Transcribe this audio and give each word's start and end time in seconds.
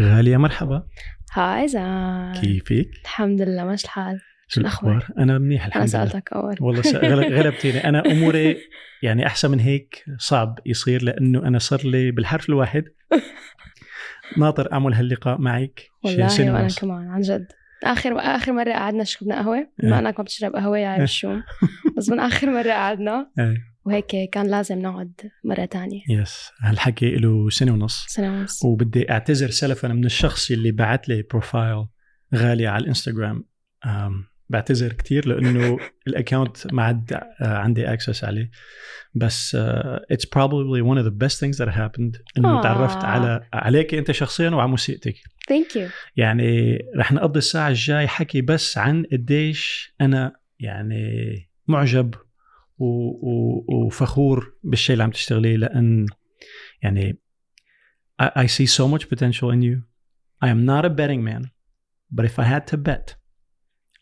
غالية 0.00 0.36
مرحبا. 0.36 0.82
هاي 1.32 1.68
زان 1.68 2.32
كيفك؟ 2.40 2.90
الحمد 3.04 3.42
لله 3.42 3.64
ماشي 3.64 3.84
الحال. 3.84 4.20
شو 4.48 4.60
الأخبار؟ 4.60 5.08
أنا 5.18 5.38
منيح 5.38 5.66
الحمد 5.66 5.82
أنا 5.82 5.90
لله. 5.90 6.10
سألتك 6.10 6.32
أول. 6.32 6.56
والله 6.60 6.82
س- 6.82 6.94
غل- 6.94 7.34
غلبتيني. 7.38 7.84
أنا 7.88 8.02
أموري 8.06 8.56
يعني 9.02 9.26
أحسن 9.26 9.50
من 9.50 9.60
هيك 9.60 10.04
صعب 10.18 10.58
يصير 10.66 11.02
لأنه 11.02 11.38
أنا 11.46 11.58
صار 11.58 11.80
لي 11.84 12.10
بالحرف 12.10 12.48
الواحد 12.48 12.84
ناطر 14.38 14.72
أعمل 14.72 14.94
هاللقاء 14.94 15.38
معك. 15.40 15.80
والله 16.04 16.28
سنة 16.28 16.54
ونص. 16.54 16.78
كمان 16.78 17.08
عن 17.08 17.20
جد. 17.20 17.46
آخر 17.84 18.18
آخر 18.18 18.52
مرة 18.52 18.72
قعدنا 18.72 19.04
شربنا 19.04 19.38
قهوة. 19.38 19.56
إيه. 19.56 19.68
بما 19.78 19.98
أنك 19.98 20.18
ما 20.18 20.24
بتشرب 20.24 20.52
قهوة 20.56 20.78
يا 20.78 21.02
الشوم 21.02 21.42
بس 21.96 22.08
من 22.10 22.20
آخر 22.20 22.50
مرة 22.50 22.70
قعدنا. 22.72 23.30
إيه. 23.38 23.56
وهيك 23.88 24.30
كان 24.32 24.46
لازم 24.46 24.78
نقعد 24.78 25.12
مرة 25.44 25.64
تانية. 25.64 26.00
بس 26.08 26.50
هالحكي 26.60 27.16
له 27.16 27.50
سنة 27.50 27.72
ونص. 27.72 28.06
سنة 28.08 28.32
ونص. 28.32 28.64
وبدي 28.64 29.10
أعتذر 29.10 29.50
سلفا 29.50 29.88
من 29.88 30.04
الشخص 30.04 30.50
اللي 30.50 30.70
بعت 30.70 31.08
لي 31.08 31.22
profile 31.22 31.86
غالي 32.34 32.66
على 32.66 32.82
الانستغرام 32.82 33.44
بعتذر 34.48 34.92
كثير 34.92 35.28
لأنه 35.28 35.78
ال 36.08 36.16
account 36.16 36.72
ما 36.72 36.82
عاد 36.82 37.12
آه، 37.12 37.26
عندي 37.40 37.92
access 37.92 38.24
عليه. 38.24 38.50
بس 39.14 39.56
it's 40.12 40.26
probably 40.26 40.82
one 40.82 40.98
of 40.98 41.04
the 41.04 41.26
best 41.26 41.38
things 41.40 41.58
that 41.58 41.68
happened. 41.68 42.20
إنه 42.38 42.58
آه. 42.58 42.62
تعرفت 42.62 43.04
على 43.04 43.48
عليك 43.52 43.94
أنت 43.94 44.10
شخصيا 44.10 44.50
وعلى 44.50 44.70
موسيقتك. 44.70 45.14
thank 45.48 45.76
you 45.76 45.88
يعني 46.16 46.78
رح 46.96 47.12
نقضي 47.12 47.38
الساعة 47.38 47.68
الجاي 47.68 48.08
حكي 48.08 48.40
بس 48.40 48.78
عن 48.78 49.04
قديش 49.12 49.94
أنا 50.00 50.32
يعني 50.60 51.48
معجب 51.68 52.14
وفخور 52.77 54.53
بالشيء 54.63 54.93
اللي 54.93 55.03
عم 55.03 55.11
تشتغليه 55.11 55.57
لان 55.57 56.05
يعني 56.83 57.19
I, 58.21 58.25
I 58.25 58.45
see 58.47 58.67
so 58.67 58.87
much 58.87 59.09
potential 59.09 59.49
in 59.51 59.61
you. 59.61 59.77
I 60.45 60.49
am 60.49 60.65
not 60.65 60.85
a 60.85 60.89
betting 60.89 61.23
man, 61.23 61.43
but 62.15 62.25
if 62.25 62.35
I 62.39 62.43
had 62.53 62.63
to 62.71 62.77
bet, 62.77 63.15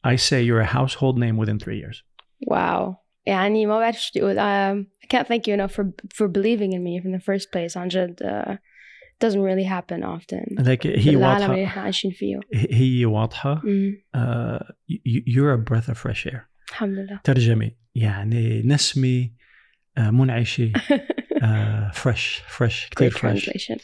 I 0.03 0.15
say 0.27 0.39
you're 0.47 0.63
a 0.69 0.71
household 0.79 1.15
name 1.17 1.37
within 1.37 1.59
three 1.59 1.77
years. 1.83 2.03
واو 2.47 2.95
يعني 3.25 3.65
ما 3.65 3.79
بعرف 3.79 3.99
شو 4.01 4.11
بدي 4.13 4.21
أقول 4.25 4.35
um, 4.37 4.85
I 5.03 5.07
can't 5.07 5.27
thank 5.27 5.47
you 5.47 5.53
enough 5.53 5.71
for 5.75 5.85
for 6.17 6.27
believing 6.27 6.71
in 6.73 6.83
me 6.83 7.01
from 7.03 7.11
the 7.11 7.23
first 7.23 7.47
place 7.51 7.77
عن 7.77 7.87
جد 7.87 8.23
uh, 8.23 8.51
it 8.53 9.25
doesn't 9.25 9.41
really 9.41 9.67
happen 9.67 10.03
often 10.03 10.63
Like 10.65 10.85
هي 10.85 11.15
بالعالم 11.15 11.51
اللي 11.51 11.61
واضحة 11.61 11.63
احنا 11.65 11.81
عايشين 11.81 12.11
فيه 12.11 12.39
هي 12.53 13.05
واضحة 13.05 13.61
أمم، 13.63 13.93
uh, 14.17 14.59
you- 14.91 15.23
you're 15.33 15.53
a 15.59 15.71
breath 15.71 15.89
of 15.93 15.97
fresh 15.97 16.27
air 16.31 16.39
الحمد 16.69 16.97
لله 16.97 17.19
ترجمة 17.23 17.71
يعني 17.96 18.62
fresh 22.02 22.42
fresh 22.56 22.88
كتير 22.90 23.10
great 23.10 23.14
fresh 23.14 23.44
translation 23.44 23.78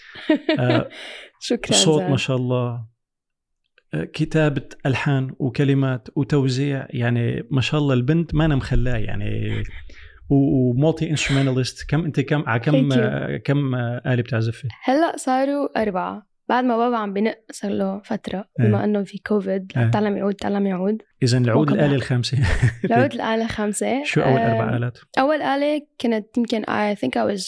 uh, 0.59 0.85
شكرا 1.49 1.73
صوت. 1.77 2.03
ما 2.03 2.17
شاء 2.17 2.37
الله 2.37 2.87
آه، 3.95 4.05
كتابة 4.05 4.69
ألحان 4.87 5.35
وكلمات 5.39 6.09
وتوزيع 6.17 6.87
يعني 6.91 7.43
ما 7.51 7.61
شاء 7.61 7.81
الله 7.81 7.95
البنت 7.95 8.35
ما 8.35 8.45
أنا 8.45 8.57
مخلاه 8.57 8.97
يعني 8.97 9.63
ومالتي 10.31 11.11
انسترومنتالست 11.11 11.91
كم 11.91 12.05
أنت 12.05 12.21
كم 12.21 12.49
على 12.49 12.61
كم. 12.61 12.93
آه، 12.93 13.37
كم 13.37 13.75
آه، 13.75 14.03
آلة 14.07 14.23
بتعزفي؟ 14.23 14.69
هلأ 14.83 15.17
صاروا 15.17 15.83
أربعة 15.83 16.32
بعد 16.53 16.65
ما 16.65 16.77
بابا 16.77 16.97
عم 16.97 17.13
بنق 17.13 17.39
صار 17.51 17.71
له 17.71 18.01
فترة 18.05 18.49
بما 18.59 18.85
إنه 18.85 19.03
في 19.05 19.19
كوفيد 19.19 19.73
إيه. 19.77 19.91
تعلمي 19.91 20.17
عود 20.17 20.35
تعلمي 20.35 20.67
عود 20.67 21.03
إذا 21.23 21.39
العود 21.39 21.69
وقبل. 21.71 21.81
الآلة 21.81 21.95
الخامسة 21.95 22.39
العود 22.85 23.13
الآلة 23.15 23.47
خمسة 23.47 24.05
شو 24.05 24.21
أول 24.21 24.39
آم، 24.39 24.51
أربع 24.61 24.77
آلات؟ 24.77 24.99
أول 25.19 25.43
آلة 25.43 25.87
كانت 25.99 26.39
يمكن 26.39 26.63
I 26.63 26.95
think 26.99 27.11
I 27.11 27.35
was 27.37 27.43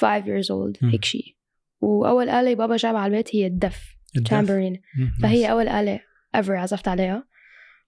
five 0.00 0.24
years 0.24 0.50
old. 0.50 0.84
هيك 0.92 1.04
شيء 1.04 1.36
وأول 1.80 2.28
آلة 2.28 2.54
بابا 2.54 2.76
جابها 2.76 3.00
على 3.00 3.10
البيت 3.12 3.36
هي 3.36 3.46
الدف. 3.46 3.80
tambourine 4.26 4.80
فهي. 5.22 5.50
أول 5.50 5.68
آلة 5.68 6.00
ever 6.36 6.50
عزفت 6.50 6.88
عليها 6.88 7.24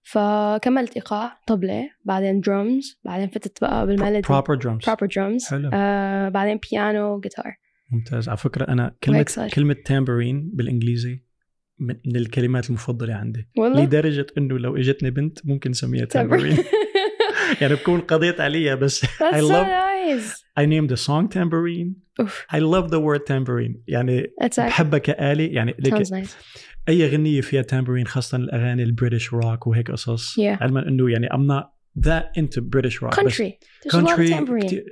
فكملت 0.03 0.95
إيقاع 0.95 1.37
طبلة 1.47 1.89
بعدين 2.05 2.39
درمز 2.41 2.99
بعدين 3.05 3.29
فتت 3.29 3.61
بقى 3.61 3.87
بال 3.87 3.97
melody 3.97 4.27
proper 4.27 4.57
drums 4.59 4.91
proper 4.91 5.07
drums 5.07 5.49
حلو. 5.51 5.69
آه 5.73 6.29
بعدين 6.29 6.59
بيانو 6.71 7.19
جيتار 7.19 7.55
ممتاز. 7.91 8.29
على 8.29 8.37
فكرة 8.37 8.67
أنا 8.67 8.95
كلمة 9.03 9.25
صار. 9.27 9.49
كلمة 9.49 9.75
tambourine 9.85 10.51
بالإنجليزي 10.53 11.23
من 11.79 12.15
الكلمات 12.15 12.69
المفضلة 12.69 13.13
عندي. 13.13 13.49
والله؟ 13.57 13.83
لدرجة 13.83 14.27
إنه 14.37 14.59
لو 14.59 14.77
إجتني 14.77 15.11
بنت 15.11 15.45
ممكن 15.45 15.69
نسميها 15.69 16.05
tambourine 16.05 16.55
tambourine 16.55 16.65
يعني 17.61 17.75
بكون 17.75 18.01
قضيت 18.01 18.41
عليها 18.41 18.75
بس 18.75 19.05
That's 19.05 19.07
I 19.35 19.39
so 19.39 19.43
love 19.43 19.67
nice. 19.67 20.43
I 20.59 20.65
named 20.65 20.89
the 20.89 20.97
song 20.97 21.27
tambourine. 21.27 21.93
أوف. 22.19 22.45
I 22.51 22.57
love 22.59 22.89
the 22.91 22.99
word 22.99 23.25
tambourine. 23.27 23.77
يعني 23.87 24.23
That's 24.43 24.59
بحبها 24.59 24.99
كآلة. 24.99 25.43
يعني 25.43 25.75
لك 25.79 26.03
nice. 26.07 26.29
أي 26.89 27.07
غنية 27.07 27.41
فيها 27.41 27.61
tambourine 27.61 28.07
خاصة 28.07 28.37
الأغاني 28.37 28.83
ال 28.83 28.89
British 28.89 29.33
rock 29.33 29.67
وهيك 29.67 29.91
قصص. 29.91 30.39
Yeah. 30.39 30.61
علما 30.61 30.87
إنه 30.87 31.09
يعني 31.09 31.27
I'm 31.27 31.47
not 31.47 31.65
that 32.07 32.41
into 32.41 32.61
British 32.61 33.01
rock 33.01 33.15
country. 33.15 33.59
There's 33.83 33.93
a 33.93 33.97
lot 33.97 34.03
of 34.03 34.07
country 34.09 34.29
tambourine. 34.29 34.83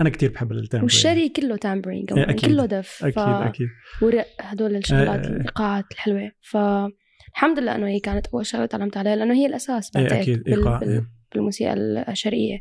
أنا 0.00 0.10
كتير 0.10 0.30
بحب 0.30 0.52
ال 0.52 0.55
tambourine 0.55 0.82
والشري 0.82 1.28
كله 1.28 1.56
tambourine 1.56 2.06
كمان 2.06 2.30
أكيد. 2.30 2.50
كله 2.50 2.66
دف 2.66 2.98
أكيد 3.04 3.14
ف... 3.14 3.18
أكيد 3.18 3.68
ورق 4.02 4.26
هدول 4.40 4.76
الشغلات 4.76 5.26
آه، 5.26 5.28
آه. 5.30 5.32
الإيقاعات 5.36 5.84
الحلوة 5.92 6.32
فالحمد 6.40 7.58
لله 7.58 7.74
إنه 7.74 7.86
هي 7.88 8.00
كانت 8.00 8.26
أول 8.26 8.46
شغلة 8.46 8.66
تعلمت 8.66 8.96
عليها 8.96 9.16
لأنه 9.16 9.34
هي 9.34 9.46
الأساس 9.46 9.96
إيه 9.96 10.02
بعتقد 10.02 10.18
أكيد 10.20 10.42
بال... 10.42 10.54
إيقاع 10.54 10.78
بال... 10.78 10.88
إيه. 10.88 11.06
بالموسيقى 11.34 11.72
الشرقية 12.12 12.58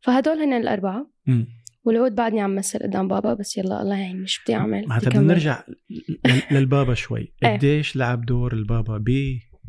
فهدول 0.00 0.36
هن 0.36 0.52
الأربعة 0.52 1.10
مم. 1.26 1.46
والعود 1.84 2.14
بعدني 2.14 2.40
عم 2.40 2.54
مثل 2.54 2.78
قدام 2.78 3.08
بابا 3.08 3.34
بس 3.34 3.56
يلا 3.58 3.82
الله 3.82 3.96
يعين 3.98 4.26
شو 4.26 4.42
بدي 4.44 4.54
أعمل 4.54 4.86
معناتها. 4.88 5.10
بدنا 5.10 5.22
نرجع 5.22 5.62
لل- 5.90 6.42
للبابا 6.50 6.94
شوي 6.94 7.32
إيه. 7.44 7.56
قديش 7.56 7.96
لعب 7.96 8.24
دور 8.26 8.52
البابا 8.52 9.04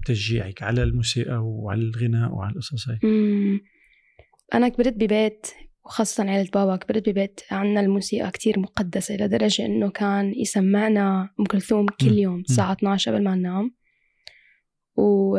بتشجيعك 0.04 0.64
على 0.64 0.84
الموسيقى 0.84 1.38
وعلى 1.38 1.82
الغناء 1.82 2.32
وعلى 2.34 2.52
القصص 2.52 2.90
هي 2.90 2.98
أنا 4.54 4.70
كبرت 4.70 4.94
ببيت 4.94 5.48
وخاصة 5.88 6.30
عائلة 6.30 6.50
بابا 6.54 6.76
كبرت 6.76 7.10
ببيت 7.10 7.40
عنا 7.52 7.80
الموسيقى 7.82 8.32
كتير 8.32 8.60
مقدسة 8.60 9.16
لدرجة 9.16 9.66
إنه 9.66 9.90
كان 9.90 10.34
يسمعنا 10.36 11.30
أم 11.40 11.46
كلثوم 11.46 11.86
كل. 12.02 12.18
يوم 12.18 12.40
الساعة 12.40 12.72
12 12.74 13.12
قبل 13.12 13.24
ما 13.24 13.36
ننام 13.36 13.72
و... 14.96 15.38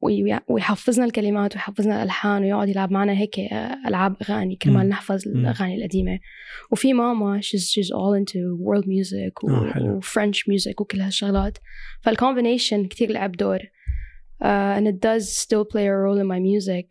وي- 0.00 0.40
ويحفظنا 0.48 1.04
الكلمات 1.04 1.54
ويحفظنا 1.54 1.96
الألحان 1.96 2.42
ويقعد 2.42 2.68
يلعب 2.68 2.90
معنا 2.92 3.12
هيك 3.12 3.38
ألعاب 3.86 4.16
أغاني 4.22 4.56
كرمال. 4.56 4.88
نحفظ. 4.88 5.28
الأغاني 5.28 5.76
القديمة 5.76 6.18
وفي 6.70 6.92
ماما 6.92 7.40
she's, 7.40 7.60
she's 7.70 7.88
all 7.90 8.14
into 8.20 8.38
world 8.66 8.84
music 8.86 9.44
و, 9.44 9.48
آه، 9.50 9.70
حلو. 9.72 9.96
و 9.96 10.00
French 10.00 10.36
music 10.38 10.80
وكل 10.80 11.00
هالشغلات 11.00 11.58
فالcombination 12.08 12.86
كتير 12.90 13.10
لعب 13.12 13.32
دور 13.32 13.58
uh, 13.58 14.78
and 14.78 14.86
it 14.86 14.96
does 15.00 15.36
still 15.44 15.64
play 15.64 15.86
a 15.86 15.96
role 16.04 16.18
in 16.22 16.26
my 16.26 16.40
music 16.50 16.86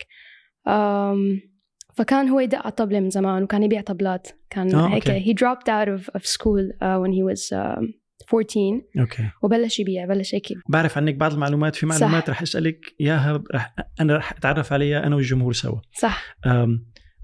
um, 0.67 1.52
فكان 1.95 2.29
هو 2.29 2.39
يدق 2.39 2.57
على 2.57 2.69
الطبلة 2.69 2.99
من 2.99 3.09
زمان 3.09 3.43
وكان 3.43 3.63
يبيع 3.63 3.81
طبلات. 3.81 4.27
كان 4.49 4.75
آه، 4.75 4.87
هيك 4.87 5.09
okay. 5.09 5.33
he 5.33 5.37
dropped 5.37 5.67
out 5.67 5.87
of, 5.87 6.09
of 6.19 6.25
school 6.25 6.71
uh, 6.81 6.99
when 6.99 7.11
he 7.11 7.23
was 7.23 7.51
um, 7.53 8.03
14 8.33 8.81
okay. 8.99 9.29
وبلش 9.43 9.79
يبيع 9.79 10.05
بلش 10.05 10.35
هيك. 10.35 10.47
بعرف 10.69 10.97
عنك 10.97 11.15
بعض 11.15 11.33
المعلومات 11.33 11.75
في 11.75 11.87
صح. 11.87 12.01
معلومات 12.01 12.29
رح 12.29 12.41
أسألك 12.41 12.79
إياها 13.01 13.43
رح 13.53 13.75
أنا 13.99 14.17
رح 14.17 14.31
أتعرف 14.31 14.73
عليها 14.73 15.07
أنا 15.07 15.15
والجمهور 15.15 15.53
سوا. 15.53 15.79
صح. 15.93 16.37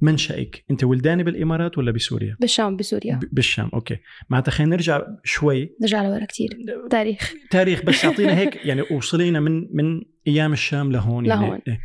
منشأك 0.02 0.64
أنت 0.72 0.84
ولداني 0.84 1.24
بالإمارات 1.24 1.78
ولا 1.78 1.92
بسوريا؟ 1.92 2.38
بالشام 2.40 2.78
بسوريا. 2.78 3.20
بالشام 3.32 3.70
okay. 3.74 3.98
معناتها 4.30 4.52
خلينا 4.52 4.76
نرجع 4.76 5.02
شوي. 5.24 5.76
نرجع 5.82 6.04
لورا 6.04 6.26
كتير. 6.26 6.50
تاريخ. 6.90 7.34
تاريخ 7.52 7.84
بس 7.84 8.06
أعطينا 8.06 8.38
هيك 8.38 8.56
يعني 8.68 8.82
وصلينا 8.82 9.40
من 9.40 9.76
من 9.76 10.02
أيام 10.28 10.54
الشام 10.54 10.92
لهون 10.92 11.26
يعني. 11.26 11.46
لهون. 11.46 11.60
إيه. 11.68 11.80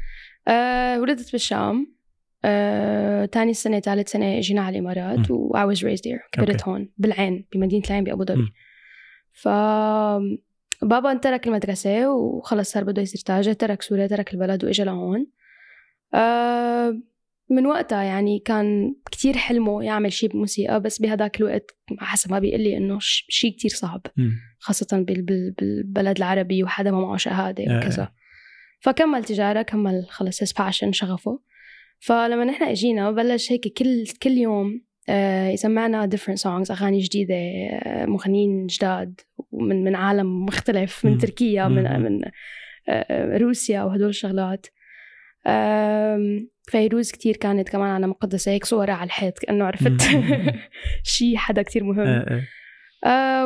آه 0.49 1.01
ولدت 1.01 1.33
بالشام. 1.33 1.94
آه، 2.45 3.25
تاني 3.25 3.55
سنة 3.55 3.81
ثالث 3.81 4.09
سنة 4.11 4.41
جينا 4.41 4.61
على 4.63 4.79
الإمارات. 4.79 5.31
و 5.31 5.53
I 5.57 5.75
was 5.75 5.79
raised 5.81 6.05
here 6.11 6.29
كبرت 6.33 6.51
أوكي. 6.51 6.71
هون 6.71 6.89
بالعين 6.99 7.47
بمدينة 7.53 7.85
العين 7.87 8.05
بأبو 8.05 8.25
ظبي. 8.25 8.53
ف 9.33 9.49
بابا 10.83 11.15
ترك 11.15 11.47
المدرسة 11.47 12.15
وخلص 12.15 12.73
صار 12.73 12.85
بده 12.85 13.03
يصير 13.03 13.21
تاجر 13.27 13.53
ترك 13.53 13.83
سوريا 13.83 14.07
ترك 14.07 14.35
البلد 14.35 14.65
وإجا 14.65 14.85
لهون 14.85 15.27
آه، 16.15 17.01
من 17.51 17.67
وقتها 17.67 18.03
يعني 18.03 18.39
كان 18.39 18.95
كتير 19.13 19.37
حلمه 19.37 19.83
يعمل 19.85 20.13
شيء 20.13 20.31
بموسيقى 20.33 20.81
بس 20.81 20.99
بهداك 21.03 21.41
الوقت 21.41 21.71
حسب 21.99 22.31
ما 22.31 22.39
بيقول 22.39 22.61
لي 22.61 22.77
إنه 22.77 22.99
ش- 22.99 23.27
شيء 23.29 23.53
كتير 23.53 23.71
صعب. 23.71 24.01
خاصة 24.59 24.87
بال- 25.09 25.23
بال- 25.23 25.51
بالبلد 25.59 26.17
العربي 26.17 26.63
وحدا 26.65 26.91
ما 26.91 27.01
معه 27.01 27.17
شهادة 27.17 27.65
آه. 27.69 27.79
وكذا 27.79 28.13
فكمل 28.81 29.25
تجارة 29.25 29.63
كمل 29.63 30.07
خلص 30.09 30.53
passion 30.55 30.91
شغفه 30.91 31.41
فلما 31.99 32.45
نحن 32.45 32.65
اجينا 32.65 33.11
بلش 33.11 33.53
هيك 33.53 33.69
كل 33.79 34.07
كل 34.23 34.31
يوم 34.31 34.85
آه، 35.09 35.49
يسمعنا 35.49 36.09
different 36.15 36.39
songs 36.41 36.71
أغاني 36.71 36.99
جديدة 37.01 37.35
آه، 37.35 38.07
مغنيين 38.07 38.67
جداد 38.67 39.21
من 39.53 39.85
من 39.85 39.95
عالم 39.95 40.45
مختلف 40.45 41.05
من. 41.07 41.19
تركيا 41.19 41.69
من. 41.69 42.01
من 42.03 42.21
آه، 42.89 43.37
روسيا 43.39 43.83
وهدول 43.83 44.09
الشغلات. 44.09 44.67
فيروز 46.71 47.11
كتير 47.13 47.37
كانت 47.37 47.69
كمان 47.69 47.89
على 47.91 48.07
مقدسة 48.07 48.53
هيك 48.53 48.65
صورها 48.65 48.95
على 48.95 49.07
الحيط 49.07 49.39
كأنه 49.39 49.65
عرفت 49.65 49.87
مم. 50.15 50.53
شي 51.03 51.37
حدا 51.39 51.63
كتير 51.63 51.85
مهم. 51.85 52.25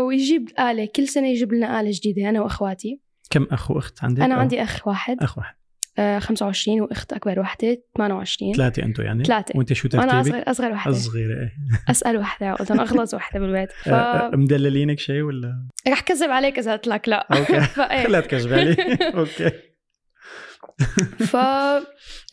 ويجيب 0.06 0.48
آلة 0.60 0.88
كل 0.96 1.08
سنة 1.08 1.28
يجيب 1.28 1.52
لنا 1.52 1.80
آلة 1.80 1.90
جديدة 1.92 2.28
أنا 2.28 2.40
وأخواتي. 2.40 3.00
كم 3.30 3.46
أخ 3.50 3.70
وأخت 3.70 4.04
عندك؟ 4.04 4.22
أنا 4.22 4.34
عندي 4.34 4.62
أخ 4.62 4.88
واحد. 4.88 5.16
أخ 5.22 5.38
واحد. 5.38 5.54
آه 5.98 6.18
25 6.18 6.80
وأخت 6.80 7.12
أكبر 7.12 7.40
وحدة 7.40 7.82
28 7.96 8.54
ثلاثة 8.54 8.82
أنتم 8.82 9.02
يعني؟ 9.02 9.24
ثلاثة. 9.24 9.58
وأنت 9.58 9.72
شو 9.72 9.88
ترتيبك؟ 9.88 10.12
أصغر 10.12 10.42
أصغر 10.46 10.72
وحدة. 10.72 10.94
صغيره 10.94 11.40
إيه. 11.40 11.52
أسأل 11.90 12.16
وحدة 12.16 12.52
قلت 12.52 12.70
أنا 12.70 12.82
أغلظ 12.82 13.14
وحدة 13.14 13.40
بالبيت 13.40 13.72
ف 13.72 13.88
آه، 13.88 13.92
آه، 13.92 14.36
مدللينك 14.36 14.98
شيء 14.98 15.22
ولا؟ 15.22 15.66
رح 15.88 16.00
كذب 16.00 16.30
عليك 16.30 16.58
إذا 16.58 16.72
قلت 16.72 16.86
لك 16.86 17.08
لا. 17.08 17.26
okay. 17.38 17.60
خليها 18.04 18.20
تكذب 18.20 18.52
علي. 18.52 18.76
okay. 19.14 19.50
ف 21.18 21.36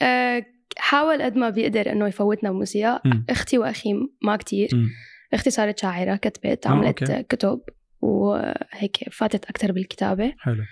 آه، 0.01 0.45
حاول 0.77 1.21
قد 1.21 1.35
ما 1.35 1.49
بيقدر 1.49 1.91
إنه 1.91 2.07
يفوتنا 2.07 2.51
بموسيقى. 2.51 3.01
أختي 3.29 3.57
وأخي 3.57 3.93
ما 4.21 4.35
كتير. 4.35 4.69
مم. 4.73 4.89
أختي 5.33 5.49
صارت 5.49 5.79
شاعرة 5.79 6.15
كتبت 6.15 6.67
آه، 6.67 6.71
عملت. 6.71 7.25
كتب 7.29 7.59
وهيك 8.01 8.97
فاتت 9.11 9.45
أكثر 9.45 9.71
بالكتابة. 9.71 10.33
حلو. 10.39 10.63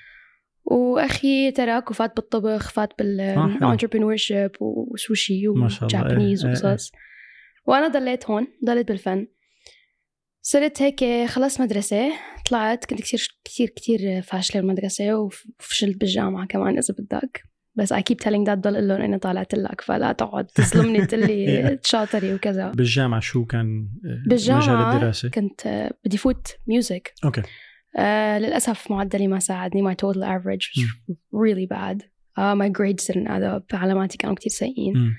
وأخي 0.65 1.51
ترك 1.51 1.91
وفات 1.91 2.15
بالطبخ 2.15 2.69
فات 2.71 2.93
آه، 3.01 3.47
حلو. 3.47 3.59
بال 3.59 4.15
entrepreneurship 4.15 4.51
وسوشي 4.59 5.47
و 5.47 5.58
Japanese 5.58 6.45
إيه، 6.45 6.53
إيه، 6.53 6.59
وقصص. 6.65 6.91
وأنا 7.65 7.87
ضليت 7.87 8.25
هون 8.29 8.47
ضليت 8.65 8.87
بالفن. 8.87 9.27
صرت 10.41 10.81
هيك 10.81 11.29
خلصت 11.29 11.61
مدرسة 11.61 12.11
طلعت 12.49 12.85
كنت 12.85 13.01
كتير 13.01 13.27
كتير 13.43 13.69
كتير 13.69 14.21
فاشلة 14.21 14.61
بالمدرسة 14.61 15.15
وفشلت 15.15 15.97
بالجامعة 15.97 16.47
كمان 16.47 16.77
إذا 16.77 16.93
بدك. 16.99 17.43
بس 17.75 17.93
I 17.93 17.97
keep 17.97 18.23
telling 18.25 18.45
dad 18.47 18.53
ضل 18.53 18.87
لهم 18.87 19.01
إني 19.01 19.19
طالعت 19.19 19.55
لك 19.55 19.81
فلا 19.81 20.11
تقعد 20.11 20.45
تظلمني 20.45 21.05
تقول 21.07 21.27
لي 21.27 21.79
شاطري 21.83 22.33
وكذا. 22.33 22.71
بالجامعة 22.71 23.19
شو 23.19 23.45
كان 23.45 23.87
آه، 24.05 24.23
بالجامعة 24.29 24.75
مجال 24.75 24.95
الدراسة؟ 24.95 25.29
كنت 25.29 25.67
آه، 25.67 25.91
بدي 26.05 26.17
فوت 26.17 26.47
music 26.67 27.13
okay. 27.25 27.41
آه 27.97 28.39
للأسف 28.39 28.91
معدلي 28.91 29.27
ما 29.27 29.39
ساعدني. 29.39 29.91
My 29.91 29.95
total 29.95 30.23
average 30.23 30.71
was 30.75 31.15
really 31.33 31.67
bad. 31.73 32.03
uh, 32.39 32.55
my 32.55 32.69
grades 32.69 33.05
didn't 33.05 33.27
add 33.27 33.43
up. 33.43 33.75
علاماتي 33.75 34.17
كانوا 34.17 34.35
كتير 34.35 34.51
سيئين. 34.51 35.13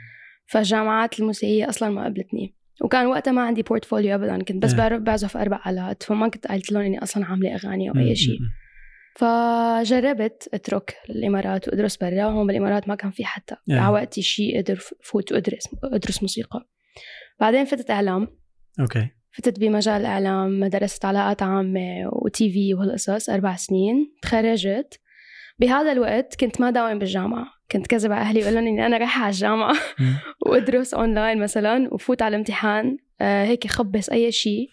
فالجامعات 0.46 1.20
الموسيقية 1.20 1.68
أصلا 1.68 1.88
ما 1.88 2.04
قبلتني. 2.04 2.54
وكان 2.82 3.06
وقتها 3.06 3.32
ما 3.32 3.42
عندي 3.42 3.62
portfolio 3.62 4.14
أبدا. 4.14 4.42
كنت 4.42 4.62
بس. 4.62 4.74
بعرف 4.74 5.02
بعزف 5.02 5.36
أربع 5.36 5.60
آلات. 5.66 6.02
فما 6.02 6.28
كنت 6.28 6.46
قلت 6.46 6.72
لهم 6.72 6.82
إني 6.82 7.02
أصلا 7.02 7.24
عاملة 7.24 7.54
أغاني 7.54 7.90
أو 7.90 7.94
أي 7.96 8.16
شيء. 8.16 8.38
فجربت 9.16 10.48
أترك 10.54 10.96
الإمارات 11.10 11.68
وأدرس 11.68 11.96
برا. 11.96 12.22
هون 12.22 12.46
بالإمارات 12.46 12.88
ما 12.88 12.94
كان 12.94 13.10
في 13.10 13.24
حتى 13.24 13.56
إيه. 13.70 13.78
على 13.78 13.92
وقتي 13.92 14.22
شيء 14.22 14.56
أقدر 14.60 14.80
فوت 15.02 15.32
وادرس 15.32 15.68
أدرس 15.84 16.22
موسيقى. 16.22 16.68
بعدين 17.40 17.64
فتت 17.64 17.90
إعلام. 17.90 18.28
okay. 18.80 19.08
فتت 19.34 19.60
بمجال 19.60 20.00
الاعلام 20.00 20.66
درست 20.66 21.04
علاقات 21.04 21.42
عامة 21.42 22.08
و 22.12 22.50
TV 22.50 22.74
وهالقصص 22.74 23.30
أربع 23.30 23.56
سنين 23.56 24.12
تخرجت. 24.22 25.00
بهذا 25.58 25.92
الوقت 25.92 26.40
كنت 26.40 26.60
ما 26.60 26.70
داوم 26.70 26.98
بالجامعة. 26.98 27.46
كنت 27.70 27.86
كذب 27.86 28.12
على 28.12 28.20
أهلي 28.20 28.42
وقول 28.42 28.54
لهم 28.54 28.66
اني 28.66 28.86
أنا 28.86 28.96
رايحة 28.96 29.22
على 29.22 29.30
الجامعة. 29.30 29.74
مم. 29.98 30.16
وأدرس 30.46 30.94
اونلاين 30.94 31.38
مثلا 31.38 31.94
وفوت 31.94 32.22
على 32.22 32.36
الامتحان. 32.36 32.96
آه 33.20 33.44
هيك 33.44 33.66
خبص 33.66 34.08
أي 34.08 34.32
شيء. 34.32 34.68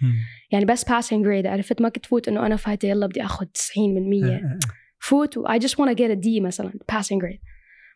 يعني 0.51 0.65
بس 0.65 0.85
passing 0.85 1.23
grade 1.25 1.45
عرفت؟ 1.45 1.81
ما 1.81 1.89
كنت 1.89 2.05
فوت 2.05 2.27
إنه 2.27 2.45
أنا 2.45 2.55
فايتة 2.55 2.85
يلا 2.87 3.07
بدي 3.07 3.23
آخذ 3.23 3.45
90% 3.45 4.25
آه، 4.25 4.29
آه، 4.29 4.59
فوت 4.99 5.37
و 5.37 5.47
I 5.47 5.59
just 5.59 5.73
want 5.73 5.89
to 5.89 5.95
get 5.95 6.11
a 6.11 6.23
D 6.25 6.41
مثلا 6.41 6.71
passing 6.91 7.17
grade. 7.23 7.41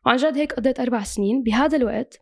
وعن 0.06 0.18
جد 0.18 0.38
هيك 0.38 0.54
قضيت 0.54 0.80
أربع 0.80 1.04
سنين. 1.04 1.44
بهذا 1.44 1.78
الوقت 1.78 2.20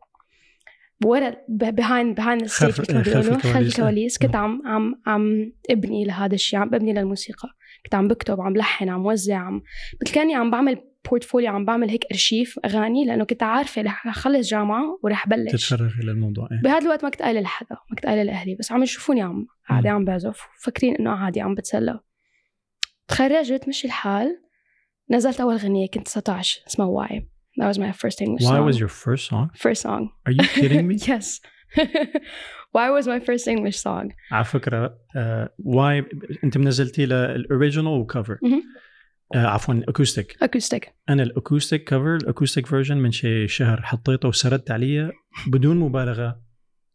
ورا 1.06 1.36
ب- 1.50 1.82
behind 1.82 2.18
behind 2.22 2.46
the 2.46 2.50
stage 2.50 2.60
خلف- 2.64 2.80
مثل 2.82 2.96
ما 2.98 3.04
خلف 3.04 3.18
بيقولوا 3.18 3.40
خلف 3.54 3.56
الكواليس. 3.80 4.18
كنت 4.18 4.36
عم 4.36 4.62
عم 4.66 5.02
عم 5.06 5.52
ابني 5.70 6.06
لهذا 6.06 6.36
الشيء 6.36 6.60
عم 6.60 6.70
ببني 6.70 6.94
للموسيقى. 6.94 7.50
كنت 7.84 7.96
عم 7.96 8.08
بكتب 8.08 8.42
عم 8.42 8.58
لحن 8.58 8.90
عم 8.90 9.06
وزع 9.06 9.38
عم 9.38 9.62
مثل 10.02 10.14
كاني 10.14 10.36
عم 10.36 10.52
بعمل 10.52 10.78
portfolio 11.10 11.52
عم 11.52 11.66
بعمل 11.66 11.90
هيك 11.90 12.06
ارشيف 12.12 12.60
أغاني 12.66 13.06
لأنه 13.06 13.24
كنت 13.24 13.44
عارفة 13.44 13.82
رح 13.82 14.08
أخلص 14.08 14.48
جامعة 14.50 15.00
ورح 15.04 15.28
بلش. 15.28 15.52
تتفرغي 15.52 16.04
للموضوع 16.04 16.48
إيه. 16.52 16.62
بهذا 16.62 16.78
الوقت 16.86 17.04
ما 17.04 17.10
كنت 17.10 17.22
قايلة 17.22 17.42
لحدا 17.42 17.76
ما 17.90 17.96
كنت 17.96 18.06
قايلة 18.06 18.24
لأهلي 18.24 18.56
بس 18.56 18.72
عم 18.72 18.84
يشوفوني 18.84 19.22
عم 19.22 19.48
قاعدة 19.70 19.90
عم 19.90 20.06
بعزف. 20.06 20.40
فاكرين 20.64 20.96
إنه 20.96 21.10
عادي 21.12 21.42
عم 21.42 21.56
بتسلى. 21.56 22.00
تخرجت 23.08 23.68
مشي 23.68 23.88
الحال 23.88 24.38
نزلت 25.12 25.42
أول 25.42 25.56
غنيه 25.56 25.88
كنت 25.88 26.06
19 26.08 26.62
اسمها 26.68 26.88
واي 26.88 27.28
That 27.61 27.67
was 27.73 27.79
my 27.79 27.93
first 28.03 28.19
English 28.27 28.45
Why 28.45 28.57
song. 28.59 28.67
was 28.71 28.77
your 28.83 28.93
first 29.05 29.25
song? 29.33 29.47
first 29.65 29.81
song? 29.89 30.03
Are 30.27 30.33
you 30.39 30.45
kidding 30.59 30.87
me? 30.91 30.95
yes. 31.13 31.27
Why 32.77 32.87
was 32.97 33.05
my 33.15 33.21
first 33.29 33.47
English 33.49 33.79
song? 33.87 34.09
على 34.33 34.45
فكرة 34.45 34.87
uh, 34.89 35.49
why 35.75 36.05
انت 36.45 36.59
منزلتي 36.59 37.07
للاوريجينال 37.07 37.93
وكفر 37.93 38.39
مهم. 38.43 38.63
uh, 39.35 39.37
عفوا 39.39 39.75
الاكوستيك 39.75 40.37
Acoustic. 40.45 40.89
انا 41.09 41.23
الاكوستيك 41.23 41.85
كفر 41.85 42.17
الاكوستيك 42.17 42.67
فيرجن 42.67 42.97
من 42.97 43.13
شي 43.13 43.49
شهر 43.49 43.83
حطيته 43.83 44.29
وسردت 44.29 44.71
عليه 44.71 45.13
بدون 45.47 45.77
مبالغة 45.77 46.41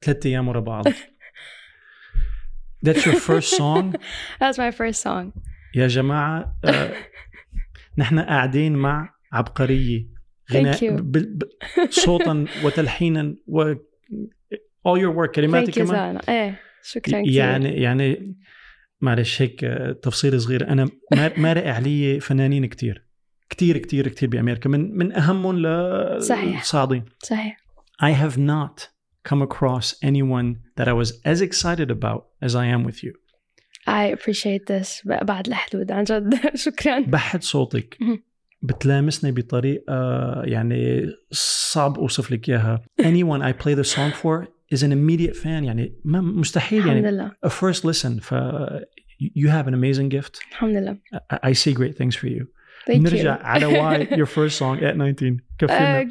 ثلاث 0.01 0.25
ايام 0.25 0.47
ورا 0.47 0.59
بعض 0.59 0.87
That's 2.85 3.05
your 3.05 3.15
first 3.29 3.49
song 3.57 3.85
That's 4.41 4.57
my 4.57 4.71
first 4.71 5.01
song. 5.07 5.31
يا 5.75 5.87
جماعة 5.87 6.55
uh, 6.67 6.71
نحن 7.97 8.19
قاعدين 8.19 8.75
مع 8.75 9.13
عبقرية 9.33 10.13
غناء 10.52 10.98
صوتا 11.90 12.44
وتلحينا 12.64 13.36
و 13.46 13.74
all 14.88 14.98
your 15.00 15.14
work 15.16 15.30
كلماتك 15.34 15.74
كمان. 15.74 16.16
إيه 16.28 16.60
شكرا 16.82 17.20
كثير. 17.22 17.32
يعني 17.34 17.68
يعني 17.82 18.36
معلش 19.00 19.42
هيك 19.42 19.64
آه، 19.64 19.92
تفصيل 19.92 20.40
صغير 20.40 20.68
أنا 20.68 20.88
ما- 21.16 21.32
مارق 21.44 21.66
علي 21.66 22.20
فنانين 22.20 22.66
كتير 22.66 23.04
كتير 23.50 23.78
كتير 23.78 24.08
كتير 24.08 24.28
بأمريكا 24.28 24.68
من 24.68 24.96
من 24.98 25.12
أهمهم 25.12 25.62
صحيح. 26.20 26.60
لصاعدين 26.62 27.04
صحيح. 27.22 27.56
I 28.02 28.10
have 28.12 28.36
not 28.38 28.88
come 29.30 29.42
across 29.42 29.86
anyone 30.10 30.48
that 30.78 30.88
I 30.88 30.92
was 31.02 31.10
as 31.32 31.40
excited 31.42 31.90
about 31.90 32.20
as 32.46 32.54
I 32.54 32.66
am 32.76 32.82
with 32.88 33.02
you 33.04 33.12
I 33.88 34.04
appreciate 34.16 34.64
this 34.72 35.06
بعد 35.06 35.46
الحدود 35.46 35.92
عن 35.92 36.04
جد 36.04 36.34
شكرا. 36.64 37.00
بحد 37.00 37.42
صوتك. 37.42 37.98
بتلامسني 38.62 39.32
بطريقة 39.32 39.94
يعني 40.44 41.06
صعب 41.30 41.98
أوصف 41.98 42.30
لك 42.30 42.48
إياها. 42.48 42.82
Anyone 43.02 43.42
I 43.42 43.62
play 43.62 43.74
the 43.74 43.88
song 43.94 44.12
for 44.22 44.46
is 44.74 44.82
an 44.82 44.92
immediate 44.92 45.36
fan. 45.36 45.46
يعني 45.46 46.00
ما 46.04 46.20
مستحيل 46.20 46.78
الحمد 46.78 46.94
يعني 46.96 47.10
لله. 47.10 47.32
a 47.46 47.50
first 47.50 47.80
listen. 47.84 48.20
ف 48.20 48.34
you 49.20 49.48
have 49.48 49.66
an 49.66 49.74
amazing 49.74 50.08
gift. 50.08 50.40
الحمد 50.50 50.76
لله. 50.76 50.98
I 51.46 51.52
see 51.52 51.72
great 51.74 51.96
things 51.96 52.16
for 52.16 52.26
you. 52.28 52.44
Thank 52.88 52.93
you. 52.93 52.96
نرجع 53.02 53.44
على 53.44 53.66
Why 53.66 54.06
your 54.10 54.26
first 54.26 54.58
song 54.58 54.78
at 54.80 54.94
19 54.94 55.36
كفينا. 55.58 56.00
آه، 56.00 56.08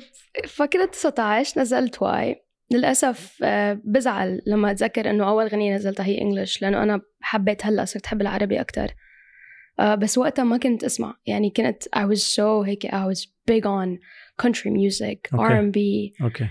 فكرة 0.48 0.86
19 0.86 1.62
نزلت 1.62 2.02
Why 2.02 2.36
للأسف 2.72 3.38
آه، 3.44 3.82
بزعل 3.86 4.42
لما 4.48 4.72
أتذكر 4.72 5.10
إنه 5.10 5.30
أول 5.30 5.48
غنية 5.48 5.76
نزلتها 5.76 6.06
هي 6.06 6.22
English 6.22 6.62
لأنه 6.62 6.84
أنا 6.84 7.02
حبيت 7.22 7.66
هلأ 7.66 7.86
صرت 7.86 8.06
أحب 8.06 8.22
العربي 8.22 8.62
أكتر. 8.62 8.84
آه، 8.84 8.94
بس 9.82 10.18
وقتها 10.18 10.44
ما 10.44 10.58
كنت 10.58 10.84
أسمع 10.84 11.18
يعني 11.26 11.50
كنت 11.50 11.84
I 11.84 12.00
was 12.16 12.22
so 12.36 12.40
هيك 12.66 12.88
I 12.88 13.14
was 13.14 13.20
big 13.52 13.64
on 13.64 13.98
country 14.46 14.70
music 14.72 15.34
okay. 15.34 15.72
R&B 15.72 15.78
أوكي 16.24 16.48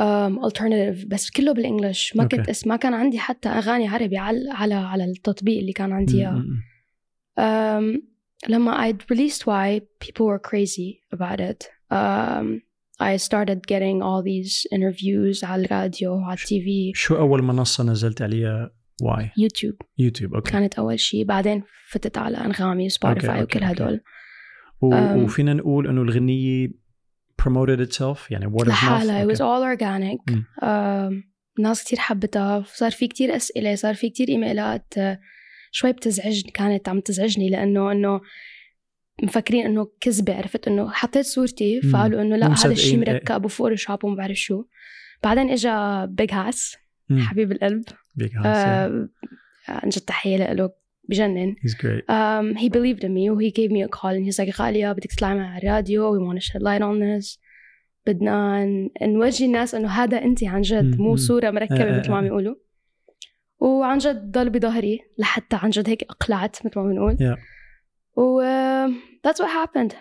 um, 0.00 0.50
alternative 0.50 1.06
بس 1.08 1.30
كله 1.30 1.52
بال 1.52 1.66
English 1.66 2.16
ما 2.16 2.22
okay. 2.22 2.36
كنت 2.36 2.48
أسمع 2.48 2.74
ما 2.74 2.80
كان 2.80 2.94
عندي 2.94 3.18
حتى 3.18 3.48
أغاني 3.48 3.88
عربي 3.88 4.16
على 4.18 4.50
على 4.50 4.74
على 4.74 5.04
التطبيق 5.04 5.58
اللي 5.58 5.72
كان 5.72 5.92
عندي 5.92 6.26
م- 6.26 6.30
م- 6.34 6.72
Um, 7.40 8.02
لما 8.48 8.92
I'd 8.92 8.96
released 9.14 9.42
Why, 9.46 9.80
people 10.04 10.26
were 10.26 10.38
crazy 10.50 10.90
about 11.16 11.40
it. 11.40 11.60
Um, 11.90 12.60
I 13.00 13.16
started 13.16 13.60
getting 13.72 14.02
all 14.02 14.22
these 14.22 14.66
interviews 14.76 15.44
على 15.44 15.64
الراديو 15.64 16.14
على 16.18 16.32
ال 16.38 16.60
TV 16.60 16.92
شو 16.94 17.16
أول 17.16 17.42
منصة 17.42 17.84
نزلت 17.84 18.22
عليها 18.22 18.70
why? 19.04 19.24
يوتيوب 19.36 19.74
يوتيوب 19.98 20.34
okay 20.34 20.52
كانت 20.52 20.74
أول 20.74 21.00
شيء 21.00 21.24
بعدين 21.24 21.62
فتت 21.88 22.18
على 22.18 22.36
أنغامي 22.36 22.86
وسبوتيفاي 22.86 23.42
وكل. 23.42 23.64
هدول. 23.64 24.00
و-. 24.80 25.24
وفينا 25.24 25.54
نقول 25.54 25.88
إنه 25.88 26.02
الغنية 26.02 26.68
promoted 27.42 27.88
itself 27.88 28.18
يعني 28.30 28.46
word 28.46 28.62
of 28.62 28.64
mouth 28.64 28.68
لحالها. 28.68 29.24
It 29.24 29.28
was 29.28 29.38
all 29.38 29.76
organic. 29.76 30.38
ناس 31.58 31.84
كتير 31.84 31.98
حبتها. 31.98 32.64
صار 32.66 32.90
في 32.90 33.08
كتير 33.08 33.36
أسئلة 33.36 33.74
صار 33.74 33.94
في 33.94 34.10
كتير 34.10 34.28
إيميلات. 34.28 34.94
uh, 34.96 35.00
شوي 35.70 35.92
بتزعجني 35.92 36.50
كانت 36.50 36.88
عم 36.88 37.00
تزعجني 37.00 37.50
لأنه 37.50 37.92
إنه 37.92 38.20
مفكرين 39.22 39.66
إنه 39.66 39.88
كذبة. 40.00 40.34
عرفت؟ 40.36 40.68
إنه 40.68 40.90
حطيت 40.90 41.26
صورتي. 41.26 41.80
فقالوا 41.80 42.22
إنه 42.22 42.36
لا 42.36 42.46
هذا 42.46 42.72
الشيء 42.72 42.94
إيه. 42.94 43.12
مركب 43.12 43.44
وفوتوشوب 43.44 44.04
وما 44.04 44.16
بعرف 44.16 44.36
شو. 44.36 44.64
بعدين 45.22 45.50
اجى 45.50 46.06
بيج 46.06 46.32
هاس. 46.32 46.76
حبيب 47.18 47.52
القلب. 47.52 47.84
Big 48.20 48.32
house. 48.32 48.46
آه 48.46 49.08
عن 49.68 49.88
جد 49.88 50.00
تحية 50.00 50.52
له 50.52 50.70
بجنن 51.08 51.54
He's 51.66 51.74
great. 51.74 52.04
um, 52.08 52.56
he 52.62 52.68
believed 52.68 53.04
in 53.04 53.12
me 53.14 53.24
he 53.46 53.50
gave 53.50 53.70
me 53.70 53.82
a 53.82 53.88
call 53.88 54.10
and 54.14 54.24
he's 54.32 54.38
like 54.44 54.60
غالية 54.60 54.92
بدك 54.92 55.12
تطلعي 55.12 55.34
مع 55.34 55.58
الراديو 55.58 56.12
we 56.18 56.30
want 56.32 56.38
to 56.42 56.46
shed 56.46 56.62
light 56.62 56.82
on 56.82 56.98
this 57.00 57.38
بدنا 58.06 58.64
ن- 58.64 58.90
نورجي 59.02 59.44
الناس 59.46 59.74
إنه 59.74 59.88
هذا 59.88 60.22
أنت 60.22 60.44
عن 60.44 60.62
جد 60.62 61.00
مو 61.00 61.10
مم. 61.10 61.16
صورة 61.16 61.46
آه، 61.46 61.48
آه، 61.48 61.52
مثل 62.00 62.10
ما 62.10 62.16
عم. 62.16 62.26
يقولوا 62.26 62.54
وعن 63.60 63.98
جد 63.98 64.30
ضل 64.30 64.50
بظهري 64.50 65.00
لحتى 65.18 65.56
عن 65.56 65.70
جد 65.70 65.88
هيك 65.88 66.02
أقلعت 66.02 66.66
مثل 66.66 66.80
ما 66.80 66.86
بنقول 66.86 67.16
Yeah. 67.16 67.38
و 68.18 68.42
that's 69.26 69.38
what 69.44 69.48
happened 69.48 69.94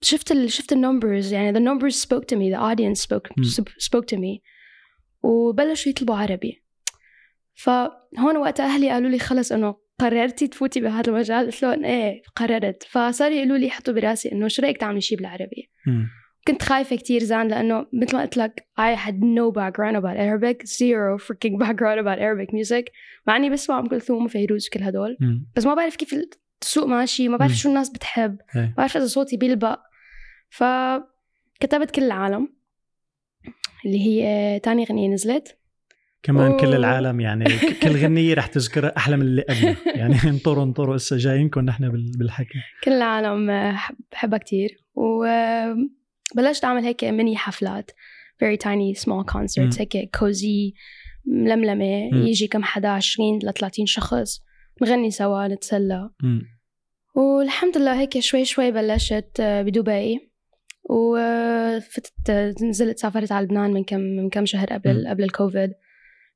شفت 0.00 0.32
ال 0.32 0.50
شفت 0.52 0.72
النمبرز 0.72 1.32
يعني 1.32 1.52
the 1.52 1.62
numbers 1.62 1.94
spoke 2.06 2.24
to 2.24 2.36
me 2.36 2.54
the 2.54 2.58
audience 2.58 3.00
spoke 3.00 3.28
spoke 3.78 4.06
to 4.14 4.16
me 4.18 4.40
وبلشوا 5.22 5.90
يطلبوا 5.92 6.14
عربي 6.16 6.62
فهون 7.58 8.36
وقتها 8.36 8.66
أهلي 8.66 8.90
قالوا 8.90 9.10
لي 9.10 9.18
خلص 9.18 9.52
إنه 9.52 9.76
قررتي 9.98 10.46
تفوتي 10.46 10.80
بهذا 10.80 11.10
المجال 11.10 11.46
قلت 11.46 11.62
لهم 11.62 11.84
إيه 11.84 12.22
قررت 12.36 12.82
فصار 12.82 13.32
يقولوا 13.32 13.58
لي 13.58 13.66
يحطوا 13.66 13.94
براسي 13.94 14.32
إنه 14.32 14.48
شو 14.48 14.62
رأيك 14.62 14.76
تعملي 14.76 15.00
شيء 15.00 15.18
بالعربي. 15.18 15.70
كنت 16.48 16.62
خايفة 16.62 16.96
كتير 16.96 17.22
زان 17.22 17.48
لأنه 17.48 17.86
مثل 17.92 18.16
ما 18.16 18.22
قلت 18.22 18.36
لك 18.36 18.68
I 18.80 18.96
had 19.06 19.14
no 19.14 19.52
background 19.52 19.96
about 19.96 20.16
Arabic 20.16 20.66
zero 20.66 21.18
freaking 21.18 21.58
background 21.64 21.98
about 22.00 22.18
Arabic 22.18 22.52
music 22.52 22.92
مع 23.26 23.36
إني 23.36 23.50
بسمع 23.50 23.78
أم 23.78 23.88
كلثوم 23.88 24.24
وفيروز 24.24 24.68
وكل 24.68 24.82
هدول 24.82 25.16
مم. 25.20 25.46
بس 25.56 25.66
ما 25.66 25.74
بعرف 25.74 25.96
كيف 25.96 26.14
السوق 26.62 26.86
ماشي 26.86 27.28
ما 27.28 27.36
بعرف 27.36 27.52
مم. 27.52 27.56
شو 27.56 27.68
الناس 27.68 27.90
بتحب 27.90 28.38
إيه. 28.56 28.62
ما 28.62 28.74
بعرف 28.76 28.96
إذا 28.96 29.06
صوتي 29.06 29.36
بيلبق 29.36 29.78
فكتبت 30.50 31.90
كل 31.90 32.02
العالم 32.02 32.48
اللي 33.86 34.00
هي 34.06 34.60
تاني 34.60 34.84
غنية 34.84 35.08
نزلت 35.08 35.57
كمان 36.22 36.56
كل 36.56 36.66
أوه. 36.66 36.76
العالم 36.76 37.20
يعني 37.20 37.44
كل 37.82 37.96
غنية 37.96 38.34
رح 38.34 38.46
تذكرها 38.46 38.96
أحلى 38.96 39.16
من 39.16 39.22
اللي 39.22 39.42
قبلها 39.42 39.76
يعني 40.00 40.14
انطروا 40.24 40.64
انطروا 40.64 40.96
هسه 40.96 41.16
جايينكم 41.16 41.60
نحن 41.60 41.88
بال- 41.90 42.12
بالحكي 42.18 42.58
كل 42.84 42.92
العالم 42.92 43.50
آه، 43.50 43.72
حب- 43.72 43.96
بحبها 44.12 44.38
كتير 44.38 44.84
وبلشت 44.94 46.64
أعمل 46.64 46.82
هيك 46.84 47.04
ميني 47.04 47.36
حفلات 47.36 47.90
very 48.44 48.56
tiny 48.64 49.00
small 49.00 49.24
concerts. 49.34 49.80
هيك 49.80 50.16
cozy 50.18 50.74
ململمة 51.26 52.10
مم. 52.12 52.26
يجي 52.26 52.46
كم 52.46 52.62
حدا 52.62 52.88
20 52.88 53.38
ل 53.38 53.52
30 53.52 53.86
شخص 53.86 54.40
نغني 54.82 55.10
سوا 55.10 55.48
نتسلى. 55.48 56.10
والحمد 57.14 57.78
لله 57.78 58.00
هيك 58.00 58.18
شوي 58.18 58.44
شوي 58.44 58.70
بلشت 58.72 59.40
آه، 59.40 59.62
بدبي 59.62 60.30
وفتت 60.90 62.30
آه، 62.30 62.54
نزلت 62.62 62.98
سافرت 62.98 63.32
على 63.32 63.44
لبنان 63.46 63.72
من 63.72 63.84
كم 63.84 64.00
من 64.00 64.28
كم 64.28 64.46
شهر 64.46 64.66
قبل 64.72 65.02
مم. 65.04 65.08
قبل 65.10 65.24
الكوفيد 65.24 65.72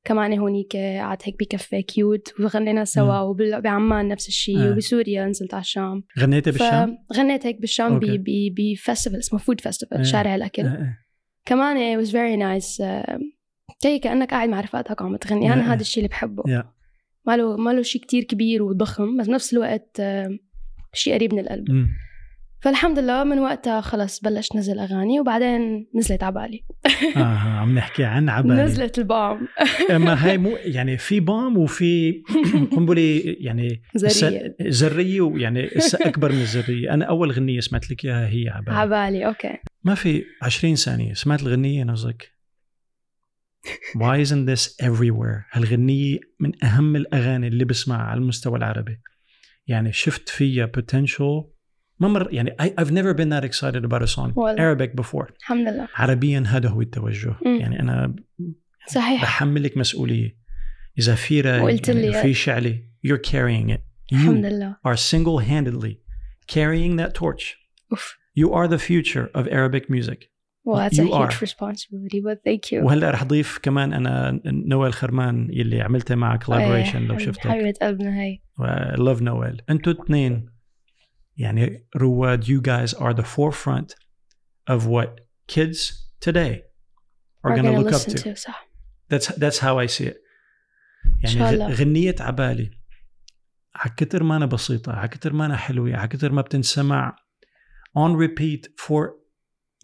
كمان 0.05 0.39
هونيك 0.39 0.75
قعدت 0.75 1.27
هيك 1.27 1.35
ب 1.39 1.47
café 1.47 1.81
cute 1.81 2.33
وغنينا 2.39 2.85
سوا 2.85 3.19
وبعمان 3.19 4.07
نفس 4.07 4.27
الشيء 4.27 4.59
آه. 4.59 4.71
وبسوريا 4.71 5.25
نزلت 5.25 5.53
على 5.53 5.61
الشام 5.61 6.03
غنيتي 6.19 6.51
بالشام؟ 6.51 6.97
فغنيت 7.09 7.45
هيك 7.45 7.61
بالشام 7.61 7.93
okay. 7.93 8.17
ب- 8.17 8.23
ب- 8.23 8.55
ب 8.75 8.80
festival 8.80 9.17
اسمه 9.17 9.39
Food 9.39 9.61
Festival 9.61 9.97
إيه. 9.97 10.03
شارع 10.03 10.35
الأكل 10.35 10.63
إيه، 10.65 10.71
إيه. 10.75 10.99
كمان 11.45 11.77
it 12.01 12.05
was 12.05 12.09
very 12.09 12.39
nice 12.39 12.81
آه، 12.81 13.19
زي 13.83 13.99
كأنك 13.99 14.31
قاعد 14.31 14.49
مع 14.49 14.61
رفقاتك 14.61 15.01
عم 15.01 15.15
تغني 15.15 15.45
إيه. 15.47 15.53
أنا 15.53 15.73
هذا 15.73 15.81
الشيء 15.81 15.97
اللي 16.03 16.09
بحبه. 16.09 16.43
ما 17.27 17.37
له 17.37 17.57
ما 17.57 17.69
له 17.69 17.81
شيء 17.81 18.01
كتير 18.01 18.23
كبير 18.23 18.63
وضخم 18.63 19.17
بس 19.17 19.27
بنفس 19.27 19.53
الوقت 19.53 19.97
آه، 19.99 20.37
شيء 20.93 21.13
قريب 21.13 21.33
من 21.33 21.39
القلب. 21.39 21.87
فالحمد 22.63 22.99
لله 22.99 23.23
من 23.23 23.39
وقتها 23.39 23.81
خلص 23.81 24.19
بلش 24.19 24.47
نزل 24.55 24.79
أغاني 24.79 25.19
وبعدين 25.19 25.87
نزلت 25.95 26.23
عبالي 26.23 26.63
آه 27.17 27.19
عم 27.59 27.75
نحكي 27.75 28.03
عن 28.03 28.29
عبالي 28.29 28.63
نزلت 28.63 28.97
ال 28.99 29.07
bomb. 29.07 29.47
اما 29.91 30.13
هاي 30.25 30.37
مو 30.37 30.49
يعني 30.75 30.97
في 30.97 31.19
bomb 31.19 31.57
وفي 31.57 32.21
قنبلة 32.75 33.21
يعني 33.39 33.81
ذرية. 33.95 34.55
س- 34.59 34.67
ذرية 34.67 35.21
ويعني 35.21 35.69
أكبر 35.93 36.31
من 36.31 36.41
الذرية. 36.41 36.93
أنا 36.93 37.05
أول 37.05 37.31
غنية 37.31 37.59
سمعت 37.59 37.91
لك 37.91 38.05
إياها 38.05 38.27
هي 38.27 38.49
عبالي 38.49 38.77
عبالي 38.77 39.25
أوكي. 39.27 39.57
ما 39.83 39.95
في 39.95 40.23
20 40.41 40.75
ثانية 40.75 41.13
سمعت 41.13 41.41
الغنية 41.41 41.85
قصدك 41.85 42.33
Why 43.97 44.17
isn't 44.25 44.45
this 44.53 44.75
everywhere؟ 44.85 45.43
هالغنية 45.51 46.19
من 46.39 46.63
أهم 46.65 46.95
الأغاني 46.95 47.47
اللي 47.47 47.65
بسمعها 47.65 48.01
على 48.03 48.17
المستوى 48.17 48.57
العربي. 48.57 48.97
يعني 49.67 49.93
شفت 49.93 50.29
فيها 50.29 50.71
potential 50.77 51.52
ما 52.00 52.08
مر 52.08 52.28
يعني 52.32 52.50
I, 52.62 52.64
I've 52.66 52.90
never 52.90 53.14
been 53.14 53.30
that 53.30 53.44
excited 53.50 53.84
about 53.84 54.02
a 54.02 54.16
song 54.16 54.32
والله. 54.36 54.56
Arabic 54.56 54.90
before. 55.02 55.26
الحمد 55.38 55.68
لله 55.68 55.88
عربيا 55.94 56.42
هذا 56.46 56.68
هو 56.68 56.80
التوجه. 56.80 57.34
مم. 57.46 57.56
يعني 57.60 57.80
أنا 57.80 58.16
صحيح 58.88 59.22
بحملك 59.22 59.76
مسؤولية. 59.76 60.36
إذا 60.98 61.14
في 61.14 61.40
راي 61.40 61.60
وقلت 61.60 61.88
يعني 61.88 62.10
لي- 62.10 62.22
في 62.22 62.34
شعلي 62.34 62.84
you're 63.06 63.30
carrying 63.30 63.70
it. 63.76 63.80
الحمد 64.12 64.44
You 64.44 64.48
لله 64.48 64.76
are 64.88 64.96
single-handedly 64.96 65.94
carrying 66.52 66.96
that 67.00 67.12
torch. 67.20 67.56
اوف 67.92 68.18
You 68.40 68.48
are 68.52 68.68
the 68.68 68.78
future 68.78 69.40
of 69.40 69.46
Arabic 69.48 69.84
music. 69.90 70.20
well 70.68 70.78
that's 70.82 70.98
a 70.98 71.02
You 71.02 71.08
huge 71.18 71.34
are. 71.34 71.42
responsibility 71.48 72.20
but 72.26 72.38
thank 72.48 72.72
you 72.72 72.84
وهلا 72.84 73.10
رح 73.10 73.24
ضيف 73.24 73.58
كمان 73.62 73.92
انا 73.92 74.40
نوال 74.44 74.92
خرمان 74.92 75.48
يلي 75.52 75.80
عملتها 75.82 76.14
مع 76.14 76.38
collaboration 76.38 76.96
لو 76.96 77.14
إيه، 77.14 77.18
شفتك 77.26 77.48
حبيبة 77.48 77.74
قلبنا 77.82 78.20
هي 78.22 78.38
لاف 78.98 79.22
نوال 79.22 79.60
انتوا 79.70 79.92
الاثنين 79.92 80.46
يعني 81.37 81.87
رواد 81.95 82.43
you 82.43 82.61
guys 82.61 82.93
are 82.93 83.13
the 83.13 83.23
forefront 83.25 83.95
of 84.69 84.85
what 84.87 85.09
kids 85.47 85.79
today 86.25 86.61
are 87.43 87.51
We're 87.51 87.55
going 87.57 87.63
to 87.65 87.71
gonna 87.71 87.79
look 87.79 87.93
up 87.93 88.07
listen 88.07 88.15
to. 88.15 88.23
to 88.23 88.35
صح 88.35 88.69
that's 89.13 89.27
that's 89.27 89.59
how 89.59 89.77
I 89.79 89.87
see 89.87 90.05
it. 90.05 90.17
إن 91.05 91.11
يعني 91.23 91.35
شاء 91.39 91.43
غ- 91.49 91.53
الله. 91.53 91.73
غنية 91.73 92.15
عبالي 92.19 92.71
على 93.75 93.93
كتر 93.97 94.23
ما 94.23 94.37
أنا 94.37 94.45
بسيطة 94.45 94.91
على 94.93 95.07
كتر 95.07 95.33
ما 95.33 95.45
أنا 95.45 95.57
حلوة 95.57 95.95
على 95.95 96.07
كتر 96.07 96.31
ما 96.31 96.41
بتنسمع 96.41 97.15
on 97.97 98.11
repeat 98.17 98.67
for 98.85 99.11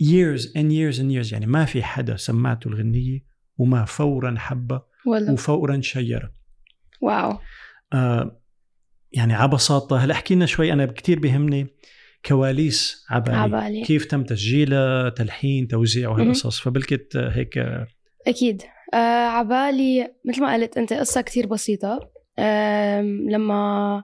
years 0.01 0.46
and 0.56 0.72
years 0.72 1.00
and 1.00 1.12
years. 1.12 1.32
يعني 1.34 1.46
ما 1.46 1.65
في 1.65 1.84
حدا 1.84 2.15
سمعته 2.15 2.68
الغنية 2.68 3.25
وما 3.58 3.86
فورا 3.86 4.36
حبها 4.38 4.86
والله 5.06 5.34
وفورا 5.34 5.82
شيرها 5.82 6.32
واو 7.01 7.39
آه 7.94 8.38
يعني 9.12 9.34
على 9.34 9.48
بساطة 9.51 9.98
هلا 9.98 10.13
احكي 10.13 10.36
لنا 10.36 10.46
شوي 10.46 10.74
أنا 10.74 10.86
كتير 10.86 11.20
بيهمني 11.20 11.68
كواليس 12.25 13.06
عبالي, 13.10 13.38
عبالي. 13.38 13.84
كيف 13.84 14.06
تم 14.06 14.24
تسجيلها 14.24 15.10
تلحين 15.10 15.68
توزيع 15.68 16.10
وهالقصص 16.10 16.60
فبلكت 16.60 17.16
آه، 17.16 17.30
هيك 17.30 17.58
آه، 17.58 17.88
أكيد. 18.28 18.62
آه 18.94 19.28
عبالي 19.28 20.13
مثل 20.25 20.42
ما 20.42 20.54
قلت 20.54 20.78
أنت 20.78 20.94
قصة 20.94 21.22
كتير 21.22 21.48
بسيطة. 21.48 22.00
آم، 22.39 23.30
لما 23.30 24.04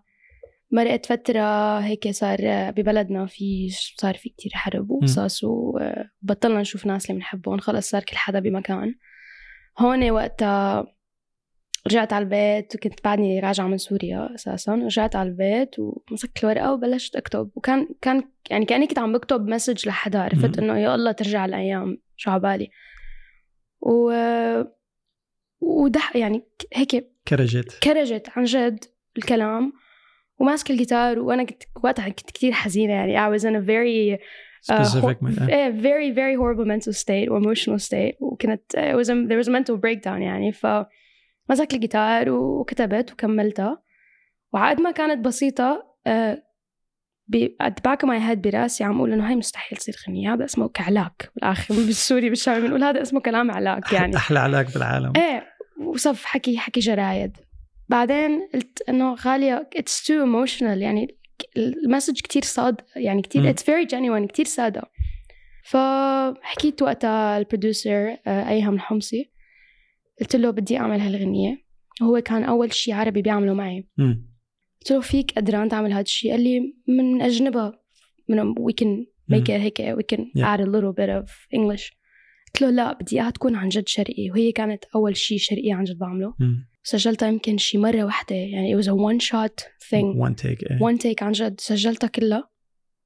مرقت 0.71 1.05
فترة 1.05 1.79
هيك 1.79 2.11
صار 2.11 2.37
ببلدنا 2.71 3.25
في 3.25 3.69
صار 3.97 4.13
في 4.15 4.29
كتير 4.29 4.51
حرب 4.53 4.89
وقصص 4.91 5.43
وبطلنا 5.43 6.61
نشوف 6.61 6.85
ناس 6.85 7.05
اللي 7.05 7.17
بنحبهم 7.19 7.57
خلص 7.57 7.89
صار 7.89 8.03
كل 8.03 8.17
حدا 8.17 8.39
بمكان. 8.39 8.95
هون 9.79 10.11
وقتها 10.11 10.85
رجعت 11.87 12.13
على 12.13 12.23
البيت 12.23 12.75
وكنت 12.75 13.03
بعدني 13.03 13.39
راجعة 13.39 13.67
من 13.67 13.77
سوريا 13.77 14.35
أساسا 14.35 14.75
رجعت 14.75 15.15
على 15.15 15.29
البيت 15.29 15.75
ومسكت 15.79 16.43
الورقة 16.43 16.73
وبلشت 16.73 17.15
أكتب. 17.15 17.49
وكان 17.55 17.87
كان 18.01 18.23
يعني 18.49 18.65
كأني 18.65 18.87
كنت 18.87 18.99
عم 18.99 19.13
بكتب 19.13 19.47
مسج 19.47 19.87
لحدا 19.87 20.19
عرفت. 20.19 20.59
إنه 20.59 20.79
يا 20.79 20.95
الله 20.95 21.11
ترجع 21.11 21.45
الأيام 21.45 21.97
شو 22.15 22.31
عبالي 22.31 22.69
و 23.81 24.11
ودح 25.61 26.15
يعني 26.15 26.43
هيك 26.73 27.11
كرجت. 27.27 27.79
كرجت 27.83 28.29
عن 28.35 28.43
جد 28.43 28.83
الكلام. 29.17 29.73
وماسكة 30.39 30.71
الجيتار 30.71 31.19
وأنا 31.19 31.43
كنت 31.43 31.63
وقتها 31.83 32.09
كنت 32.09 32.31
كثير 32.31 32.51
حزينة 32.51 32.93
يعني 32.93 33.17
I 33.17 33.39
was 33.39 33.43
in 33.43 33.47
a 33.55 33.61
very 33.65 34.19
uh, 34.21 34.75
specific 34.75 35.01
hor- 35.03 35.23
من- 35.23 35.35
eh, 35.49 35.71
very 35.81 36.11
very 36.11 36.35
horrible 36.35 36.65
mental 36.65 36.93
state 36.93 37.29
or 37.29 37.37
emotional 37.45 37.79
state. 37.87 38.15
وكانت 38.21 38.61
it 38.75 38.95
was 38.95 39.07
a, 39.09 39.13
there 39.29 39.43
was 39.43 39.47
a 39.47 39.51
mental 39.51 39.77
breakdown 39.77 40.21
يعني 40.21 40.51
فمسكت 41.49 41.73
الجيتار 41.73 42.29
وكتبت 42.29 43.11
وكملتها. 43.11 43.83
وعقد 44.53 44.81
ما 44.81 44.91
كانت 44.91 45.25
بسيطة 45.25 45.95
ب 47.27 47.47
at 47.63 47.71
the 47.71 47.91
back 47.91 48.05
of 48.05 48.09
my 48.09 48.19
head 48.29 48.37
براسي 48.37 48.83
عم 48.83 48.97
أقول 48.97 49.13
إنه 49.13 49.27
هاي 49.27 49.35
مستحيل 49.35 49.77
تصير 49.77 49.95
غنية 50.07 50.33
هذا 50.33 50.45
اسمه 50.45 50.69
علاك 50.69 51.31
بالآخر 51.35 51.75
بالسوري 51.75 52.29
بالشام 52.29 52.61
بنقول 52.61 52.83
هذا 52.83 53.01
اسمه 53.01 53.19
كلام 53.19 53.51
علاك 53.51 53.93
يعني. 53.93 54.15
أحلى 54.15 54.39
علاك 54.39 54.73
بالعالم. 54.73 55.13
إيه 55.15 55.47
وصف 55.77 56.25
حكي 56.25 56.57
حكي 56.57 56.79
جرايد. 56.79 57.37
بعدين 57.89 58.49
قلت 58.53 58.83
إنه 58.89 59.13
غالية 59.13 59.69
it's 59.77 60.03
too 60.03 60.25
emotional 60.25 60.77
يعني 60.77 61.17
ال 61.57 61.65
message 61.65 62.21
كتير 62.21 62.43
sad 62.43 62.81
يعني 62.95 63.21
كتير 63.21 63.53
it's 63.53 63.61
very 63.61 63.87
genuine 63.87 64.27
كتير 64.27 64.45
سادة. 64.45 64.83
فحكيت 65.63 66.81
وقتها 66.81 67.37
ال 67.37 67.46
producer 67.46 68.17
آه، 68.27 68.49
أيهم 68.49 68.73
الحمصي 68.73 69.31
قلت 70.19 70.35
له 70.35 70.49
بدي 70.51 70.77
أعمل 70.77 70.99
هالغنية. 70.99 71.65
هو 72.03 72.21
كان 72.21 72.43
أول 72.43 72.73
شي 72.73 72.91
عربي 72.91 73.21
بيعمله 73.21 73.53
معي. 73.53 73.87
قلت 73.97 74.91
له 74.91 74.99
فيك 75.01 75.31
قدران 75.31 75.69
تعمل 75.69 75.91
هذا 75.91 76.01
الشيء 76.01 76.31
قال 76.31 76.41
لي 76.41 76.73
من 76.87 77.21
أجنبها 77.21 77.79
من 78.29 78.53
we 78.53 78.73
can 78.73 79.05
make 79.31 79.47
it 79.47 79.49
هيك 79.49 79.81
we 79.81 80.03
can 80.15 80.19
Yeah. 80.19 80.45
add 80.45 80.59
a 80.59 80.65
little 80.65 80.93
bit 80.93 81.09
of 81.09 81.29
English. 81.59 81.93
قلت 82.47 82.61
له 82.61 82.69
لا 82.69 82.93
بدي 82.93 83.15
إياها 83.15 83.29
تكون 83.29 83.55
عن 83.55 83.69
جد 83.69 83.87
شرقي 83.87 84.29
وهي 84.31 84.51
كانت 84.51 84.83
أول 84.95 85.17
شيء 85.17 85.37
شرقي 85.37 85.71
عن 85.71 85.83
جد 85.83 85.97
بعمله. 85.97 86.33
مم. 86.39 86.67
سجلتها 86.83 87.27
يمكن 87.27 87.57
شي 87.57 87.77
مرة 87.77 88.03
واحدة 88.03 88.35
يعني 88.35 88.75
it 88.75 88.83
was 88.83 88.87
a 88.87 88.91
one 88.93 89.19
shot 89.27 89.63
thing. 89.89 90.27
One 90.27 90.35
take 90.43 90.71
إيه. 90.71 90.79
one 90.79 90.97
take 90.97 91.21
عن 91.23 91.31
جد. 91.31 91.61
سجلتها 91.61 92.07
كلها. 92.07 92.49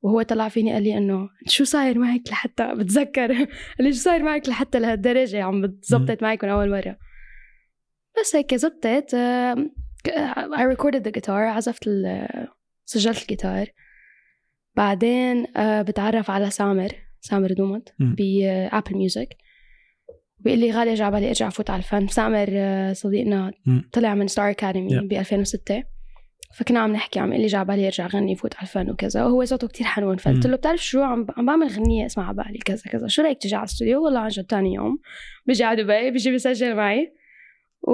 وهو 0.02 0.22
طلع 0.22 0.50
فيني 0.50 0.74
قال 0.74 0.84
لي 0.84 0.98
إنه 0.98 1.30
شو 1.48 1.64
صاير 1.64 2.00
معك 2.00 2.22
لحتى 2.30 2.74
بتذكر؟ 2.78 3.34
قال 3.34 3.48
لي 3.80 3.94
شو 3.94 4.00
صاير 4.00 4.24
معك 4.24 4.50
لحتى 4.50 4.80
لهالدرجة 4.80 5.44
عم 5.44 5.62
بتزبطت 5.62 6.24
معك 6.24 6.44
من 6.44 6.50
أول 6.50 6.70
مرة. 6.72 6.98
بس 8.20 8.36
هيك 8.36 8.56
زبطت 8.56 9.14
آه، 9.14 9.56
I 10.56 10.76
recorded 10.76 11.04
the 11.04 11.12
guitar 11.12 11.30
عزفت 11.30 11.90
سجلت 12.86 13.22
الجيتار. 13.22 13.68
بعدين 14.76 15.46
آه، 15.58 15.82
بتعرف 15.82 16.32
على 16.32 16.50
سامر 16.50 16.90
سامر 17.22 17.54
دومت. 17.54 17.94
Babel 18.00 18.98
Music 18.98 19.36
بيقول 20.40 20.60
لي 20.60 20.72
غالية 20.72 20.94
جا 20.94 21.10
بالي 21.10 21.28
ارجع 21.28 21.48
أفوت 21.48 21.70
على 21.70 21.78
الفن. 21.80 22.08
سامر 22.08 22.48
آه، 22.52 22.94
صديقنا. 22.94 23.52
طلع 23.94 24.16
من 24.16 24.28
ستار 24.28 24.50
اكاديمي. 24.50 25.08
ب 25.08 25.14
2006 25.14 25.84
فكنا 26.54 26.80
عم 26.80 26.92
نحكي 26.92 27.20
عم 27.20 27.30
يقول 27.30 27.42
لي 27.42 27.48
جا 27.48 27.64
بالي 27.64 27.86
ارجع 27.86 28.08
غني 28.08 28.36
فوت 28.36 28.56
على 28.56 28.64
الفن 28.64 28.90
وكذا. 28.90 29.24
وهو 29.26 29.46
صوته 29.46 29.68
كتير 29.68 29.88
حنون 29.88 30.18
فقلت. 30.18 30.48
له 30.48 30.56
بتعرف 30.56 30.86
شو 30.86 31.02
عم 31.02 31.28
عم 31.38 31.46
بعمل 31.46 31.68
غنية 31.68 32.06
اسمها 32.06 32.26
على 32.26 32.44
بالي 32.44 32.58
كذا 32.58 32.84
كذا. 32.92 33.08
شو 33.08 33.22
رأيك 33.22 33.38
تجي 33.38 33.56
على 33.56 33.64
الاستوديو؟ 33.64 34.04
والله 34.04 34.20
عن 34.20 34.28
جد 34.28 34.44
تاني 34.44 34.74
يوم. 34.74 35.00
بيجي 35.46 35.64
على 35.64 35.84
دبي 35.84 36.12
بيجي 36.12 36.32
بيسجل 36.32 36.76
معي. 36.76 37.14
و... 37.82 37.94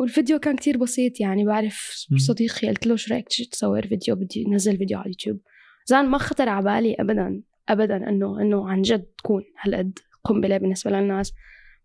والفيديو 0.00 0.38
كان 0.38 0.56
كتير 0.56 0.78
بسيط 0.78 1.20
يعني 1.20 1.44
بعرف. 1.44 2.06
صديقي. 2.16 2.68
قلت 2.68 2.86
له 2.86 2.96
شو 2.96 3.14
رأيك 3.14 3.28
تجي 3.28 3.44
تصور 3.44 3.86
فيديو؟ 3.86 4.16
بدي 4.16 4.44
نزل 4.48 4.76
فيديو 4.76 4.98
على 4.98 5.04
اليوتيوب. 5.04 5.40
زان 5.86 6.06
ما 6.06 6.18
خطر 6.18 6.48
على 6.48 6.64
بالي 6.64 6.96
ابدا 7.00 7.42
ابدا 7.68 7.96
إنه 8.08 8.40
إنه 8.40 8.68
عن 8.70 8.82
جد 8.82 9.06
تكون 9.18 9.42
هالقد 9.60 9.98
قنبلة 10.24 10.58
بالنسبة 10.58 10.90
للناس. 10.90 11.32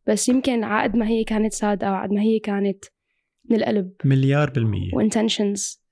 بس 0.08 0.30
يمكن 0.30 0.64
عقد 0.64 0.96
ما 0.96 1.08
هي 1.08 1.24
كانت 1.24 1.54
صادقه 1.54 1.92
وعقد 1.92 2.12
ما 2.12 2.22
هي 2.22 2.40
كانت 2.40 2.86
من 3.50 3.58
القلب. 3.58 3.92
مليار 4.06 4.50
بالمية. 4.50 4.92
وintentions. 4.92 5.83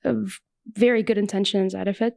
Very 0.79 1.03
good 1.09 1.17
intentions 1.17 1.75
عرفت 1.75 2.13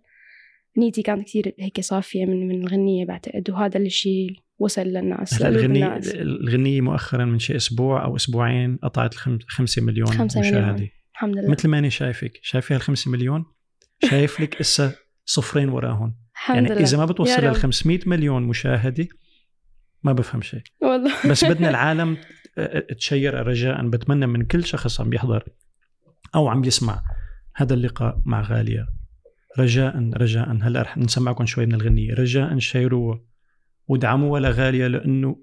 نيتي 0.79 1.03
كانت 1.03 1.29
كتير 1.29 1.55
هيك 1.59 1.81
صافية 1.81 2.25
من 2.25 2.49
من 2.49 2.61
الغنية 2.61 3.05
بعتقد 3.07 3.51
وهذا 3.51 3.79
الشيء 3.79 4.37
وصل 4.59 4.83
للناس 4.83 5.43
الغنية. 5.43 6.01
الغنية 6.15 6.81
مؤخرا 6.81 7.25
من 7.25 7.39
شيء 7.39 7.57
أسبوع 7.57 8.05
أو 8.05 8.17
أسبوعين 8.17 8.77
قطعت 8.77 9.13
الخم... 9.13 9.39
خمسة 9.49 9.83
مليون 9.83 10.07
خمسة 10.07 10.41
مليون. 10.41 10.63
مشاهدة. 10.63 10.89
الحمد 11.13 11.37
لله. 11.39 11.51
مثل 11.51 11.69
ما 11.69 11.79
أنا 11.79 11.89
شايفك. 11.89 12.41
شايفة 12.43 12.75
هالخمسة 12.75 13.11
مليون؟ 13.11 13.45
شايف 14.05 14.41
لك 14.41 14.61
إسا 14.61 14.93
صفرين 15.25 15.69
وراهم 15.69 16.15
الحمد 16.35 16.57
يعني 16.57 16.69
لله. 16.69 16.81
إذا 16.81 16.99
ما 16.99 17.05
بتوصل 17.05 17.31
يا 17.31 17.41
ل 17.41 17.49
رب. 17.49 17.53
500 17.55 18.01
مليون 18.07 18.43
مشاهدة 18.43 19.09
ما 20.03 20.13
بفهم 20.13 20.43
شيء. 20.43 20.63
والله. 20.83 21.13
بس 21.31 21.45
بدنا 21.45 21.71
العالم 21.75 22.17
تشير 22.99 23.35
رجاء. 23.47 23.89
بتمنى 23.89 24.27
من 24.27 24.45
كل 24.45 24.65
شخص 24.65 25.01
عم 25.01 25.11
بيحضر 25.11 25.45
أو 26.35 26.49
عم 26.49 26.65
يسمع 26.65 27.03
هذا 27.55 27.75
اللقاء 27.75 28.23
مع 28.25 28.43
غالية. 28.43 28.87
رجاء 29.59 30.11
رجاء. 30.17 30.59
هلا 30.63 30.83
رح 30.83 30.99
نسمعكم 30.99 31.47
شوي 31.47 31.67
من 31.67 31.75
الغنية. 31.75 32.15
رجاء 32.15 32.59
شيروها 32.59 33.21
ودعموها 33.89 34.41
لغالية 34.41 34.87
لأنه 34.87 35.37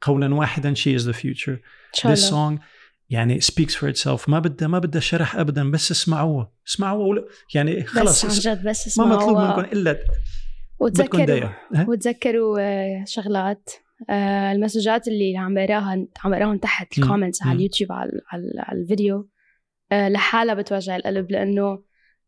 قولا 0.00 0.34
واحدا 0.34 0.74
she 0.74 0.98
is 0.98 1.02
the 1.02 1.12
future. 1.12 1.56
this 2.08 2.30
song 2.30 2.58
يعني 3.10 3.40
speaks 3.40 3.74
for 3.74 3.94
itself. 3.94 4.28
ما 4.28 4.38
بدها 4.38 4.68
ما 4.68 4.78
بدها 4.78 5.00
شرح 5.00 5.36
ابدا 5.36 5.70
بس 5.70 5.90
اسمعوها. 5.90 6.52
اسمعوها 6.68 7.06
ولا 7.06 7.24
يعني 7.54 7.84
خلص 7.84 8.26
بس 8.26 8.46
عن 8.46 8.54
جد 8.54 8.68
بس 8.68 8.98
ما 8.98 9.04
مطلوب 9.04 9.38
منكم 9.38 9.60
إلا 9.60 9.98
وتذكروا؟ 10.80 11.50
وتذكروا 11.88 12.60
آه، 12.60 13.04
شغلات 13.06 13.70
آه، 14.10 14.52
المسجات 14.52 15.08
اللي 15.08 15.36
عم 15.36 15.54
بقراها 15.54 16.06
عم 16.24 16.30
بقراهم 16.30 16.58
تحت. 16.58 16.98
ال 16.98 17.03
comments 17.03 17.42
على. 17.42 17.56
اليوتيوب 17.56 17.92
على, 17.92 18.10
على, 18.32 18.52
على 18.58 18.80
الفيديو. 18.80 19.28
لحالها 19.94 20.54
بتوجع 20.54 20.96
القلب 20.96 21.30
لأنه 21.30 21.82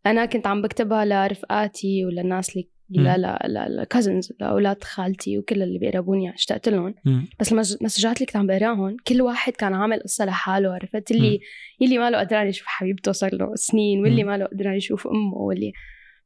أنا 0.07 0.25
كنت 0.27 0.47
عم 0.47 0.63
بكتبها 0.63 1.05
لرفقاتي 1.05 2.05
وللناس 2.05 2.51
اللي. 2.57 2.69
لا 2.91 3.17
لا 3.17 3.45
لا 3.49 3.69
ل 3.69 3.77
cousins 3.77 4.33
لأولاد 4.41 4.85
خالتي 4.85 5.39
وكل 5.39 5.63
اللي 5.63 5.79
بيقربوني 5.79 6.35
اشتقت 6.35 6.69
لهم. 6.69 6.95
بس 7.41 7.53
المس- 7.53 7.77
المسجات 7.77 8.17
اللي 8.17 8.27
كنت 8.27 8.37
عم 8.37 8.47
بقراهم 8.47 8.97
كل 9.07 9.23
واحد 9.23 9.53
كان 9.53 9.75
عامل 9.75 10.01
قصة 10.03 10.25
لحاله 10.25 10.75
عرفت 10.75 11.11
اللي 11.11 11.41
يلي 11.81 11.99
ما 11.99 12.11
له 12.11 12.19
قدران 12.19 12.47
يشوف 12.47 12.67
حبيبته 12.67 13.13
صار 13.13 13.35
له 13.35 13.55
سنين 13.55 14.01
واللي 14.01 14.23
مم. 14.25 14.31
ما 14.31 14.37
له 14.39 14.45
قدران 14.45 14.75
يشوف 14.75 15.07
أمه 15.07 15.35
واللي 15.37 15.73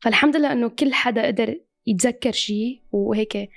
فالحمد 0.01 0.37
لله 0.37 0.53
إنه 0.53 0.69
كل 0.69 0.93
حدا 0.93 1.27
قدر 1.27 1.57
يتذكر 1.87 2.33
شيء 2.33 2.83
وهيك 2.93 3.49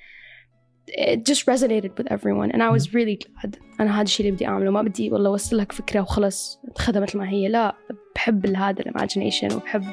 it 0.92 1.20
just 1.32 1.44
resonated 1.52 1.92
with 1.98 2.08
everyone 2.16 2.50
and 2.54 2.62
I 2.64 2.70
was 2.78 2.94
really 2.94 3.18
glad 3.24 3.52
أنا 3.80 3.96
هذا 3.96 4.02
الشيء 4.02 4.26
اللي 4.26 4.36
بدي 4.36 4.48
أعمله 4.48 4.72
ما 4.72 4.82
بدي 4.82 5.12
والله 5.12 5.30
أوصل 5.30 5.58
لك 5.58 5.72
فكرة 5.72 6.02
وخلص 6.02 6.60
تخدها 6.76 7.02
مثل 7.02 7.18
ما 7.18 7.30
هي 7.30 7.48
لا 7.48 7.76
بحب 8.16 8.46
هذا 8.46 8.80
الإيماجينيشن 8.80 9.48
وبحب 9.56 9.84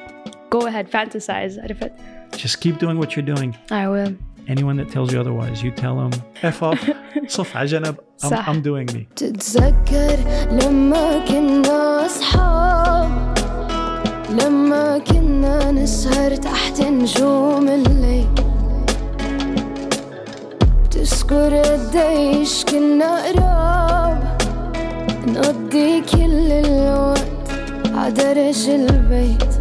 go 0.54 0.58
ahead 0.58 0.86
fantasize 0.92 1.58
عرفت؟ 1.58 1.92
Just 2.36 2.60
keep 2.60 2.78
doing 2.78 2.98
what 2.98 3.16
you're 3.16 3.34
doing. 3.34 3.50
I 3.70 3.88
will. 3.88 4.12
Anyone 4.48 4.76
that 4.80 4.88
tells 4.94 5.12
you 5.12 5.18
otherwise 5.20 5.62
you 5.64 5.70
tell 5.70 5.96
them 6.02 6.12
F 6.42 6.62
off 6.62 6.90
صف 7.36 7.56
على 7.56 7.66
جنب. 7.66 7.94
I'm. 8.22 8.32
I'm 8.32 8.62
doing 8.62 8.96
me. 8.96 9.00
تتذكر 9.16 10.18
لما 10.50 11.24
كنا 11.28 12.06
أصحاب؟ 12.06 13.38
لما 14.30 14.98
كنا 14.98 15.70
نسهر 15.70 16.36
تحت 16.36 16.80
نجوم 16.80 17.68
الليل. 17.68 18.49
تذكر 21.00 21.56
قديش 21.56 22.64
كنا 22.64 23.24
قراب 23.24 24.18
نقضي 25.26 26.00
كل 26.00 26.52
الوقت 26.52 27.48
عدرج 27.94 28.68
البيت. 28.68 29.52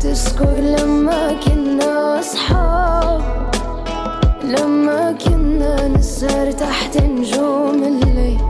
تذكر 0.00 0.54
لما 0.60 1.32
كنا 1.44 2.20
أصحاب 2.20 3.22
لما 4.44 5.12
كنا 5.12 5.88
نسهر 5.88 6.52
تحت 6.52 6.96
نجوم 6.96 7.82
الليل. 7.84 8.40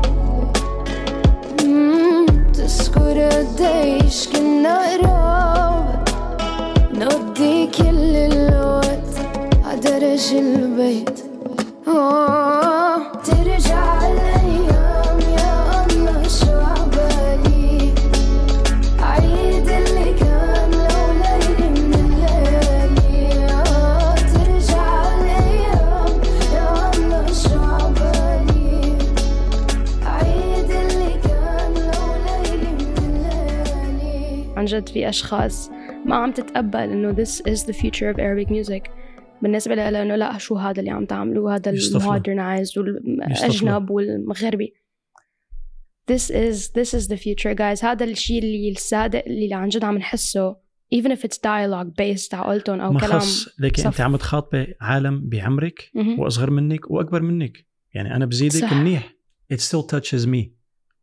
تذكر 2.52 3.28
قديش 3.28 4.28
كنا 4.28 4.78
قراب. 4.78 5.39
عدرج 10.00 10.34
البيت. 10.34 11.24
آه، 11.88 13.12
ترجع 13.12 14.08
الأيام 14.10 15.20
يا 15.20 15.86
الله 15.86 16.28
شو 16.28 16.52
عبالي؟ 16.52 17.92
عيد 19.00 19.68
اللي 19.68 20.12
كان 20.20 20.70
لو 20.70 21.04
ليلة 21.20 21.70
من 21.70 21.94
الليالي. 21.94 23.44
آه، 23.52 24.14
ترجع 24.14 25.04
الأيام 25.20 26.20
يا 26.54 26.90
الله 26.94 27.26
شو 27.32 27.60
عبالي؟ 27.60 28.96
عيد 30.02 30.70
اللي 30.70 31.12
كان 31.24 31.74
لو 31.74 32.04
ليلة 32.26 32.72
من 32.72 32.96
الليالي. 32.98 34.44
عن 34.56 34.64
جد 34.64 34.88
في 34.88 35.08
أشخاص 35.08 35.70
ما 36.04 36.16
عم 36.16 36.32
تتقبل 36.32 36.78
إنه 36.78 37.12
this 37.12 37.42
is 37.52 37.64
the 37.64 37.72
future 37.72 38.08
of 38.12 38.18
Arabic 38.18 38.50
music. 38.50 38.90
بالنسبة 39.42 39.74
لها 39.74 39.90
لأنه 39.90 40.16
لا 40.16 40.38
شو 40.38 40.56
هذا 40.56 40.80
اللي 40.80 40.90
عم 40.90 41.04
تعملوه 41.06 41.54
هذا 41.54 41.72
يصطفلوا. 41.72 42.10
المودرنايزد 42.10 42.78
والأجنب 42.78 43.90
والمغربي 43.90 44.74
this 46.12 46.30
is 46.30 46.56
this 46.68 46.94
is 47.00 47.08
the 47.08 47.16
future 47.16 47.54
guys 47.54 47.84
هذا 47.84 48.04
الشيء 48.04 48.38
اللي 48.38 48.70
الصادق 48.70 49.24
اللي 49.26 49.54
عن 49.54 49.68
جد 49.68 49.84
عم 49.84 49.98
نحسه 49.98 50.56
even 50.94 51.08
if 51.08 51.18
it's 51.18 51.36
dialogue 51.38 51.90
based 52.00 52.34
على 52.34 52.44
قولتهم 52.44 52.80
أو 52.80 52.92
ما 52.92 53.00
كلام 53.00 53.20
ليك 53.58 53.80
أنت. 53.80 54.00
عم 54.00 54.16
تخاطبي 54.16 54.74
عالم 54.80 55.28
بعمرك. 55.28 55.90
وأصغر 56.18 56.50
منك 56.50 56.90
وأكبر 56.90 57.22
منك 57.22 57.66
يعني 57.94 58.16
أنا 58.16 58.26
بزيدك 58.26 58.60
صح. 58.60 58.72
منيح 58.72 59.14
it 59.52 59.56
still 59.56 59.84
touches 59.96 60.26
me 60.26 60.48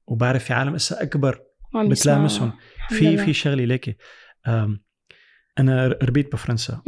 وبعرف 0.07 0.43
في 0.43 0.53
عالم 0.53 0.73
هسه 0.73 1.01
أكبر 1.01 1.39
بتلامسهم 1.75 2.51
في. 2.89 3.17
في 3.17 3.33
شغلة 3.33 3.79
أم، 4.47 4.83
أنا 5.59 5.87
ربيت 5.87 6.31
بفرنسا. 6.33 6.81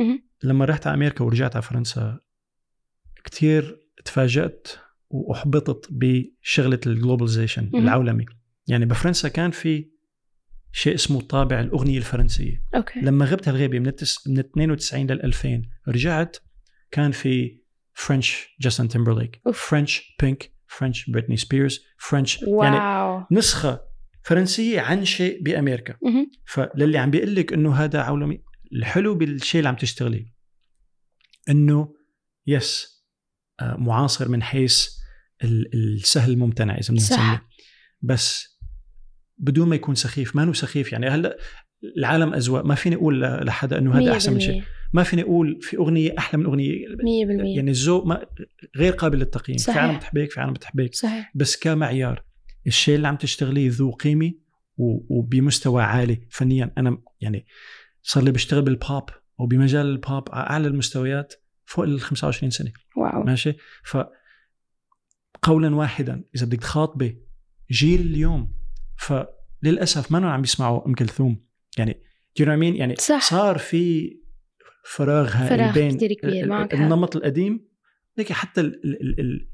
لما 0.44 0.66
رحت 0.66 0.88
على 0.88 0.96
أمريكا 0.96 1.24
ورجعت 1.24 1.56
على 1.56 1.62
فرنسا 1.64 2.20
كتير 3.24 3.80
تفاجأت 4.06 4.68
وأحبطت 5.10 5.88
بشغلة 5.92 6.80
ال 6.88 6.94
globalization 6.94 7.70
مهم. 7.74 7.84
العولمي 7.84 8.26
يعني 8.68 8.86
بفرنسا 8.86 9.30
كان 9.30 9.52
في 9.52 9.90
شيء 10.72 10.96
اسمه 10.96 11.22
طابع 11.22 11.60
الأغنية 11.60 11.98
الفرنسية 11.98 12.64
okay 12.76 13.00
لما 13.00 13.26
غبت 13.26 13.48
هالغيبة 13.48 13.80
من 13.80 13.88
التس... 13.88 14.28
من 14.28 14.40
92 14.40 15.08
لل 15.08 15.24
2000 15.24 15.62
رجعت 15.88 16.38
كان 16.92 17.12
في 17.12 17.62
French 17.94 18.48
Justin 18.62 18.88
Timberlake. 18.88 19.42
French 19.54 20.16
Pink 20.22 20.54
French 20.68 21.10
Britney 21.10 21.38
Spears 21.38 21.80
French 21.98 22.42
يعني 22.42 23.26
نسخة 23.32 23.82
فرنسية 24.24 24.82
عن 24.82 25.06
شيء 25.06 25.44
بأمريكا. 25.44 25.96
فللي 26.46 26.98
عم 26.98 27.12
بيقول 27.12 27.36
لك 27.36 27.54
إنه 27.54 27.74
هذا 27.76 28.02
عولمي 28.02 28.42
الحلو 28.74 29.16
بالشيء 29.16 29.60
اللي 29.60 29.70
عم 29.70 29.76
تشتغليه. 29.76 30.34
إنه 31.50 31.96
يس 32.48 33.00
آه، 33.60 33.76
معاصر 33.76 34.30
من 34.30 34.44
حيث 34.44 34.88
ال- 35.44 35.74
السهل 35.74 36.32
الممتنع 36.32 36.74
إذا 36.78 36.82
بدنا. 36.94 36.96
نسميه. 36.96 37.48
بس 38.02 38.58
بدون 39.38 39.70
ما 39.70 39.76
يكون 39.76 39.96
سخيف 39.96 40.36
ما 40.36 40.44
هو 40.48 40.54
سخيف 40.54 40.92
يعني. 40.92 41.08
هلأ 41.08 41.38
العالم 41.98 42.34
أذواق. 42.34 42.66
ما 42.66 42.76
فيني 42.76 42.96
أقول 42.96 43.22
لحدا 43.22 43.78
إنه 43.78 44.00
هذا 44.00 44.12
أحسن 44.14 44.34
من 44.34 44.40
شيء. 44.40 44.64
ما 44.94 45.04
فيني 45.04 45.22
أقول 45.22 45.60
في 45.62 45.78
أغنية 45.78 46.16
أحلى 46.18 46.40
من 46.40 46.46
أغنية. 46.46 46.88
100% 46.88 47.56
يعني 47.58 47.72
الذوق 47.72 48.06
ما 48.06 48.26
غير 48.78 48.94
قابل 48.94 49.18
للتقييم. 49.20 49.58
في 49.58 49.64
صحيح. 49.64 49.78
عالم 49.78 49.98
بتحبك 49.98 50.32
في 50.32 50.40
عالم 50.40 50.54
بتحبك 50.54 50.96
صحيح. 50.96 51.32
بس 51.36 51.58
كمعيار 51.58 52.24
الشيء 52.68 52.96
اللي 52.96 53.08
عم 53.08 53.16
تشتغليه 53.16 53.70
ذو 53.74 53.92
قيمة 53.92 54.32
وبمستوى 54.78 55.84
عالي 55.84 56.28
فنيا. 56.30 56.74
أنا 56.78 57.02
يعني 57.22 57.46
صار 58.02 58.24
لي 58.24 58.32
بشتغل 58.32 58.62
بالبوب 58.62 59.10
وبمجال 59.38 59.86
البوب 59.86 60.30
على 60.32 60.50
أعلى 60.50 60.68
المستويات 60.68 61.34
فوق 61.66 61.86
ال 61.86 62.02
25 62.02 62.50
سنة 62.50 62.72
واو 62.98 63.24
ماشي 63.24 63.54
ف 63.84 63.98
قولا 65.42 65.76
واحدا 65.76 66.24
إذا 66.36 66.46
بدك 66.46 66.60
تخاطبي 66.60 67.22
جيل 67.72 68.02
اليوم 68.02 68.54
فللاسف 68.98 70.12
ما 70.12 70.32
عم 70.32 70.42
بيسمعوا 70.42 70.88
أم 70.88 70.94
كلثوم 70.94 71.46
يعني 71.78 72.04
you 72.40 72.44
know 72.44 72.48
I 72.48 72.60
mean؟ 72.60 72.80
يعني 72.80 72.96
صح. 72.96 73.22
صار 73.22 73.58
في 73.58 74.16
فراغ 74.86 75.30
هائل 75.30 75.74
بين 75.74 75.98
كبير،. 75.98 76.64
النمط 76.74 77.16
القديم 77.16 77.70
لكن 78.18 78.34
حتى 78.34 78.62
ال- 78.62 78.86
ال- 78.86 79.20
ال- 79.20 79.50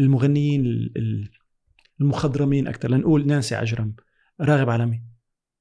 المغنيين 0.00 0.66
ال- 0.66 0.92
ال- 0.96 1.30
المخضرمين 2.00 2.68
أكثر 2.68 2.90
لنقول 2.90 3.26
نانسي 3.26 3.54
عجرم 3.54 3.96
راغب 4.40 4.70
علامي 4.70 5.02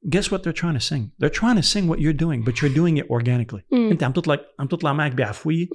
guess 0.07 0.25
what 0.31 0.41
they're 0.43 0.59
trying 0.61 0.77
to 0.79 0.85
sing 0.91 1.03
they're 1.21 1.37
trying 1.41 1.57
to 1.61 1.65
sing 1.73 1.85
what 1.91 1.99
you're 1.99 2.19
doing 2.25 2.43
but 2.47 2.53
you're 2.61 2.75
doing 2.75 2.97
it 3.03 3.05
organically 3.09 3.61
مم. 3.71 3.89
انت 3.91 4.03
عم 4.03 4.11
تطلع 4.11 4.37
عم 4.59 4.67
تطلع 4.67 4.93
معك 4.93 5.11
بعفوية. 5.11 5.67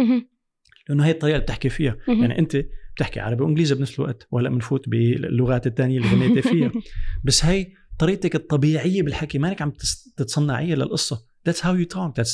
لأنه 0.88 1.04
هي 1.06 1.10
الطريقة 1.10 1.34
اللي 1.34 1.44
بتحكي 1.44 1.68
فيها. 1.68 1.96
يعني 2.08 2.38
انت 2.38 2.56
بتحكي 2.96 3.20
عربي 3.20 3.42
وانجليزي 3.42 3.74
بنفس 3.74 3.98
الوقت 3.98 4.26
وهلا 4.30 4.48
بنفوت 4.50 4.88
باللغات 4.88 5.66
الثانية 5.66 5.98
اللي 5.98 6.08
غنيتي 6.08 6.42
فيها 6.50 6.72
بس 7.24 7.44
هي 7.44 7.66
طريقتك 7.98 8.34
الطبيعية 8.34 9.02
بالحكي 9.02 9.38
مانك 9.38 9.62
عم 9.62 9.72
تتصنعيها 10.16 10.76
للقصة 10.76 11.16
that's 11.48 11.60
how 11.62 11.74
you 11.80 11.86
talk 11.96 12.12
that's 12.22 12.32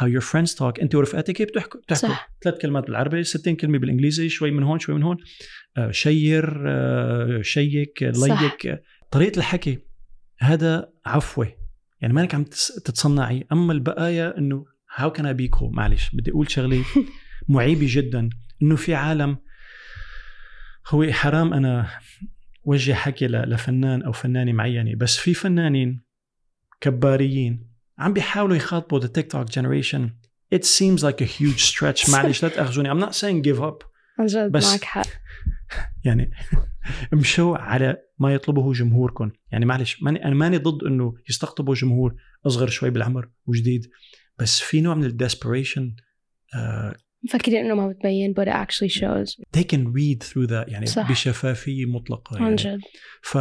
how 0.00 0.04
your 0.06 0.22
friends 0.32 0.54
talk 0.58 0.82
انت 0.82 0.94
ورفقاتك 0.94 1.34
كيف 1.34 1.48
بتحكوا 1.48 1.80
بتحكوا. 1.80 2.14
ثلاث 2.44 2.58
كلمات 2.62 2.86
بالعربي 2.86 3.24
60 3.24 3.56
كلمة 3.56 3.78
بالإنجليزي 3.78 4.28
شوي 4.28 4.50
من 4.50 4.62
هون 4.62 4.78
شوي 4.78 4.94
من 4.94 5.02
هون 5.02 5.16
آه، 5.76 5.90
شير 5.90 6.64
آه، 6.68 7.42
شيك. 7.42 8.02
ليك 8.02 8.82
طريقة 9.10 9.38
الحكي 9.38 9.78
هذا 10.38 10.92
عفوه 11.06 11.52
يعني 12.00 12.14
مانك 12.14 12.34
عم 12.34 12.44
تتصنعي. 12.84 13.46
أما 13.52 13.72
البقايا 13.72 14.38
إنه 14.38 14.66
how 14.96 15.12
can 15.12 15.32
be 15.32 15.50
cool 15.56 15.70
معلش 15.70 16.10
بدي 16.14 16.30
أقول 16.30 16.50
شغلة 16.50 16.84
معيبة 17.48 17.86
جدا. 17.90 18.28
إنه 18.62 18.76
في 18.76 18.94
عالم 18.94 19.36
هو 20.88 21.12
حرام 21.12 21.54
أنا 21.54 21.88
وجه 22.64 22.92
حكي 22.92 23.26
لفنان 23.26 24.02
أو 24.02 24.12
فنانة 24.12 24.52
معينة 24.52 24.94
بس 24.96 25.16
في 25.16 25.34
فنانين 25.34 26.02
كباريين 26.80 27.70
عم 27.98 28.12
بيحاولوا 28.12 28.56
يخاطبوا 28.56 29.00
the 29.00 29.10
TikTok 29.18 29.46
generation. 29.52 30.00
It 30.54 30.64
seems 30.64 31.02
like 31.02 31.20
a 31.20 31.24
huge 31.24 31.64
stretch. 31.72 32.08
معلش 32.12 32.42
لا 32.42 32.48
تأخذوني. 32.48 32.90
I'm 32.94 33.06
not 33.06 33.12
saying 33.14 33.42
give 33.48 33.60
up. 33.62 33.84
عن 34.20 34.26
جد 34.26 34.52
بس- 34.52 34.70
معك 34.72 34.84
حق. 34.84 35.06
يعني 36.04 36.30
امشوا 37.14 37.56
على 37.56 37.96
ما 38.18 38.34
يطلبه 38.34 38.72
جمهوركم 38.72 39.30
يعني 39.52 39.66
معلش 39.66 40.02
ماني 40.02 40.24
أنا 40.24 40.34
ماني 40.34 40.56
ضد 40.56 40.84
إنه 40.84 41.14
يستقطبوا 41.28 41.74
جمهور 41.74 42.14
أصغر 42.46 42.68
شوي 42.68 42.90
بالعمر 42.90 43.30
وجديد 43.46 43.90
بس 44.38 44.60
في 44.60 44.80
نوع 44.80 44.94
من 44.94 45.04
الديسبريشن 45.04 45.96
مفكرين 47.24 47.64
إنه 47.64 47.74
ما 47.74 47.88
بتبين 47.88 48.34
but 48.34 48.48
it 48.48 48.52
actually 48.52 49.00
shows 49.00 49.44
they 49.56 49.64
can 49.64 49.92
read 49.92 50.28
through 50.28 50.48
that 50.48 50.68
يعني 50.68 50.86
صح. 50.86 51.10
بشفافية 51.10 51.86
مطلقة 51.86 52.36
عن 52.36 52.42
يعني 52.42 52.56
جد 52.56 52.80
ف 53.22 53.36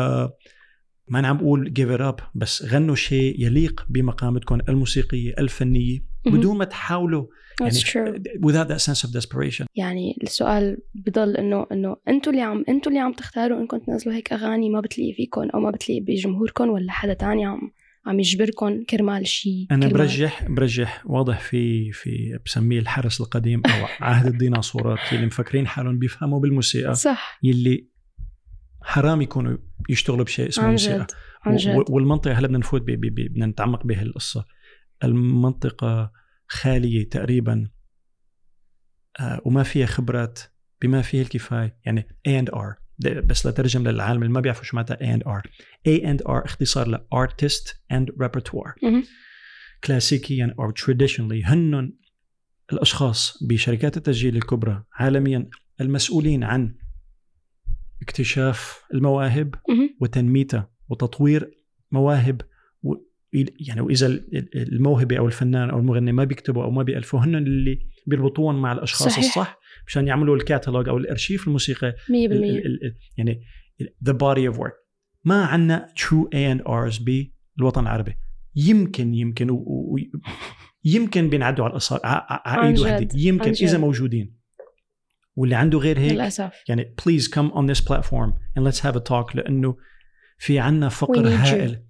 ما 1.07 1.19
أنا 1.19 1.27
عم 1.27 1.37
بقول 1.37 1.73
give 1.79 1.99
it 1.99 2.01
up 2.01 2.23
بس 2.35 2.63
غنوا 2.63 2.95
شيء 2.95 3.41
يليق 3.41 3.85
بمقامتكم 3.89 4.59
الموسيقية 4.69 5.33
الفنية. 5.39 5.99
بدون 6.25 6.57
ما 6.57 6.65
تحاولوا 6.65 7.27
That's 7.63 7.81
true. 7.81 8.13
without 8.47 8.67
that 8.67 8.81
sense 8.87 9.03
of 9.07 9.09
desperation. 9.19 9.65
يعني 9.75 10.17
السؤال 10.23 10.77
بضل 10.93 11.35
إنه 11.37 11.65
إنه 11.71 11.95
أنتوا 12.07 12.31
اللي 12.31 12.41
عم 12.43 12.63
أنتوا 12.69 12.91
اللي 12.91 12.99
عم 13.03 13.13
تختاروا 13.13 13.61
إنكم 13.61 13.77
تنزلوا 13.77 14.15
هيك 14.15 14.33
أغاني 14.33 14.69
ما 14.69 14.81
بتليق 14.81 15.15
فيكم 15.15 15.49
أو 15.49 15.59
ما 15.59 15.71
بتليق 15.71 16.03
بجمهوركم 16.03 16.69
ولا 16.69 16.91
حدا 16.91 17.13
تاني 17.13 17.45
عم 17.45 17.71
عم 18.05 18.19
يجبركم 18.19 18.83
كرمال 18.83 19.27
شيء 19.27 19.67
أنا 19.71 19.87
كرمال- 19.87 19.93
برجح 19.97 20.47
برجح 20.49 21.03
واضح 21.05 21.39
في 21.39 21.91
في 21.91 22.39
بسميه 22.45 22.79
الحرس 22.79 23.21
القديم 23.21 23.61
أو 23.65 23.85
عهد 24.07 24.25
الديناصورات 24.25 24.99
اللي 25.13 25.25
مفكرين 25.25 25.67
حالهم 25.67 25.99
بيفهموا 25.99 26.39
بالموسيقى. 26.39 26.93
صح. 26.95 27.39
يلي 27.43 27.87
حرام 28.81 29.21
يكونوا 29.21 29.57
يشتغلوا 29.89 30.25
بشيء 30.25 30.47
اسمه 30.47 30.71
موسيقى. 30.71 31.07
عن 31.43 31.55
جد. 31.55 31.83
والمنطقة 31.89 32.33
هلا 32.33 32.47
بدنا 32.47 32.57
نفوت 32.59 32.81
بدنا 32.81 33.45
نتعمق 33.45 33.85
بهالقصة. 33.85 34.45
المنطقة 35.03 36.11
خالية 36.47 37.09
تقريبا 37.09 37.69
آه، 39.19 39.41
وما 39.45 39.63
فيها 39.63 39.85
خبرات 39.85 40.39
بما 40.81 41.01
فيه 41.01 41.21
الكفاية 41.21 41.77
يعني 41.85 42.01
A 42.27 42.41
and 42.41 42.55
R 42.55 42.75
ده 42.99 43.19
بس 43.21 43.45
لترجم 43.47 43.87
للعالم 43.87 44.21
اللي 44.23 44.33
ما 44.33 44.39
بيعرفوا 44.39 44.63
شو 44.63 44.75
معناتها 44.75 44.97
A 44.97 45.19
and 45.19 45.23
R 45.23 45.41
A 45.87 46.01
and 46.05 46.25
R 46.27 46.43
اختصار 46.45 46.87
ل 46.89 46.97
Artist 46.97 47.73
and 47.93 48.05
Repertoire 48.23 48.83
مهم. 48.83 49.03
كلاسيكيا 49.83 50.55
أو 50.59 50.71
traditionally 50.71 51.45
هن 51.45 51.93
الأشخاص 52.73 53.43
بشركات 53.43 53.97
التسجيل 53.97 54.35
الكبرى 54.35 54.83
عالميا 54.93 55.49
المسؤولين 55.81 56.43
عن 56.43 56.75
اكتشاف 58.01 58.83
المواهب. 58.93 59.55
وتنميتها 60.01 60.71
وتطوير 60.89 61.51
مواهب 61.91 62.41
يعني 63.67 63.81
واذا 63.81 64.07
ال- 64.07 64.37
ال- 64.37 64.73
الموهبة 64.73 65.17
أو 65.17 65.27
الفنان 65.27 65.69
أو 65.69 65.79
المغني 65.79 66.11
ما 66.11 66.23
بيكتبوا 66.23 66.63
أو 66.63 66.71
ما 66.71 66.83
بيالفوا 66.83 67.19
هن 67.19 67.35
اللي 67.35 67.79
بيربطوهم 68.07 68.61
مع 68.61 68.71
الأشخاص 68.71 69.07
صحيح. 69.13 69.25
الصح 69.25 69.59
مشان 69.87 70.07
يعملوا 70.07 70.35
الكاتالوج 70.35 70.89
أو 70.89 70.97
الأرشيف 70.97 71.47
الموسيقي 71.47 71.93
مية 72.09 72.25
ال- 72.25 72.29
بالمية. 72.29 72.59
ال- 72.59 72.85
ال- 72.85 72.95
يعني 73.17 73.41
the 74.09 74.13
body 74.13 74.53
of 74.55 74.59
work. 74.59 74.73
ما 75.23 75.45
عندنا 75.45 75.87
true 75.99 76.25
A&R's 76.35 77.01
بالوطن 77.57 77.81
العربي. 77.81 78.13
يمكن 78.55 79.13
يمكن 79.13 79.49
و- 79.49 79.55
و- 79.55 79.97
يمكن 80.83 81.29
بينعدوا 81.29 81.65
على 81.65 81.71
الاصابع 81.71 82.01
ع- 82.09 82.27
ع- 82.33 82.41
عن 82.59 82.67
ايد 82.67 82.79
وحده 82.79 83.07
يمكن. 83.15 83.49
إذا 83.51 83.77
موجودين. 83.77 84.35
واللي 85.35 85.55
عنده 85.55 85.77
غير 85.79 85.99
هيك 85.99 86.11
للأسف. 86.11 86.51
يعني 86.69 86.95
please 87.01 87.23
come 87.23 87.51
on 87.51 87.73
this 87.75 87.81
platform 87.85 88.31
and 88.59 88.63
let's 88.71 88.79
have 88.79 88.95
a 88.95 89.03
talk 89.09 89.35
لأنه 89.35 89.75
في 90.37 90.59
عنا 90.59 90.89
We 90.89 90.91
فقر. 90.91 91.27
هائل. 91.27 91.83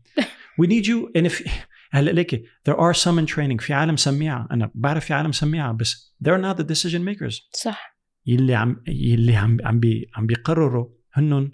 We 0.62 0.68
need 0.68 0.86
you. 0.88 1.12
And 1.18 1.26
if 1.26 1.48
هلا 1.92 2.12
ليكي. 2.12 2.44
There 2.70 2.76
are 2.76 2.94
some 2.94 3.20
in 3.20 3.26
training. 3.36 3.58
في 3.62 3.74
عالم 3.74 3.96
سميعة. 3.96 4.48
أنا 4.52 4.72
بعرف 4.76 5.06
في 5.06 5.14
عالم 5.14 5.32
سميعة 5.32 5.74
بس 5.74 6.16
they're 6.26 6.42
not 6.42 6.58
the 6.58 6.66
decision 6.66 7.02
makers. 7.10 7.50
صح. 7.54 7.96
يلي 8.28 8.56
عم 8.56 8.84
يلي 8.88 9.36
عم 9.36 9.58
عم 9.64 9.80
بي 9.80 10.10
عم 10.16 10.26
بيقرروا 10.26 10.88
هنن 11.14 11.52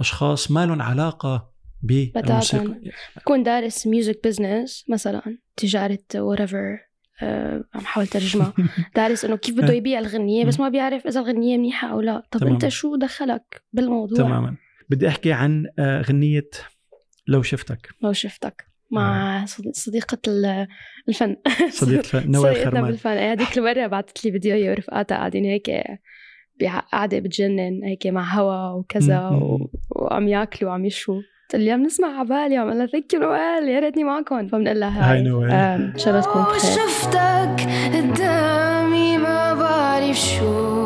أشخاص 0.00 0.50
ما 0.50 0.66
لهم 0.66 0.82
علاقة 0.82 1.50
بالموسيقى. 1.82 2.80
بكون 3.16 3.42
دارس 3.42 3.86
music 3.86 4.20
business 4.24 4.84
مثلا 4.88 5.38
تجارة 5.56 5.98
whatever 6.14 6.90
آه، 7.22 7.64
عم 7.74 7.80
حاول 7.80 8.06
ترجمها 8.06 8.52
دارس 8.96 9.24
إنه 9.24 9.36
كيف 9.36 9.54
بده 9.54 9.72
يبيع 9.72 9.98
الغنية 9.98 10.44
بس 10.44 10.60
ما 10.60 10.68
بيعرف 10.68 11.06
إذا 11.06 11.20
الغنية 11.20 11.58
منيحة 11.58 11.88
أو 11.88 12.00
لا. 12.00 12.22
طب 12.30 12.40
تماماً. 12.40 12.54
انت 12.54 12.68
شو 12.68 12.96
دخلك 12.96 13.62
بالموضوع؟ 13.72 14.18
تماما. 14.18 14.56
بدي 14.90 15.08
أحكي 15.08 15.32
عن 15.32 15.66
آه، 15.78 16.02
غنية 16.02 16.50
لو 17.26 17.42
شفتك. 17.42 17.88
لو 18.02 18.12
شفتك 18.12 18.66
مع 18.90 19.44
صديق- 19.46 19.74
صديقة 19.74 20.18
ال- 20.28 20.66
الفن. 21.08 21.36
صديقة 21.70 22.26
نوال 22.26 22.42
صديقتنا 22.42 22.70
خرمان 22.70 22.90
بالفن. 22.90 23.10
إيه، 23.10 23.32
هذيك 23.32 23.58
المرة 23.58 23.86
بعثت 23.86 24.24
لي 24.24 24.32
فيديو 24.32 24.54
هي 24.54 24.70
ورفقاتها 24.70 25.16
قاعدين 25.18 25.44
هيك 25.44 25.70
قاعدة 26.92 27.18
بتجنن 27.18 27.84
هيك 27.84 28.06
مع 28.06 28.34
هوا 28.34 28.68
وكذا. 28.78 29.28
و... 29.28 29.70
وعم 29.90 30.28
ياكلوا 30.28 30.70
وعم 30.70 30.84
يشوا. 30.84 31.14
قلت 31.52 31.62
لي 31.62 31.70
عم 31.70 31.82
نسمع 31.82 32.20
عبالي 32.20 32.58
وعم 32.58 32.70
لها 32.70 32.86
thank 32.86 33.14
you 33.14 33.20
نوال 33.20 33.68
يا 33.68 33.80
ريتني 33.80 34.04
معكم. 34.04 34.48
فبنقول 34.48 34.80
لها 34.80 35.12
هاي 35.12 35.22
نوال. 35.22 35.50
إن 35.50 35.98
شاء 35.98 36.08
الله 36.08 36.20
تكون 36.20 36.42
بخير. 36.42 36.60
شفتك 36.60 37.66
قدامي 37.94 39.18
ما 39.18 39.54
بعرف 39.54 40.16
شو. 40.16 40.79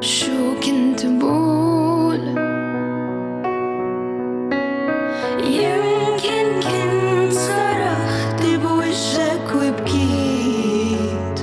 شو 0.00 0.54
كنت 0.60 1.06
بقول؟ 1.06 2.20
يمكن 5.44 6.60
كنت 6.60 7.32
صرخت 7.32 8.42
بوجهك 8.62 9.54
وبكيت. 9.54 11.38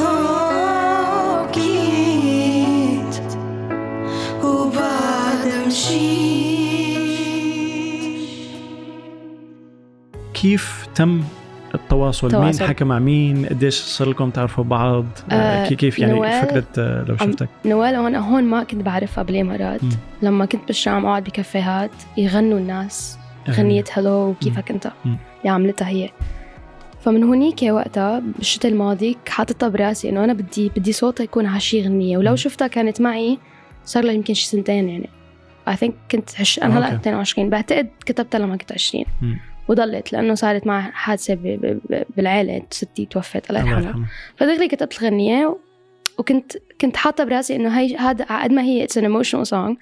آه، 0.00 1.46
بكيت. 1.46 3.14
وبعد 4.44 5.66
مشيت. 5.66 6.20
كيف 10.34 10.86
تم 10.94 11.24
التواصل 11.74 12.40
مين. 12.42 12.54
حكى 12.68 12.84
مع 12.84 12.98
مين 12.98 13.46
قديش 13.46 13.74
صار 13.74 14.08
لكم 14.08 14.30
تعرفوا 14.30 14.64
بعض 14.64 15.06
آه 15.30 15.34
آه، 15.34 15.68
كي- 15.68 15.74
كيف 15.74 15.98
يعني 15.98 16.12
نوال- 16.12 16.42
فكرة 16.42 16.64
آه، 16.78 17.04
لو 17.08 17.16
شفتك 17.16 17.48
نوال 17.64 17.94
هون 17.94 18.14
هون 18.14 18.44
ما 18.44 18.62
كنت 18.64 18.82
بعرفها 18.82 19.24
بالإمارات. 19.24 19.80
لما 20.22 20.44
كنت 20.46 20.66
بالشام 20.66 21.06
اقعد 21.06 21.24
بكافيهات 21.24 21.90
يغنوا 22.16 22.58
الناس 22.58 23.18
غنية 23.50 23.84
هلو 23.92 24.28
وكيفك 24.30 24.70
أنت. 24.70 24.90
اللي 25.04 25.18
عملتها 25.50 25.88
هي 25.88 26.10
فمن 27.00 27.24
هونيك 27.24 27.62
وقتها 27.62 28.18
بالشتاء 28.18 28.72
الماضي 28.72 29.16
حاططها 29.28 29.68
براسي 29.68 30.08
إنه 30.08 30.24
أنا 30.24 30.32
بدي 30.32 30.68
بدي 30.76 30.92
صوتها 30.92 31.24
يكون 31.24 31.46
على 31.46 31.60
شي 31.60 31.82
غنية 31.82 32.18
ولو. 32.18 32.36
شفتها 32.36 32.66
كانت 32.68 33.00
معي 33.00 33.38
صار 33.84 34.04
لها 34.04 34.12
يمكن 34.12 34.34
شي 34.34 34.46
سنتين 34.48 34.88
يعني 34.88 35.08
I 35.68 35.76
think 35.76 35.94
كنت 36.10 36.30
حش... 36.34 36.58
أنا 36.58 36.78
هلا 36.78 36.86
okay. 36.86 36.96
22 36.96 37.50
بعتقد 37.50 37.88
كتبتها 38.06 38.38
لما 38.38 38.56
كنت 38.56 38.72
20 38.72 39.04
مم. 39.22 39.38
وضلت 39.70 40.12
لأنه 40.12 40.34
صارت 40.34 40.66
معي 40.66 40.82
حادثة. 40.92 41.34
بالعيلة 42.16 42.62
ستي 42.70 43.06
توفت 43.06 43.50
الله 43.50 43.60
يرحمها. 43.60 43.80
يرحمه 43.80 44.06
فدغري 44.36 44.68
كتبت 44.68 44.98
الغنية 45.02 45.46
و- 45.46 45.58
وكنت 46.18 46.52
كنت 46.80 46.96
حاطة 46.96 47.24
براسي 47.24 47.56
إنه 47.56 47.78
هي 47.78 47.96
هذا 47.96 48.24
قد 48.42 48.52
ما 48.52 48.62
هي 48.62 48.86
it's 48.86 48.90
an 49.00 49.04
emotional 49.04 49.50
song. 49.50 49.76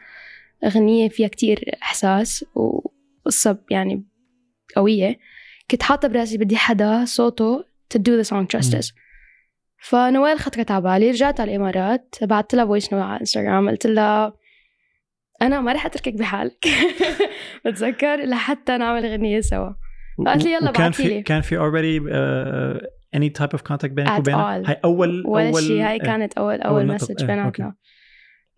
غنية 0.64 1.08
فيها 1.08 1.28
كتير 1.28 1.74
إحساس 1.82 2.44
وقصة 2.54 3.58
يعني 3.70 4.04
قوية. 4.76 5.18
كنت 5.70 5.82
حاطة 5.82 6.08
براسي 6.08 6.38
بدي 6.38 6.56
حدا 6.56 7.04
صوته 7.04 7.64
to 7.94 7.98
do 7.98 8.24
the 8.24 8.28
song 8.30 8.46
justice. 8.56 8.92
فنوال 9.82 10.38
خطرت 10.38 10.70
على 10.70 10.82
بالي 10.82 11.10
رجعت 11.10 11.40
على 11.40 11.50
الإمارات 11.50 12.14
بعثت 12.22 12.54
لها 12.54 12.64
voice 12.64 12.92
note 12.92 13.02
على 13.02 13.20
انستغرام 13.20 13.68
قلت 13.70 13.86
لها 13.86 14.32
أنا 15.42 15.60
ما 15.60 15.72
رح 15.72 15.86
أتركك 15.86 16.14
بحالك 16.14 16.68
بتذكر 17.64 18.16
لحتى 18.24 18.76
نعمل 18.78 19.06
غنية 19.06 19.40
سوا 19.40 19.70
فقالت 20.18 20.44
لي 20.44 20.52
يلا 20.52 20.70
وكان 20.70 20.92
في. 20.92 21.22
كان 21.22 21.40
في 21.40 21.56
already 21.56 22.02
uh, 22.02 22.86
any 23.16 23.30
type 23.42 23.58
of 23.58 23.62
contact 23.62 23.86
بينك 23.92 24.18
وبينها. 24.18 24.70
هاي 24.70 24.80
اول 24.84 25.26
ولا 25.26 25.48
اول 25.48 25.62
شيء 25.62 25.82
هاي 25.82 25.92
إيه. 25.92 26.00
كانت 26.00 26.38
اول 26.38 26.60
أول 26.60 26.80
أول. 26.80 26.94
message 26.94 27.20
إيه، 27.20 27.26
بيناتنا 27.26 27.74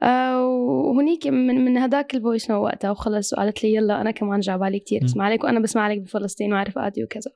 آه 0.03 0.47
وهنيك 0.47 1.27
من 1.27 1.65
من 1.65 1.79
هداك 1.79 2.15
ال 2.15 2.21
voice 2.21 2.51
note 2.51 2.63
وقتها 2.63 2.91
وخلص 2.91 3.33
وقالت 3.33 3.65
لي 3.65 3.75
يلا 3.75 4.01
أنا 4.01 4.11
كمان 4.11 4.41
جا 4.41 4.57
بالي 4.57 4.79
كثير. 4.79 5.05
اسمع 5.05 5.29
لك 5.29 5.45
وأنا 5.45 5.61
بسمع 5.61 5.89
لك 5.89 5.99
بفلسطين 5.99 6.53
وعارف 6.53 6.69
رفقاتي 6.79 7.05
وكذا 7.05 7.31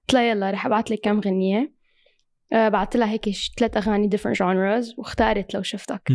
قلت 0.00 0.14
لها 0.14 0.22
يلا 0.22 0.50
رح 0.50 0.66
أبعث 0.66 0.92
لك 0.92 1.00
كم 1.02 1.20
غنية 1.20 1.72
آه 2.52 2.68
بعثت 2.68 2.96
لها 2.96 3.10
هيك 3.10 3.28
ثلاث 3.58 3.76
أغاني 3.76 4.10
different 4.10 4.36
genres 4.36 4.98
واختارت 4.98 5.54
لو 5.54 5.62
شفتك. 5.62 6.12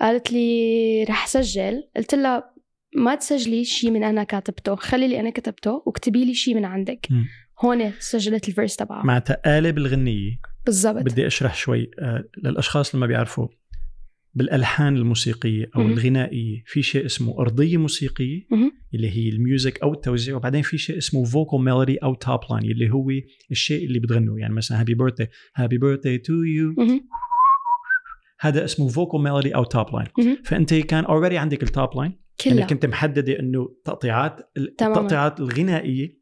قالت 0.00 0.32
لي 0.32 1.04
رح 1.04 1.26
سجل. 1.26 1.82
قلت 1.96 2.14
لها 2.14 2.54
ما 2.96 3.14
تسجلي 3.14 3.64
شيء 3.64 3.90
من 3.90 4.04
أنا 4.04 4.24
كاتبته 4.24 4.74
خلي 4.74 5.04
اللي 5.04 5.20
أنا 5.20 5.30
كتبته 5.30 5.82
واكتبي 5.86 6.24
لي 6.24 6.34
شيء 6.34 6.54
من 6.54 6.64
عندك. 6.64 7.06
مم. 7.10 7.24
هون 7.64 7.92
سجلت 7.98 8.48
ال 8.48 8.53
verse 8.53 8.76
تبعها. 8.76 9.06
معناتها 9.06 9.36
قالب 9.44 9.78
الغنية 9.78 10.38
بالضبط. 10.66 11.02
بدي 11.02 11.26
أشرح 11.26 11.54
شوي 11.54 11.90
آه، 11.98 12.24
للأشخاص 12.44 12.90
اللي 12.90 13.00
ما 13.00 13.06
بيعرفوا. 13.06 13.48
بالألحان 14.36 14.96
الموسيقية 14.96 15.70
أو 15.76 15.82
مهم. 15.82 15.92
الغنائية 15.92 16.62
في 16.66 16.82
شيء 16.82 17.06
اسمه 17.06 17.40
أرضية 17.40 17.76
موسيقية 17.76 18.46
مهم. 18.50 18.72
اللي 18.94 19.10
هي 19.10 19.28
ال 19.28 19.37
music 19.37 19.82
أو 19.82 19.92
التوزيع. 19.92 20.36
وبعدين 20.36 20.62
في 20.62 20.78
شيء 20.78 20.98
اسمه 20.98 21.24
vocal 21.24 21.60
melody 21.60 21.96
أو 21.96 22.14
top 22.14 22.40
line 22.50 22.70
اللي 22.70 22.90
هو 22.90 23.10
الشيء 23.50 23.86
اللي 23.86 23.98
بتغنوه. 23.98 24.40
يعني 24.40 24.54
مثلا 24.54 24.80
happy 24.80 24.94
birthday 24.94 25.26
happy 25.56 25.78
birthday 25.78 26.18
to 26.18 26.32
you. 26.32 26.74
هذا 28.46 28.64
اسمه 28.64 28.88
vocal 28.88 29.20
melody 29.22 29.54
أو 29.54 29.64
top 29.64 29.86
line. 29.96 30.36
فأنت 30.44 30.74
كان 30.74 31.04
already 31.04 31.38
عندك 31.38 31.62
ال 31.62 31.71
top 31.71 31.96
line 31.96 32.10
يعني 32.46 32.56
كلها 32.58 32.66
كنت 32.66 32.86
محددة 32.86 33.38
إنه 33.40 33.68
تقطيعات 33.84 34.50
تماماً. 34.78 34.94
التقطيعات 34.96 35.40
الغنائية 35.40 36.18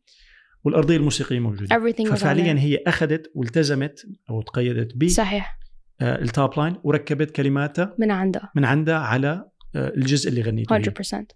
والأرضية 0.65 0.97
الموسيقية 0.97 1.39
موجودة 1.41 1.77
everything 1.77 2.09
ففعليا. 2.11 2.59
هي 2.59 2.79
أخذت 2.87 3.33
والتزمت 3.35 4.07
أو 4.31 4.43
تقيدت 4.43 5.05
صحيح 5.11 5.59
بال 6.01 6.21
top 6.21 6.51
line 6.59 6.77
وركبت 6.85 7.31
كلماتها 7.31 7.95
من 7.99 8.11
عندها 8.11 8.53
من 8.57 8.65
عندها 8.65 8.99
على 8.99 9.49
آه، 9.77 9.89
الجزء 9.97 10.29
اللي 10.31 10.43
غنيته 10.43 10.77
هي. 10.77 10.83
100% 10.83 11.27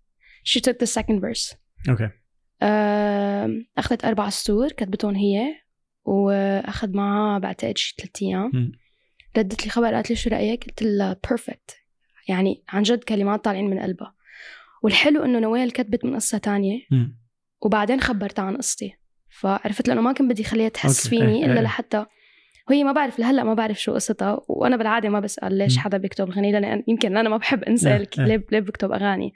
she 0.48 0.60
took 0.60 0.74
the 0.86 0.90
second 1.00 1.20
verse 1.20 1.54
okay 1.88 2.10
آم، 2.62 3.66
أخذت 3.78 4.04
أربع 4.04 4.28
سطور 4.28 4.68
كتبتهم 4.68 5.14
هي 5.14 5.54
وأخذ 6.04 6.90
معها 6.96 7.38
بعتقد 7.38 7.78
شي 7.78 7.94
ثلاث 7.98 8.22
أيام 8.22 8.50
مم. 8.54 8.72
ردت 9.38 9.64
لي 9.64 9.70
خبر 9.70 9.94
قالت 9.94 10.10
لي 10.10 10.16
شو 10.16 10.30
رأيك؟ 10.30 10.64
قلت 10.64 10.82
لها 10.82 11.16
perfect 11.28 11.76
يعني 12.28 12.64
عن 12.68 12.82
جد 12.82 13.04
كلمات 13.04 13.44
طالعين 13.44 13.70
من 13.70 13.78
قلبها 13.78 14.14
والحلو 14.82 15.24
إنه 15.24 15.38
نوال 15.38 15.72
كتبت 15.72 16.04
من 16.04 16.14
قصة 16.14 16.38
تانية. 16.38 16.80
وبعدين 17.60 18.00
خبرتها 18.00 18.42
عن 18.42 18.56
قصتي 18.56 18.94
فعرفت 19.28 19.88
لأنه 19.88 20.00
ما 20.00 20.12
كنت 20.12 20.30
بدي 20.30 20.44
خليها 20.44 20.68
تحس 20.68 21.06
okay. 21.06 21.18
فيني 21.18 21.38
إيه، 21.38 21.44
إلا 21.44 21.54
إيه. 21.54 21.60
لحتى 21.60 22.06
وهي 22.68 22.84
ما 22.84 22.92
بعرف 22.92 23.18
لهلأ 23.18 23.44
ما 23.44 23.54
بعرف 23.54 23.80
شو 23.80 23.94
قصتها 23.94 24.40
وأنا 24.48 24.76
بالعادة 24.76 25.08
ما 25.08 25.20
بسأل 25.20 25.58
ليش. 25.58 25.78
حدا 25.78 25.98
بيكتب 25.98 26.30
غني 26.30 26.52
لأن 26.52 26.84
يمكن 26.88 27.16
أنا 27.16 27.28
ما 27.28 27.36
بحب 27.36 27.62
إيه، 27.62 27.68
انسى 27.68 27.96
إيه. 27.96 28.08
ليه 28.18 28.46
ليه 28.52 28.60
بكتب 28.60 28.92
أغاني 28.92 29.32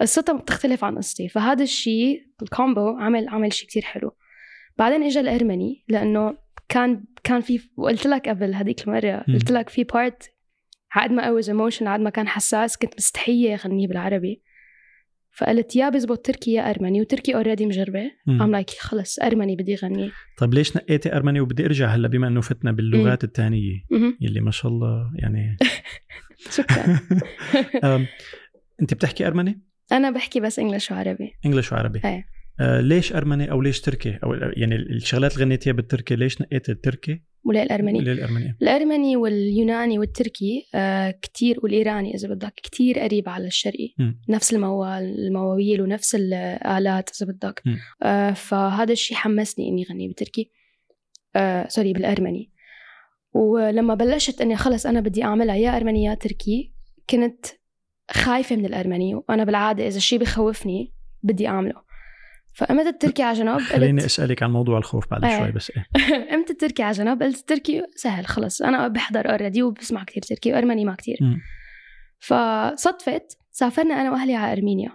قصتها 0.00 0.32
بتختلف 0.32 0.84
عن 0.84 0.98
قصتي 0.98 1.28
فهذا 1.28 1.62
الشيء 1.62 2.26
ال 2.42 2.50
combo 2.50 2.88
عمل 2.88 3.28
عمل 3.28 3.52
شيء 3.52 3.68
كتير 3.68 3.82
حلو 3.82 4.16
بعدين 4.78 5.02
اجى 5.02 5.20
الارمني 5.20 5.84
لأنه 5.88 6.36
كان 6.68 7.04
كان 7.24 7.40
في 7.40 7.60
وقلت 7.76 8.06
لك 8.06 8.28
قبل 8.28 8.54
هذيك 8.54 8.82
المرة. 8.88 9.24
قلت 9.28 9.50
لك 9.50 9.68
في 9.68 9.84
part 9.84 10.30
عقد 10.92 11.10
ما 11.10 11.22
was 11.22 11.48
emotional 11.50 11.86
عقد 11.86 12.00
ما 12.00 12.10
كان 12.10 12.28
حساس 12.28 12.76
كنت 12.76 12.94
مستحية 12.98 13.54
أغنيه 13.54 13.88
بالعربي 13.88 14.42
فقلت 15.36 15.76
يا 15.76 15.88
بزبط 15.88 16.26
تركي 16.26 16.52
يا 16.52 16.70
أرمني 16.70 17.00
وتركي 17.00 17.34
already 17.34 17.66
مجربة. 17.66 18.10
I'm 18.28 18.50
like 18.52 18.70
خلص 18.70 19.18
أرمني 19.18 19.56
بدي 19.56 19.74
غني 19.74 20.10
طيب 20.38 20.54
ليش 20.54 20.76
نقيتي 20.76 21.16
أرمني 21.16 21.40
وبدي 21.40 21.64
أرجع 21.64 21.88
هلا 21.88 22.08
بما 22.08 22.28
إنه 22.28 22.40
فتنا 22.40 22.72
باللغات 22.72 23.24
الثانية. 23.24 23.84
يلي 24.20 24.40
ما 24.40 24.50
شاء 24.50 24.72
الله 24.72 25.12
يعني 25.14 25.56
شكرا 26.56 27.00
أنت 28.82 28.94
بتحكي 28.94 29.26
أرمني؟ 29.26 29.60
أنا 29.92 30.10
بحكي 30.10 30.40
بس 30.40 30.58
English 30.58 30.90
وعربي 30.90 31.32
English 31.46 31.72
وعربي 31.72 32.00
إيه. 32.04 32.26
آه 32.60 32.80
ليش 32.80 33.12
أرمني 33.12 33.50
أو 33.50 33.62
ليش 33.62 33.80
تركي؟ 33.80 34.18
أو 34.24 34.34
يعني 34.34 34.76
الشغلات 34.76 35.34
اللي 35.34 35.44
غنيتيها 35.44 35.72
بالتركي 35.72 36.16
ليش 36.16 36.40
نقيت 36.40 36.68
التركي؟ 36.68 37.22
ولا 37.44 37.62
الارمني 37.62 37.98
وليه 37.98 38.12
الارمني؟ 38.12 38.56
الأرمني 38.62 39.16
واليوناني 39.16 39.98
والتركي 39.98 40.66
آه 40.74 41.10
كتير 41.10 41.58
والإيراني 41.62 42.14
إذا 42.14 42.28
بدك 42.28 42.54
كتير 42.56 42.98
قريب 42.98 43.28
على 43.28 43.46
الشرقي. 43.46 43.94
مم. 43.98 44.20
نفس 44.28 44.54
الموال 44.54 45.26
المواويل 45.26 45.80
ونفس 45.82 46.14
الآلات 46.14 47.10
إذا 47.16 47.32
بدك. 47.32 47.62
آه 48.02 48.30
فهذا 48.32 48.92
الشيء 48.92 49.16
حمسني 49.16 49.68
إني 49.68 49.86
أغني 49.90 50.08
بتركي 50.08 50.50
آه 51.36 51.68
سوري 51.68 51.92
بالأرمني. 51.92 52.50
ولما 53.32 53.94
بلشت 53.94 54.40
إني 54.40 54.56
خلص 54.56 54.86
أنا 54.86 55.00
بدي 55.00 55.24
أعملها 55.24 55.56
يا 55.56 55.76
أرمني 55.76 56.04
يا 56.04 56.14
تركي 56.14 56.72
كنت 57.10 57.46
خايفة 58.10 58.56
من 58.56 58.66
الأرمني 58.66 59.14
وأنا 59.14 59.44
بالعادة 59.44 59.86
إذا 59.86 59.98
شيء 59.98 60.18
بخوفني 60.18 60.92
بدي 61.22 61.48
أعمله. 61.48 61.83
فقمت 62.54 62.86
التركي 62.86 63.22
على 63.22 63.38
جنب 63.38 63.58
خليني 63.60 64.00
قلت 64.00 64.04
أسألك 64.10 64.42
عن 64.42 64.50
موضوع 64.50 64.78
الخوف 64.78 65.10
بعد 65.10 65.24
إيه. 65.24 65.38
شوي 65.38 65.52
بس 65.52 65.70
إيه. 65.70 65.86
قمت 66.32 66.50
التركي 66.50 66.82
على 66.82 66.92
جنب 66.92 67.22
قلت 67.22 67.38
التركي 67.38 67.82
سهل 67.96 68.26
خلص. 68.26 68.62
أنا 68.62 68.88
بحضر 68.88 69.30
already 69.30 69.62
وبسمع 69.62 70.04
كتير 70.04 70.22
تركي 70.22 70.52
وأرمني 70.52 70.84
ما 70.84 70.94
كتير. 70.94 71.16
مم. 71.20 71.40
فصدفت 72.18 73.38
سافرنا 73.50 73.94
أنا 74.00 74.10
وأهلي 74.12 74.34
على 74.34 74.52
أرمينيا. 74.52 74.90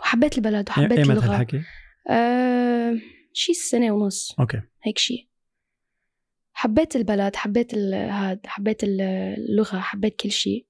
وحبيت 0.00 0.38
البلد 0.38 0.68
وحبيت 0.68 0.92
ايمت 0.98 1.10
اللغة. 1.10 1.24
هالحكي؟ 1.34 1.60
أه 2.10 2.94
شي 3.32 3.54
سنة 3.54 3.90
ونص. 3.92 4.36
okay. 4.40 4.60
هيك 4.82 4.98
شي. 4.98 5.30
حبيت 6.52 6.96
البلد 6.96 7.36
حبيت 7.36 7.74
ال- 7.74 7.94
هاد 7.94 8.40
حبيت 8.46 8.84
ال- 8.84 9.00
اللغة 9.50 9.78
حبيت 9.78 10.20
كل 10.20 10.30
شيء 10.30 10.66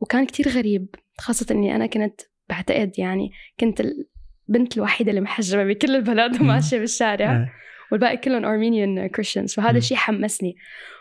وكان 0.00 0.26
كتير 0.26 0.48
غريب 0.48 0.94
خاصة 1.18 1.46
إني 1.50 1.76
أنا 1.76 1.86
كنت 1.86 2.20
بعتقد 2.48 2.98
يعني 2.98 3.30
كنت 3.60 3.82
البنت 4.48 4.76
الوحيدة 4.76 5.10
اللي 5.10 5.20
محجبة 5.20 5.64
بكل 5.64 5.96
البلد 5.96 6.40
وماشيه 6.40 6.78
بالشارع. 6.78 7.32
إيه. 7.32 7.52
والباقي 7.92 8.16
كلهم 8.16 8.44
Armenian 8.44 9.06
Christians 9.06 9.54
فهذا. 9.54 9.78
الشيء 9.78 9.96
حمسني. 9.96 10.56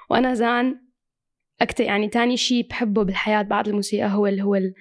وأنا 0.09 0.33
زان 0.33 0.79
أكتر 1.61 1.83
يعني 1.83 2.07
تاني 2.07 2.37
شيء 2.37 2.67
بحبه 2.67 3.03
بالحياة 3.03 3.41
بعد 3.41 3.67
الموسيقى 3.67 4.09
هو 4.09 4.27
ال 4.27 4.41
هو 4.41 4.55
ال 4.55 4.73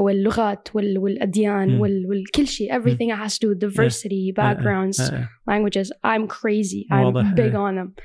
هو 0.00 0.08
اللغات 0.08 0.68
وال 0.74 0.98
والأديان 0.98 1.68
مم. 1.68 1.80
وال 1.80 2.06
والكل 2.08 2.46
شيء. 2.46 2.80
everything 2.80 3.16
it 3.16 3.28
has 3.28 3.34
to 3.34 3.38
do 3.38 3.48
with 3.48 3.58
diversity 3.64 4.32
backgrounds 4.40 5.12
إيه، 5.12 5.18
إيه. 5.18 5.28
languages. 5.50 5.88
I'm 5.88 6.26
crazy. 6.26 6.86
I'm 6.92 6.94
واضح، 6.94 7.34
big 7.34 7.52
on 7.52 7.84
them. 7.84 8.02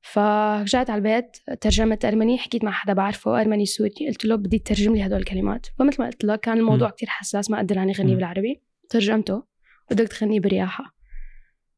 فرجعت 0.00 0.90
على 0.90 0.98
البيت 0.98 1.36
ترجمت 1.60 2.04
أرمني. 2.04 2.38
حكيت 2.38 2.64
مع 2.64 2.70
حدا 2.70 2.92
بعرفه. 2.92 3.40
أرمني 3.40 3.66
سوري 3.66 3.90
قلت 4.08 4.24
له 4.24 4.36
بدي 4.36 4.58
تترجم 4.58 4.94
لي 4.94 5.06
هدول 5.06 5.18
الكلمات. 5.18 5.66
فمثل 5.78 6.02
ما 6.02 6.08
قلت 6.08 6.24
لك 6.24 6.40
كان 6.40 6.58
الموضوع 6.58 6.88
مم. 6.88 6.94
كتير 6.94 7.08
حساس. 7.08 7.50
ما 7.50 7.58
قدر 7.58 7.82
اني 7.82 7.92
اغني 7.92 8.10
مم. 8.10 8.16
بالعربي. 8.16 8.62
ترجمته 8.92 9.42
بدك 9.90 10.08
تغني 10.08 10.40
برياحة. 10.40 10.94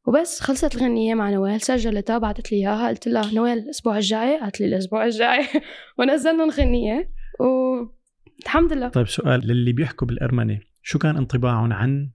وبس 0.07 0.41
خلصت 0.41 0.77
الغنية 0.77 1.15
مع 1.15 1.31
نوال 1.31 1.61
سجلتها 1.61 2.19
بعثت 2.19 2.53
لي 2.53 2.59
إياها 2.59 2.89
قلت 2.89 3.09
لها 3.09 3.35
نوال 3.35 3.59
الأسبوع 3.59 3.97
الجاي؟ 3.97 4.41
قالت 4.41 4.61
لي 4.61 4.67
الأسبوع 4.67 5.05
الجاي. 5.05 5.47
ونزلنا 5.99 6.45
الغنية 6.45 7.11
والحمد 7.41 8.73
لله. 8.73 8.89
طيب 8.89 9.09
سؤال 9.09 9.47
للي 9.47 9.73
بيحكوا 9.73 10.07
بالارمني 10.07 10.61
شو 10.83 10.99
كان 10.99 11.17
انطباعهم 11.17 11.73
عن 11.73 12.11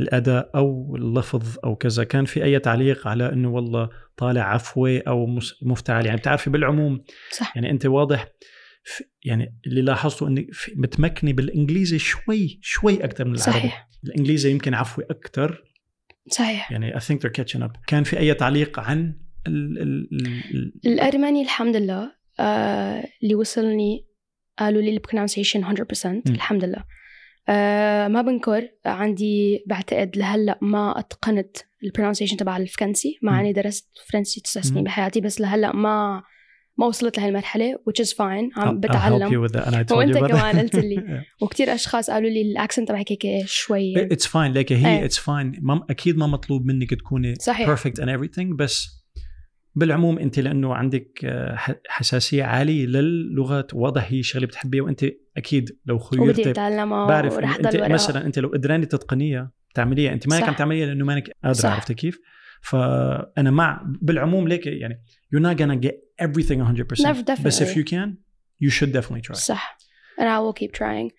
الأداء 0.00 0.50
أو 0.54 0.96
اللفظ 0.96 1.56
أو 1.64 1.76
كذا؟ 1.76 2.04
كان 2.04 2.24
في 2.24 2.44
أي 2.44 2.58
تعليق 2.58 3.08
على 3.08 3.32
إنه 3.32 3.48
والله 3.48 3.88
طالع 4.16 4.42
عفوي 4.42 5.00
أو 5.00 5.38
مفتعل؟ 5.62 6.06
يعني 6.06 6.18
بتعرفي 6.18 6.50
بالعموم 6.50 7.04
صح. 7.30 7.56
يعني 7.56 7.70
أنت 7.70 7.86
واضح 7.86 8.28
يعني 9.24 9.54
اللي 9.66 9.82
لاحظته 9.82 10.28
انك 10.28 10.46
في- 10.52 10.72
متمكنه 10.76 11.32
بالإنجليزي 11.32 11.98
شوي 11.98 12.58
شوي 12.62 13.04
أكثر 13.04 13.24
من 13.24 13.34
العربي. 13.34 13.52
صحيح. 13.52 13.88
الإنجليزي 14.04 14.50
يمكن 14.50 14.74
عفوي 14.74 15.04
أكثر 15.10 15.64
صحيح. 16.30 16.72
يعني 16.72 16.92
I 16.92 17.00
think 17.02 17.16
they're 17.16 17.42
catching 17.42 17.62
up. 17.62 17.70
كان 17.86 18.04
في 18.04 18.18
أي 18.18 18.34
تعليق 18.34 18.80
عن 18.80 19.14
ال 19.46 19.78
ال 19.82 20.08
ال 20.54 20.72
الأرمني 20.86 21.42
الحمد 21.42 21.76
لله 21.76 22.12
آه 22.40 23.04
اللي 23.22 23.34
وصلني 23.34 24.06
قالوا 24.58 24.82
لي 24.82 24.90
ال 24.90 24.95
pronunciation 24.95 25.64
100% 25.64 26.06
الحمد 26.30 26.64
لله. 26.64 26.84
آه 27.48 28.08
ما 28.08 28.22
بنكر 28.22 28.68
عندي 28.86 29.64
بعتقد 29.66 30.16
لهلأ 30.16 30.58
ما 30.62 30.98
أتقنت 30.98 31.56
ال 31.84 31.88
pronunciation 31.88 32.36
تبع 32.36 32.56
الفرنسي. 32.56 33.18
مع. 33.22 33.40
اني 33.40 33.52
درست 33.52 33.90
فرنسي 34.10 34.40
تسع. 34.40 34.60
سنين 34.60 34.84
بحياتي 34.84 35.20
بس 35.20 35.40
لهلأ 35.40 35.72
ما 35.76 36.22
ما 36.78 36.86
وصلت 36.86 37.18
لهالمرحلة 37.18 37.74
which 37.74 38.04
is 38.04 38.10
fine 38.10 38.58
عم 38.58 38.80
بتعلم 38.80 39.46
about 39.48 40.28
كمان. 40.28 40.58
قلت 40.58 40.76
لي. 40.76 41.22
وكتير 41.42 41.74
أشخاص 41.74 42.10
قالوا 42.10 42.30
لي 42.30 42.42
الأكسنت 42.42 42.88
تبعك 42.88 43.12
هيك 43.12 43.46
شوي 43.46 44.08
It's 44.08 44.26
fine 44.26 44.36
لك 44.36 44.72
هي 44.72 45.08
fine 45.08 45.58
ما 45.62 45.86
أكيد 45.90 46.16
ما 46.16 46.26
مطلوب 46.26 46.66
منك 46.66 46.94
تكوني 46.94 47.34
صحيح 47.34 47.74
perfect 47.76 47.92
and 48.00 48.06
everything 48.08 48.56
بس 48.56 49.06
بالعموم 49.74 50.18
أنت 50.18 50.38
لأنه 50.38 50.74
عندك 50.74 51.24
آه، 51.24 51.56
حساسية 51.88 52.44
عالية 52.44 52.86
للغات 52.86 53.74
واضح 53.74 54.06
هي 54.12 54.22
شغلة 54.22 54.46
بتحبيها 54.46 54.82
وأنت 54.82 55.04
أكيد 55.36 55.78
لو 55.86 55.98
خيرتي 55.98 56.52
بعرف 56.52 57.38
أنت 57.38 57.76
مثلا 57.76 58.26
أنت 58.26 58.38
لو 58.38 58.48
قدراني 58.48 58.86
تتقنيها 58.86 59.52
تعمليها 59.74 60.12
أنت 60.12 60.28
مانك. 60.28 60.44
عم 60.48 60.54
تعمليها 60.54 60.86
لأنه 60.86 61.04
مانك 61.04 61.30
قادرة. 61.44 61.68
عرفتي 61.68 61.94
كيف؟ 61.94 62.20
فأنا 62.62 63.50
مع 63.50 63.82
بالعموم 64.02 64.48
ليك 64.48 64.66
يعني 64.66 65.02
you're 65.34 65.42
not 65.42 65.56
gonna 65.58 65.86
get 65.86 65.94
everything 66.21 66.59
100% 66.59 67.05
Never, 67.05 67.41
بس 67.43 67.61
if 67.63 67.65
definitely. 67.65 67.75
you 67.77 67.85
can 67.91 68.09
you 68.63 68.69
should 68.69 68.91
definitely 68.93 69.21
try 69.29 69.33
صح 69.33 69.77
and 70.19 70.23
I 70.23 70.39
will 70.39 70.61
keep 70.63 70.71
trying 70.71 71.11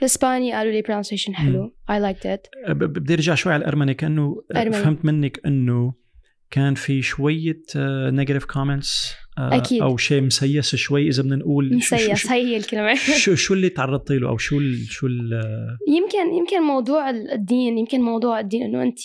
الاسباني 0.00 0.52
قالوا 0.52 0.72
لي 0.72 0.82
pronunciation 0.82 1.30
حلو 1.32 1.74
I 1.90 1.94
liked 1.94 2.24
it 2.24 2.70
ب- 2.70 2.78
ب- 2.84 2.92
بدي 2.92 3.14
ارجع 3.14 3.34
شوي 3.34 3.52
على 3.52 3.60
الارمني 3.62 3.94
كانه 3.94 4.42
آه، 4.54 4.60
أرمني. 4.60 4.72
فهمت 4.82 5.04
منك 5.04 5.40
انه 5.46 5.94
كان 6.50 6.74
في 6.74 7.02
شويه 7.02 7.62
نيجاتيف 8.10 8.44
كومنتس 8.44 9.14
أكيد. 9.37 9.81
أو 9.81 9.97
شيء 9.97 10.21
مسيس 10.21 10.75
شوي 10.75 11.07
إذا 11.07 11.23
بدنا 11.23 11.35
نقول 11.35 11.75
مسيس 11.75 12.31
هي 12.31 12.41
هي 12.41 12.57
الكلمة. 12.57 12.95
شو 12.95 13.35
شو 13.35 13.53
اللي 13.53 13.69
تعرضتي 13.69 14.17
له 14.17 14.29
أو 14.29 14.37
شو 14.37 14.57
ال 14.57 14.77
شو 14.89 15.07
ال 15.07 15.41
يمكن 15.87 16.33
يمكن 16.33 16.61
موضوع 16.61 17.09
الدين 17.09 17.77
يمكن 17.77 18.01
موضوع 18.01 18.39
الدين 18.39 18.63
إنه 18.63 18.83
أنت 18.83 18.99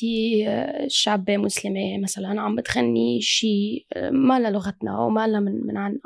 شابة 0.87 1.37
مسلمة 1.37 1.99
مثلا 2.03 2.41
عم 2.41 2.57
بتغني 2.57 3.21
شيء 3.21 3.87
ما 4.13 4.41
له 4.41 4.51
لغتنا 4.51 4.97
أو 4.99 5.11
ما 5.11 5.27
له 5.27 5.41
من 5.41 5.67
من 5.67 5.77
عنا. 5.77 6.01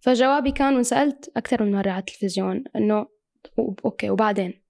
فجوابي 0.00 0.50
كان 0.50 0.76
وسالت 0.76 1.32
أكثر 1.36 1.62
من 1.62 1.72
مرة 1.72 1.90
على 1.90 2.00
التلفزيون 2.00 2.64
إنه 2.76 3.06
أوكي 3.84 4.10
وبعدين؟ 4.10 4.62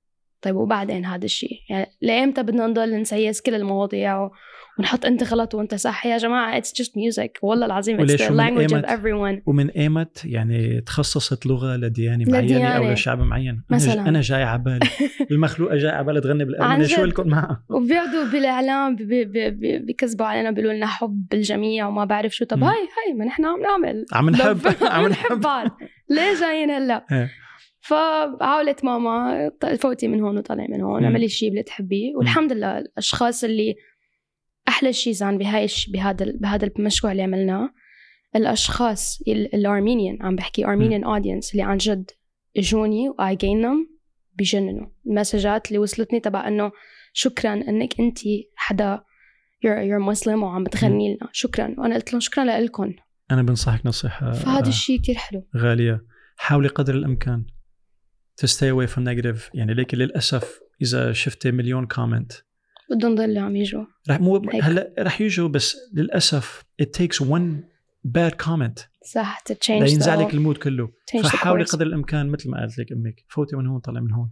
طيب 0.42 0.56
وبعدين 0.56 1.04
هذا 1.04 1.24
الشيء؟ 1.24 1.60
يعني 1.70 1.86
لايمتى 2.00 2.42
بدنا 2.42 2.66
نضل 2.66 3.00
نسيس 3.00 3.40
كل 3.40 3.54
المواضيع 3.54 4.24
و... 4.24 4.30
ونحط 4.78 5.06
انت 5.06 5.22
غلط 5.24 5.54
وانت 5.54 5.74
صح 5.74 6.06
يا 6.06 6.16
جماعة 6.18 6.60
it's 6.60 6.64
just 6.82 6.88
music 6.90 7.30
والله 7.42 7.66
العظيم 7.66 8.06
the 8.06 8.30
ومن 8.30 8.46
language 8.46 8.70
of 8.70 8.74
إيمت؟ 8.74 8.86
everyone 8.86 9.42
ومن 9.48 9.70
ايمت 9.70 10.24
يعني 10.24 10.80
تخصصت 10.80 11.46
لغة 11.46 11.76
لديانة 11.76 12.24
معينة 12.32 12.68
أو. 12.68 12.92
لشعب 12.92 13.18
معين 13.20 13.62
مثلاً. 13.70 14.08
أنا 14.08 14.20
جاي 14.20 14.42
على 14.42 14.62
بالي 14.62 14.78
المخلوقه 15.30 15.76
جاي 15.76 15.90
على 15.90 16.04
بالي 16.04 16.20
تغني 16.20 16.44
بالارمني 16.44 16.88
شو. 16.88 17.04
لكم 17.04 17.28
معها 17.28 17.64
وبيقعدوا 17.70 18.24
بالإعلام 18.32 18.96
بي- 18.96 19.24
بي- 19.24 19.50
بي- 19.50 19.78
بيكذبوا 19.78 20.26
علينا 20.26 20.50
بيقولوا 20.50 20.72
لنا 20.76 20.86
حب 20.86 21.26
الجميع 21.32 21.86
وما 21.88 22.04
بعرف 22.04 22.32
شو 22.36 22.44
طب. 22.44 22.62
هاي 22.64 22.74
هاي 22.76 23.14
ما 23.14 23.24
نحن 23.24 23.44
عم 23.44 23.60
نعمل 23.62 24.04
عم 24.12 24.30
نحب 24.30 24.58
عم 24.94 25.06
نحب 25.08 25.40
بعض 25.40 25.66
ليه 26.10 26.40
جايين 26.40 26.70
هلأ 26.70 27.06
إيه. 27.12 27.30
فعقولة 27.80 28.84
ماما 28.84 29.50
فوتي 29.80 30.08
من 30.08 30.20
هون 30.20 30.38
وطلعي 30.38 30.66
من 30.68 30.80
هون. 30.82 31.04
اعملي 31.04 31.24
الشيء 31.24 31.48
اللي 31.50 31.62
تحبيه 31.62 32.16
والحمد 32.16 32.52
لله 32.52 32.78
الأشخاص 32.78 33.44
اللي 33.44 33.74
أحلى 34.76 34.92
شيء 34.92 35.12
زان 35.12 35.38
بهاي 35.38 35.66
بهذا 35.88 36.26
بهذا 36.40 36.66
المشروع 36.78 37.12
اللي 37.12 37.22
عملناه 37.22 37.70
الأشخاص 38.36 39.20
ال- 39.28 39.54
ال 39.54 39.62
Armenian 39.62 40.22
عم 40.22 40.36
بحكي 40.36 40.66
Armenian 40.66 41.04
audience 41.04 41.52
اللي 41.52 41.62
عن 41.62 41.76
جد 41.76 42.10
اجوني 42.56 43.08
واي 43.08 43.36
جين 43.36 43.62
them 43.62 43.88
بجننوا. 44.38 44.86
المسجات 45.06 45.68
اللي 45.68 45.78
وصلتني 45.78 46.20
تبع 46.20 46.48
إنه 46.48 46.72
شكرا 47.12 47.52
إنك 47.54 48.00
أنت 48.00 48.18
حدا 48.56 48.96
you're, 49.66 49.80
you're 49.88 50.14
Muslim 50.16 50.28
وعم 50.28 50.64
بتغني 50.64 51.14
لنا. 51.16 51.28
شكرا. 51.32 51.74
وأنا 51.78 51.94
قلت 51.94 52.12
لهم 52.12 52.20
شكرا 52.20 52.44
لكم 52.60 52.92
أنا 53.30 53.42
بنصحك 53.42 53.86
نصيحة 53.86 54.32
فهذا 54.32 54.64
آه، 54.66 54.68
الشيء 54.68 54.98
كتير 55.00 55.14
حلو. 55.14 55.46
غالية. 55.56 56.04
حاولي 56.36 56.68
قدر 56.68 56.94
الإمكان 56.94 57.46
to 58.42 58.48
stay 58.48 58.70
away 58.74 58.90
from 58.94 59.00
negative. 59.00 59.50
يعني 59.54 59.74
ليك 59.74 59.94
للأسف 59.94 60.60
إذا 60.82 61.12
شفتي 61.12 61.50
مليون 61.50 61.86
comment 61.86 62.32
بدهم 62.90 63.14
ضل 63.14 63.38
عم 63.38 63.56
يجوا. 63.56 63.84
رح 64.10 64.20
مو. 64.20 64.36
هلا 64.62 64.94
رح 64.98 65.20
يجوا 65.20 65.48
بس 65.48 65.76
للأسف 65.94 66.64
it 66.82 66.86
takes 66.86 67.26
one 67.26 67.62
bad 68.08 68.32
comment. 68.46 68.86
صح 69.04 69.44
to 69.48 69.54
change 69.54 69.70
لينزع 69.70 70.14
لك 70.14 70.34
المود 70.34 70.56
كله. 70.56 70.92
فحاولي. 71.22 71.64
قدر 71.64 71.86
الإمكان 71.86 72.28
مثل 72.28 72.50
ما 72.50 72.60
قالت 72.60 72.78
لك 72.78 72.92
أمك. 72.92 73.24
فوتي 73.28 73.56
من 73.56 73.66
هون 73.66 73.80
طلعي 73.80 74.02
من 74.02 74.12
هون. 74.12 74.28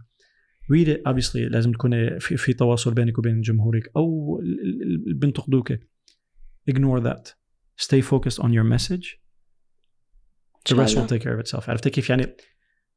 It 0.73 1.11
obviously 1.11 1.35
لازم 1.35 1.71
تكون 1.71 2.19
في, 2.19 2.37
في 2.37 2.53
تواصل 2.53 2.93
بينك 2.93 3.17
وبين 3.17 3.41
جمهورك 3.41 3.91
أو 3.97 4.39
ال- 4.43 4.61
ال- 4.61 4.81
ال- 4.81 5.03
اللي 5.03 5.13
بنتقدوك 5.13 5.73
ignore 6.71 7.01
that. 7.03 7.33
Stay 7.85 8.01
focused 8.01 8.39
on 8.39 8.47
your 8.47 8.77
message. 8.77 9.05
The 10.69 10.75
rest 10.75 10.95
will 10.95 11.07
take 11.07 11.21
care 11.23 11.35
of 11.37 11.45
itself. 11.45 11.69
عرفتي 11.69 11.89
كيف؟ 11.89 12.09
يعني 12.09 12.35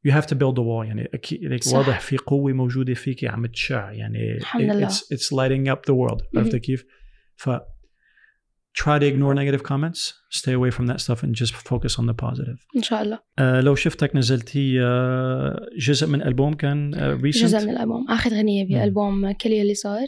you 0.07 0.11
have 0.11 0.25
to 0.25 0.35
build 0.35 0.57
a 0.57 0.61
wall. 0.61 0.85
يعني 0.85 1.09
أكيد. 1.13 1.59
واضح 1.73 1.99
في 1.99 2.17
قوة 2.17 2.53
موجودة 2.53 2.93
فيك 2.93 3.25
عم 3.25 3.45
تشع. 3.45 3.91
يعني 3.91 4.37
الحمد 4.37 4.61
لله. 4.61 4.87
it's 4.87 4.91
it's 4.91 5.31
lighting 5.31 5.75
up 5.75 5.91
the 5.91 5.95
world. 5.95 6.37
عرفتي 6.37 6.59
كيف؟ 6.59 6.85
ف 7.35 7.49
try 8.79 8.99
to 8.99 9.05
ignore 9.05 9.33
negative 9.33 9.63
comments. 9.63 10.13
Stay 10.29 10.53
away 10.53 10.71
from 10.71 10.85
that 10.87 10.99
stuff 11.01 11.23
and 11.23 11.33
just 11.35 11.53
focus 11.53 11.93
on 11.99 12.05
the 12.05 12.13
positive. 12.13 12.59
إن 12.75 12.81
شاء 12.81 13.01
الله. 13.01 13.19
آه 13.39 13.61
لو 13.61 13.75
شفتك 13.75 14.15
نزلتي 14.15 14.81
آه 14.83 15.69
جزء 15.77 16.07
من 16.07 16.21
ألبوم 16.21 16.53
كان 16.53 16.95
آه 16.95 17.17
recent 17.17 17.21
جزء 17.21 17.59
من 17.59 17.69
الألبوم. 17.69 18.05
آخر 18.09 18.29
غنية 18.29 18.63
مم. 18.63 18.69
بالبوم 18.69 19.31
كل 19.31 19.53
اللي 19.53 19.73
صار. 19.73 20.07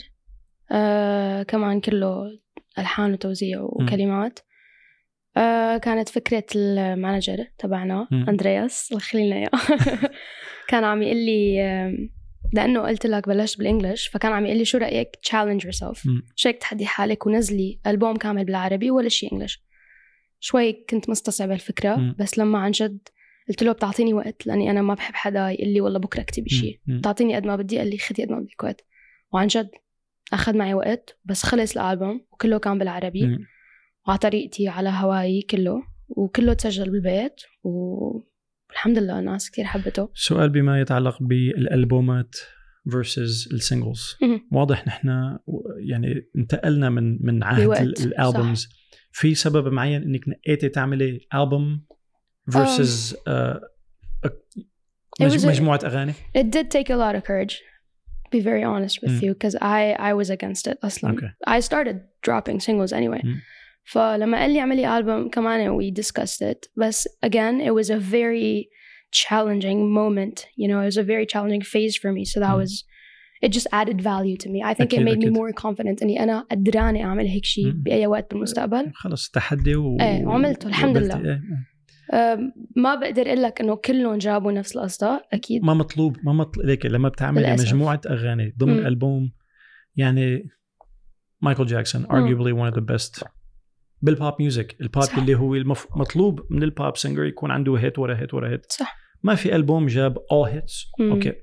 آه 0.71 1.43
كمان 1.43 1.81
كله 1.81 2.39
ألحان 2.79 3.13
وتوزيع 3.13 3.61
وكلمات. 3.61 4.39
آه 5.37 5.77
كانت 5.77 6.09
فكرة 6.09 6.43
المانجر 6.55 7.45
تبعنا 7.57 8.07
يخلي 8.91 9.27
لنا 9.27 9.35
إياه 9.35 9.49
كان 10.69 10.83
عم 10.83 11.01
يقول 11.01 11.17
لي 11.17 11.61
آم، 11.61 12.09
لأنه 12.53 12.79
قلت 12.81 13.05
لك 13.05 13.27
بلشت 13.27 13.57
بال 13.57 13.68
English 13.68 14.07
فكان 14.07 14.31
عم 14.31 14.45
يقول 14.45 14.57
لي 14.57 14.65
شو 14.65 14.77
رأيك 14.77 15.15
challenge 15.23 15.63
yourself 15.63 16.05
مم. 16.07 16.21
شيك 16.35 16.57
تحدي 16.57 16.85
حالك 16.85 17.25
ونزلي 17.27 17.79
ألبوم 17.87 18.15
كامل 18.15 18.45
بالعربي 18.45 18.91
ولا 18.91 19.09
شيء 19.09 19.33
English 19.33 19.63
شوي 20.39 20.73
كنت 20.89 21.09
مستصعبة 21.09 21.53
الفكرة 21.53 21.95
مم. 21.95 22.15
بس 22.19 22.37
لما 22.37 22.59
عن 22.59 22.71
جد 22.71 22.99
قلت 23.49 23.63
له 23.63 23.71
بتعطيني 23.71 24.13
وقت 24.13 24.47
لأني 24.47 24.71
أنا 24.71 24.81
ما 24.81 24.93
بحب 24.93 25.15
حدا 25.15 25.49
يقول 25.49 25.69
لي 25.73 25.81
والله 25.81 25.99
بكرة 25.99 26.21
اكتبي 26.21 26.49
شيء 26.49 26.79
مم. 26.87 26.95
مم. 26.95 27.01
تعطيني 27.01 27.35
قد 27.35 27.45
ما 27.45 27.55
بدي 27.55 27.77
قال 27.77 27.89
لي 27.89 27.97
خدي 27.97 28.23
قد 28.23 28.31
ما 28.31 28.39
بدك 28.39 28.63
وقت 28.63 28.85
وعن 29.33 29.47
جد 29.47 29.69
أخذ 30.33 30.57
معي 30.57 30.73
وقت 30.73 31.17
بس 31.25 31.43
خلص 31.43 31.77
الألبوم 31.77 32.25
وكله 32.31 32.57
كان 32.57 32.77
بالعربي 32.77 33.27
مم. 33.27 33.45
وعلى 34.07 34.17
طريقتي 34.19 34.67
على 34.67 34.89
هواي 34.89 35.41
كله 35.41 35.83
وكله 36.09 36.53
تسجل 36.53 36.89
بالبيت 36.91 37.41
والحمد 37.63 38.97
لله 38.97 39.19
الناس 39.19 39.51
كثير 39.51 39.65
حبته 39.65 40.09
سؤال 40.13 40.49
بما 40.49 40.81
يتعلق 40.81 41.17
بالألبومات 41.23 42.35
versus 42.89 43.53
مهم. 44.21 44.47
واضح 44.51 44.87
نحن 44.87 45.37
يعني 45.89 46.29
انتقلنا 46.37 46.89
من 46.89 47.25
من 47.25 47.43
عهد 47.43 47.71
الألبومز 47.81 48.69
في 49.11 49.35
سبب 49.35 49.67
معين 49.73 50.01
إنك 50.03 50.21
نقيتي 50.27 50.69
تعملي 50.69 51.19
ألبوم 51.35 51.85
versus 52.51 53.15
آه، 53.27 53.61
مجموعة 55.21 55.79
أغاني 55.85 56.13
It 56.37 56.45
did 56.51 56.71
take 56.71 56.89
a 56.89 56.95
lot 56.95 57.15
of 57.15 57.23
courage 57.23 57.55
be 58.31 58.39
very 58.39 58.63
honest 58.63 58.97
with 59.03 59.11
Mm. 59.11 59.23
you 59.25 59.31
because 59.33 59.55
I 59.61 59.81
I 60.09 60.13
was 60.13 60.29
against 60.29 60.67
it 60.71 60.77
أصلا 60.83 61.15
Okay. 61.17 61.31
I 61.53 61.59
started 61.59 61.95
dropping 62.27 62.59
singles 62.59 62.91
anyway 62.93 63.21
Mm. 63.23 63.37
فلما 63.83 64.39
قال 64.39 64.53
لي 64.53 64.59
اعملي 64.59 65.01
album 65.01 65.29
كمان 65.29 65.79
we 65.79 65.93
discussed 66.03 66.41
it 66.51 66.69
بس 66.77 67.07
again 67.25 67.61
it 67.61 67.71
was 67.71 67.89
a 67.89 67.99
very 67.99 68.65
challenging 69.11 69.79
moment 69.99 70.37
you 70.61 70.67
know 70.67 70.79
it 70.81 70.87
was 70.93 70.97
a 70.97 71.03
very 71.03 71.25
challenging 71.33 71.61
phase 71.73 71.95
for 72.01 72.11
me 72.17 72.23
so 72.25 72.39
that 72.39 72.55
Mm. 72.55 72.61
was 72.63 72.71
it 73.45 73.51
just 73.57 73.67
added 73.81 73.99
value 74.11 74.37
to 74.43 74.47
me 74.53 74.59
I 74.63 74.73
think 74.73 74.93
it 74.93 74.99
أكيد، 74.99 75.05
made 75.09 75.17
me 75.17 75.27
أكيد. 75.27 75.37
more 75.37 75.53
confident 75.63 76.01
إني 76.03 76.23
أنا 76.23 76.39
قدراني 76.51 77.03
أعمل 77.03 77.27
هيك 77.27 77.45
شيء 77.45 77.71
Mm. 77.71 77.75
بأي 77.75 78.07
وقت 78.07 78.33
بالمستقبل 78.33 78.91
خلص 78.93 79.29
تحدي 79.29 79.75
و... 79.75 79.97
إيه، 80.01 80.25
وعملته، 80.25 80.67
الحمد. 80.67 80.97
لله. 80.97 81.17
إيه، 81.17 81.41
إيه. 82.13 82.37
ما 82.75 82.95
بقدر 82.95 83.27
أقول 83.27 83.41
لك 83.43 83.61
إنه 83.61 83.75
كلهم 83.75 84.17
جابوا 84.17 84.51
نفس 84.51 84.75
القصة 84.75 85.21
أكيد 85.33 85.63
ما 85.63 85.73
مطلوب 85.73 86.17
ما 86.23 86.33
مطلوب 86.33 86.65
ليك 86.65 86.85
لما 86.85 87.11
للأسف. 87.21 87.65
مجموعة 87.67 88.01
أغاني 88.09 88.53
ضمن. 88.57 88.85
ألبوم 88.85 89.31
يعني 89.95 90.49
مايكل 91.41 91.65
جاكسون 91.65 92.05
arguably 92.05 92.53
one 92.53 92.73
of 92.73 92.77
the 92.79 92.85
best 92.93 93.23
بال 94.01 94.14
pop 94.14 94.33
music 94.39 94.81
ال 94.81 94.87
pop 94.87 95.03
صح. 95.03 95.17
اللي 95.17 95.35
هو 95.35 95.55
المف... 95.55 95.87
مطلوب 95.95 96.47
من 96.49 96.63
ال 96.63 96.72
pop 96.72 96.97
singer 96.97 97.23
يكون 97.23 97.51
عنده 97.51 97.75
hit 97.75 97.99
ورا 97.99 98.15
hit 98.15 98.33
ورا 98.33 98.49
hit 98.49 98.71
صح. 98.71 98.97
ما 99.23 99.35
في 99.35 99.55
ألبوم 99.55 99.87
جاب 99.87 100.17
all 100.17 100.51
hits. 100.51 100.99
مم. 100.99 101.11
okay. 101.11 101.33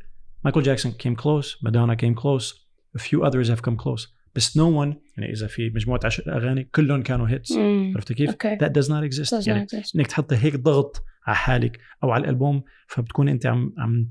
مايكل 0.45 0.63
جاكسون 0.63 0.93
came 0.93 1.21
close. 1.21 1.65
مادونا 1.65 1.97
came 1.97 2.21
close. 2.21 2.55
A 2.99 3.03
few 3.03 3.31
others 3.31 3.49
have 3.49 3.61
come 3.71 3.77
close. 3.77 4.09
بس 4.35 4.57
no, 4.57 4.70
no 4.71 4.87
one 4.87 4.97
يعني 5.17 5.33
إذا 5.33 5.47
في 5.47 5.71
مجموعة 5.71 6.01
عشر 6.05 6.37
أغاني 6.37 6.65
كلهم 6.65 7.03
كانوا 7.03 7.29
hits. 7.29 7.53
عرفت 7.95 8.13
كيف؟ 8.13 8.31
okay. 8.31 8.57
That 8.57 8.71
does 8.71 8.89
not 8.89 9.13
exist. 9.13 9.31
Does 9.31 9.45
not 9.45 9.49
يعني 9.49 9.67
exist. 9.67 9.97
إنك 9.97 10.07
تحطي 10.07 10.37
هيك 10.37 10.57
ضغط 10.57 11.05
على 11.27 11.37
حالك 11.37 11.81
أو 12.05 12.11
على 12.11 12.25
الألبوم 12.25 12.63
فبتكون 12.89 13.29
أنت 13.29 13.47
عم 13.47 13.75
عم 13.79 14.09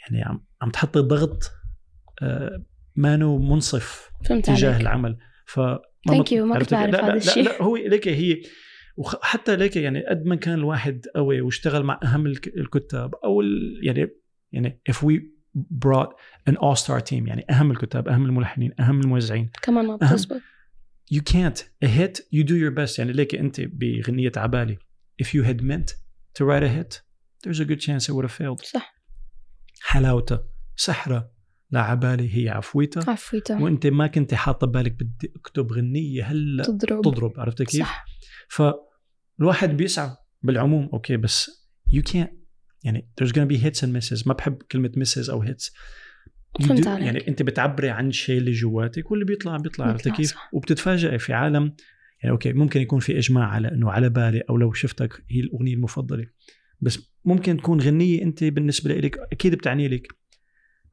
يعني 0.00 0.24
عم 0.24 0.44
عم 0.62 0.70
تحطي 0.70 1.00
ضغط 1.00 1.52
آه 2.22 2.64
مانو 2.96 3.38
منصف 3.38 4.10
فهمت 4.24 4.46
تجاه 4.46 4.68
عليك. 4.68 4.80
العمل. 4.80 5.18
ف 5.46 5.60
Thank 6.10 6.28
you، 6.30 6.32
ما 6.34 6.58
كنت 6.58 6.74
بعرف 6.74 6.94
هذا 6.94 7.14
الشيء. 7.14 7.42
لا, 7.44 7.48
لا 7.50 7.62
هو 7.62 7.76
ليك 7.76 8.08
هي 8.08 8.42
وحتى 8.96 9.56
ليك 9.56 9.76
يعني 9.76 10.06
قد 10.06 10.24
ما 10.26 10.36
كان 10.36 10.54
الواحد 10.54 11.06
قوي 11.16 11.40
واشتغل 11.40 11.82
مع 11.82 12.00
أهم 12.04 12.26
الك- 12.26 12.56
الكتاب 12.56 13.14
أو 13.14 13.40
ال- 13.40 13.80
يعني 13.82 14.08
يعني 14.52 14.80
if 14.90 14.94
we 14.94 15.12
brought 15.86 16.10
an 16.50 16.54
all 16.54 16.76
star 16.84 17.00
team 17.00 17.12
يعني 17.28 17.44
أهم 17.50 17.70
الكتاب 17.70 18.08
أهم 18.08 18.24
الملحنين 18.24 18.72
أهم 18.80 19.00
الموزعين 19.00 19.50
كمان 19.62 19.86
ما 19.86 19.96
بتزبط 19.96 20.40
you 21.14 21.20
can't. 21.20 21.58
A 21.84 21.88
hit 21.88 22.16
you 22.36 22.42
do 22.44 22.54
your 22.54 22.74
best. 22.78 22.98
يعني 22.98 23.12
ليك 23.12 23.34
أنت 23.34 23.60
بغنية 23.60 24.32
عبالي. 24.36 24.78
If 25.22 25.26
you 25.26 25.42
had 25.44 25.60
meant 25.62 25.90
to 26.38 26.44
write 26.44 26.62
a 26.64 26.68
hit 26.78 27.00
there's 27.46 27.60
a 27.60 27.64
good 27.64 27.80
chance 27.80 28.08
it 28.08 28.12
would 28.14 28.24
have 28.24 28.32
failed. 28.42 28.64
صح. 28.64 28.94
حلاوتها 29.82 30.44
سحرة 31.74 31.88
لعبالي 31.88 32.36
هي 32.36 32.48
عفويتها 32.48 33.10
عفويتة. 33.10 33.62
وأنت 33.62 33.86
ما 33.86 34.06
كنت 34.06 34.34
حاطة 34.34 34.66
بالك 34.66 34.92
بدي 34.92 35.32
اكتب 35.36 35.72
غنية 35.72 36.24
هلا 36.24 36.64
تضرب. 36.64 37.02
تضرب 37.02 37.32
عرفت 37.36 37.62
كيف؟ 37.62 37.80
صح. 37.80 38.04
فالواحد 38.48 39.76
بيسعى 39.76 40.16
بالعموم 40.42 40.88
okay 40.92 41.16
بس 41.16 41.50
you 41.90 42.02
can't 42.12 42.28
يعني 42.84 43.08
there's 43.20 43.30
gonna 43.30 43.48
be 43.48 43.58
hits 43.64 43.80
and 43.80 43.90
misses. 43.90 44.26
ما 44.26 44.34
بحب 44.34 44.62
كلمة 44.72 44.92
misses 44.98 45.30
أو 45.30 45.44
hits. 45.44 45.72
فهمت 46.60 46.86
عليك. 46.86 47.06
يعني 47.06 47.28
أنت 47.28 47.42
بتعبري 47.42 47.90
عن 47.90 48.12
شيء 48.12 48.38
اللي 48.38 48.50
جواتك 48.52 49.10
واللي 49.10 49.24
بيطلع 49.24 49.56
بيطلع 49.56 49.86
عرفت 49.86 50.08
كيف؟ 50.08 50.34
وبتتفاجئي 50.52 51.18
في 51.18 51.32
عالم 51.32 51.76
يعني 52.22 52.32
okay 52.32 52.52
ممكن 52.52 52.80
يكون 52.80 53.00
في 53.00 53.18
إجماع 53.18 53.48
على 53.48 53.68
إنه 53.68 53.90
على 53.90 54.08
بالي 54.08 54.40
أو 54.50 54.56
لو 54.56 54.72
شفتك 54.72 55.24
هي 55.30 55.40
الأغنية 55.40 55.74
المفضلة. 55.74 56.26
بس 56.80 56.98
ممكن 57.24 57.56
تكون 57.56 57.80
غنية 57.80 58.22
أنت 58.22 58.44
بالنسبة 58.44 58.94
لك 58.94 59.18
أكيد 59.32 59.54
بتعني 59.54 59.88
لك. 59.88 60.06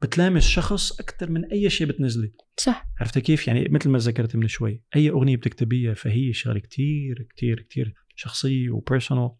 بتلامس 0.02 0.42
شخص 0.48 1.00
أكثر 1.00 1.30
من 1.30 1.44
أي 1.44 1.70
شيء 1.70 1.86
بتنزلي. 1.86 2.32
صح. 2.56 2.86
عرفت 3.00 3.18
كيف؟ 3.18 3.48
يعني 3.48 3.68
مثل 3.70 3.90
ما 3.90 3.98
ذكرت 3.98 4.36
من 4.36 4.48
شوي 4.48 4.82
أي 4.96 5.10
أغنية 5.10 5.36
بتكتبيها 5.36 5.94
فهي 5.94 6.32
شغلة 6.32 6.58
كتير 6.60 7.26
كتير 7.36 7.60
كتير 7.60 7.94
شخصية 8.16 8.70
و 8.70 8.77
personal 8.77 9.30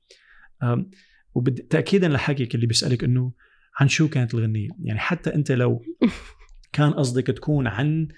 وتاكيدا 1.34 2.08
لحكيك 2.08 2.54
اللي 2.54 2.66
بيسألك 2.66 3.04
إنه 3.04 3.32
عن 3.80 3.88
شو 3.88 4.08
كانت 4.08 4.34
الغنية؟ 4.34 4.68
يعني 4.82 4.98
حتى 4.98 5.34
أنت 5.34 5.52
لو 5.52 5.82
كان 6.72 6.90
قصدك 6.92 7.26
تكون 7.26 7.66
عن 7.66 8.08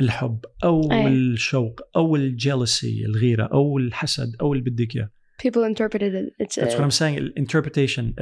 الحب 0.00 0.44
أو 0.64 0.92
أي. 0.92 1.08
الشوق 1.08 1.80
أو 1.96 2.16
ال 2.16 2.26
jealousy 2.26 3.04
الغيرة 3.06 3.44
أو 3.52 3.78
الحسد 3.78 4.36
أو 4.40 4.52
اللي 4.52 4.70
بدك 4.70 4.96
إياه. 4.96 5.10
People 5.46 5.64
interpreted 5.72 6.12
it. 6.14 6.44
It's 6.44 6.54
That's 6.64 6.74
what 6.74 6.80
I'm 6.84 6.98
saying. 7.00 7.02
ال 7.18 7.24
interpretation 7.24 8.14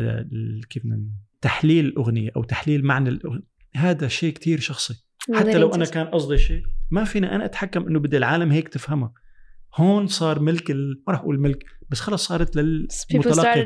كيف 0.70 0.82
بدنا- 0.86 1.02
تحليل 1.40 1.84
الأغنية 1.86 2.30
أو 2.36 2.44
تحليل 2.44 2.84
معنى 2.84 3.08
الاغنيه 3.08 3.51
هذا 3.76 4.08
شيء 4.08 4.32
كتير 4.32 4.60
شخصي. 4.60 4.94
حتى 5.34 5.58
لو 5.58 5.74
أنا 5.74 5.84
كان 5.84 6.06
قصدي 6.06 6.38
شيء 6.38 6.62
ما 6.90 7.04
فينا 7.04 7.34
أنا 7.34 7.44
أتحكم 7.44 7.86
إنه 7.86 7.98
بدي 7.98 8.16
العالم 8.16 8.50
هيك 8.50 8.68
تفهمها 8.68 9.12
هون 9.76 10.06
صار 10.06 10.40
ملك 10.40 10.70
ال... 10.70 11.02
ما 11.06 11.12
راح 11.12 11.20
أقول 11.20 11.40
ملك 11.40 11.64
بس 11.90 12.00
خلص 12.00 12.26
صارت 12.26 12.56
للمتلقي 12.56 13.60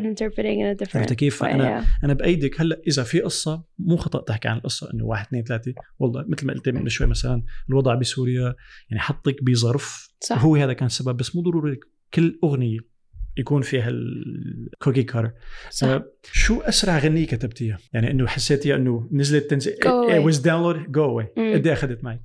عرفت 0.95 1.13
كيف؟ 1.13 1.37
فأنا 1.37 1.83
yeah. 1.83 2.05
أنا 2.05 2.13
بأيدك. 2.13 2.61
هلأ 2.61 2.83
إذا 2.89 3.03
في 3.03 3.21
قصة 3.21 3.65
مو 3.79 3.97
خطأ 3.97 4.23
تحكي 4.23 4.49
عن 4.49 4.57
القصة 4.57 4.91
إنه 4.95 5.05
واحد 5.05 5.27
اثنين 5.27 5.45
ثلاثة. 5.45 5.75
والله 5.99 6.25
مثل 6.29 6.47
ما 6.47 6.53
قلت 6.53 6.69
من 6.69 6.89
شوي 6.89 7.07
مثلا 7.07 7.43
الوضع 7.71 7.95
بسوريا 7.95 8.55
يعني 8.91 9.03
حطك 9.03 9.45
بظرف. 9.45 10.09
صح. 10.21 10.37
وهو 10.37 10.57
هذا 10.57 10.73
كان 10.73 10.87
السبب 10.87 11.17
بس 11.17 11.37
مو 11.37 11.43
ضروري 11.43 11.81
كل 12.15 12.39
أغنية. 12.45 12.79
يكون 13.39 13.63
فيها 13.63 13.89
الكوكي 13.89 15.03
كارر 15.03 15.33
صح 15.71 16.01
شو 16.33 16.61
أسرع 16.61 16.99
غنية 16.99 17.27
كتبتيها؟ 17.27 17.79
يعني 17.93 18.11
إنه 18.11 18.27
حسيتيها 18.27 18.77
إنه 18.77 19.09
نزلت 19.13 19.51
تنزل 19.51 19.73
Go 19.73 19.77
away. 19.77 20.13
it 20.13 20.33
was 20.33 20.39
download 20.39 20.91
go 20.91 21.05
away. 21.11 21.27
قد 21.55 21.67
إيه 21.67 21.73
أخذت 21.73 22.05
معي؟ 22.05 22.21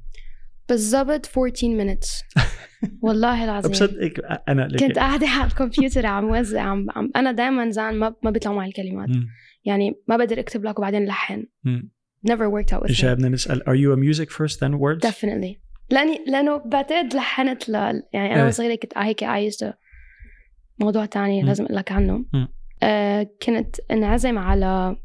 بالضبط 0.70 1.30
14 1.38 1.68
minutes 1.78 2.24
والله 3.04 3.44
العظيم 3.44 3.72
بصدقك 3.72 4.20
أنا 4.50 4.68
لك 4.68 4.80
كنت 4.80 5.00
قاعدة 5.00 5.28
على 5.28 5.48
الكمبيوتر 5.48 6.06
عم 6.06 6.30
وزع 6.30 6.62
عم, 6.62 6.88
عم 6.96 7.12
أنا 7.16 7.32
دائما 7.32 7.70
زعل 7.70 7.96
ما 7.96 8.16
ما 8.24 8.32
بيطلعوا 8.32 8.58
معي 8.58 8.68
الكلمات. 8.68 9.10
يعني 9.66 9.96
ما 10.08 10.18
بقدر 10.18 10.40
أكتب 10.40 10.66
لك 10.66 10.80
وبعدين 10.80 11.06
لحن 11.06 11.46
مم. 11.64 11.92
never 12.30 12.50
worked 12.50 12.74
out 12.74 12.82
with 12.84 13.02
me 13.02 13.06
بدنا 13.06 13.30
نسأل 13.30 13.62
are 13.62 13.76
you 13.76 13.98
a 13.98 13.98
music 14.10 14.30
first 14.32 14.60
then 14.60 14.74
words؟ 14.80 15.08
definitely 15.10 15.62
لأني 15.92 16.26
لأنه 16.28 16.58
بعتقد 16.58 17.14
لحنت 17.14 17.70
ل... 17.70 17.74
يعني 18.14 18.34
أنا 18.34 18.42
إيه. 18.42 18.48
وصغيرة 18.48 18.76
كنت 18.76 18.98
هيك 18.98 19.24
I 19.24 19.54
used 19.54 19.60
to 19.60 19.74
موضوع 20.80 21.06
تاني 21.06 21.42
مم. 21.42 21.48
لازم 21.48 21.64
أقول 21.66 21.76
لك 21.78 21.92
عنه 21.92 22.26
مم. 22.34 22.48
آه 22.84 23.28
كنت 23.46 23.76
انعزم 23.92 24.38
على 24.38 24.96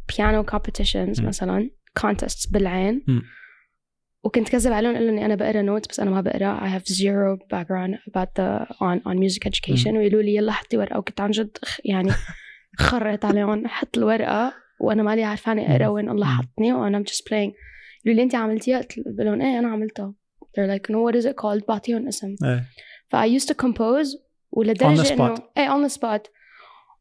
competitions 0.52 1.20
مم. 1.20 1.26
مثلا 1.28 1.70
contests 2.00 2.52
بالعين 2.52 3.04
مم. 3.08 3.22
وكنت 4.24 4.48
كذب 4.48 4.72
عليهم 4.72 4.94
أقول 4.94 5.08
إني 5.08 5.24
أنا 5.26 5.34
بقرأ 5.34 5.62
نوت 5.62 5.88
بس 5.88 6.00
أنا 6.00 6.10
ما 6.10 6.20
بقرأ 6.20 6.60
I 6.60 6.78
have 6.80 6.84
zero 6.86 7.36
background 7.54 7.94
about 8.10 8.28
the 8.38 8.66
on 8.80 9.00
on 9.10 9.18
music 9.18 9.46
education. 9.46 9.86
ويقولوا 9.96 10.22
لي 10.22 10.34
يلا 10.34 10.52
حطي 10.52 10.76
ورقة 10.76 10.98
وكنت 10.98 11.20
عن 11.20 11.30
جد 11.30 11.58
يعني 11.84 12.10
خرت 12.78 13.24
عليهم 13.24 13.66
حط 13.68 13.98
الورقة 13.98 14.52
وأنا 14.80 15.02
مالي 15.02 15.24
عارفاني 15.24 15.72
أقرأ. 15.76 15.86
وين 15.86 16.10
الله. 16.10 16.26
حطني 16.26 16.72
وأنا 16.72 17.04
just 17.08 17.22
playing 17.22 17.52
يقولوا 18.04 18.16
لي 18.16 18.22
أنت 18.22 18.34
عملتيها 18.34 18.78
قلت 18.78 18.98
لهم 19.20 19.40
إيه 19.42 19.58
أنا 19.58 19.68
عملتها 19.68 20.14
they're 20.44 20.70
like 20.78 20.86
no 20.92 20.96
what 20.96 21.22
is 21.22 21.26
it 21.26 21.34
called 21.34 21.66
بعطيهم 21.68 22.06
اسم 22.08 22.34
إيه 22.44 22.64
ف 23.08 23.16
I 23.16 23.40
used 23.40 23.46
to 23.48 23.54
compose 23.66 24.08
ولدرجه 24.56 25.14
إنه. 25.14 25.34
إيه 25.58 25.68
on 25.68 25.88
the 25.88 25.92
spot. 25.92 26.30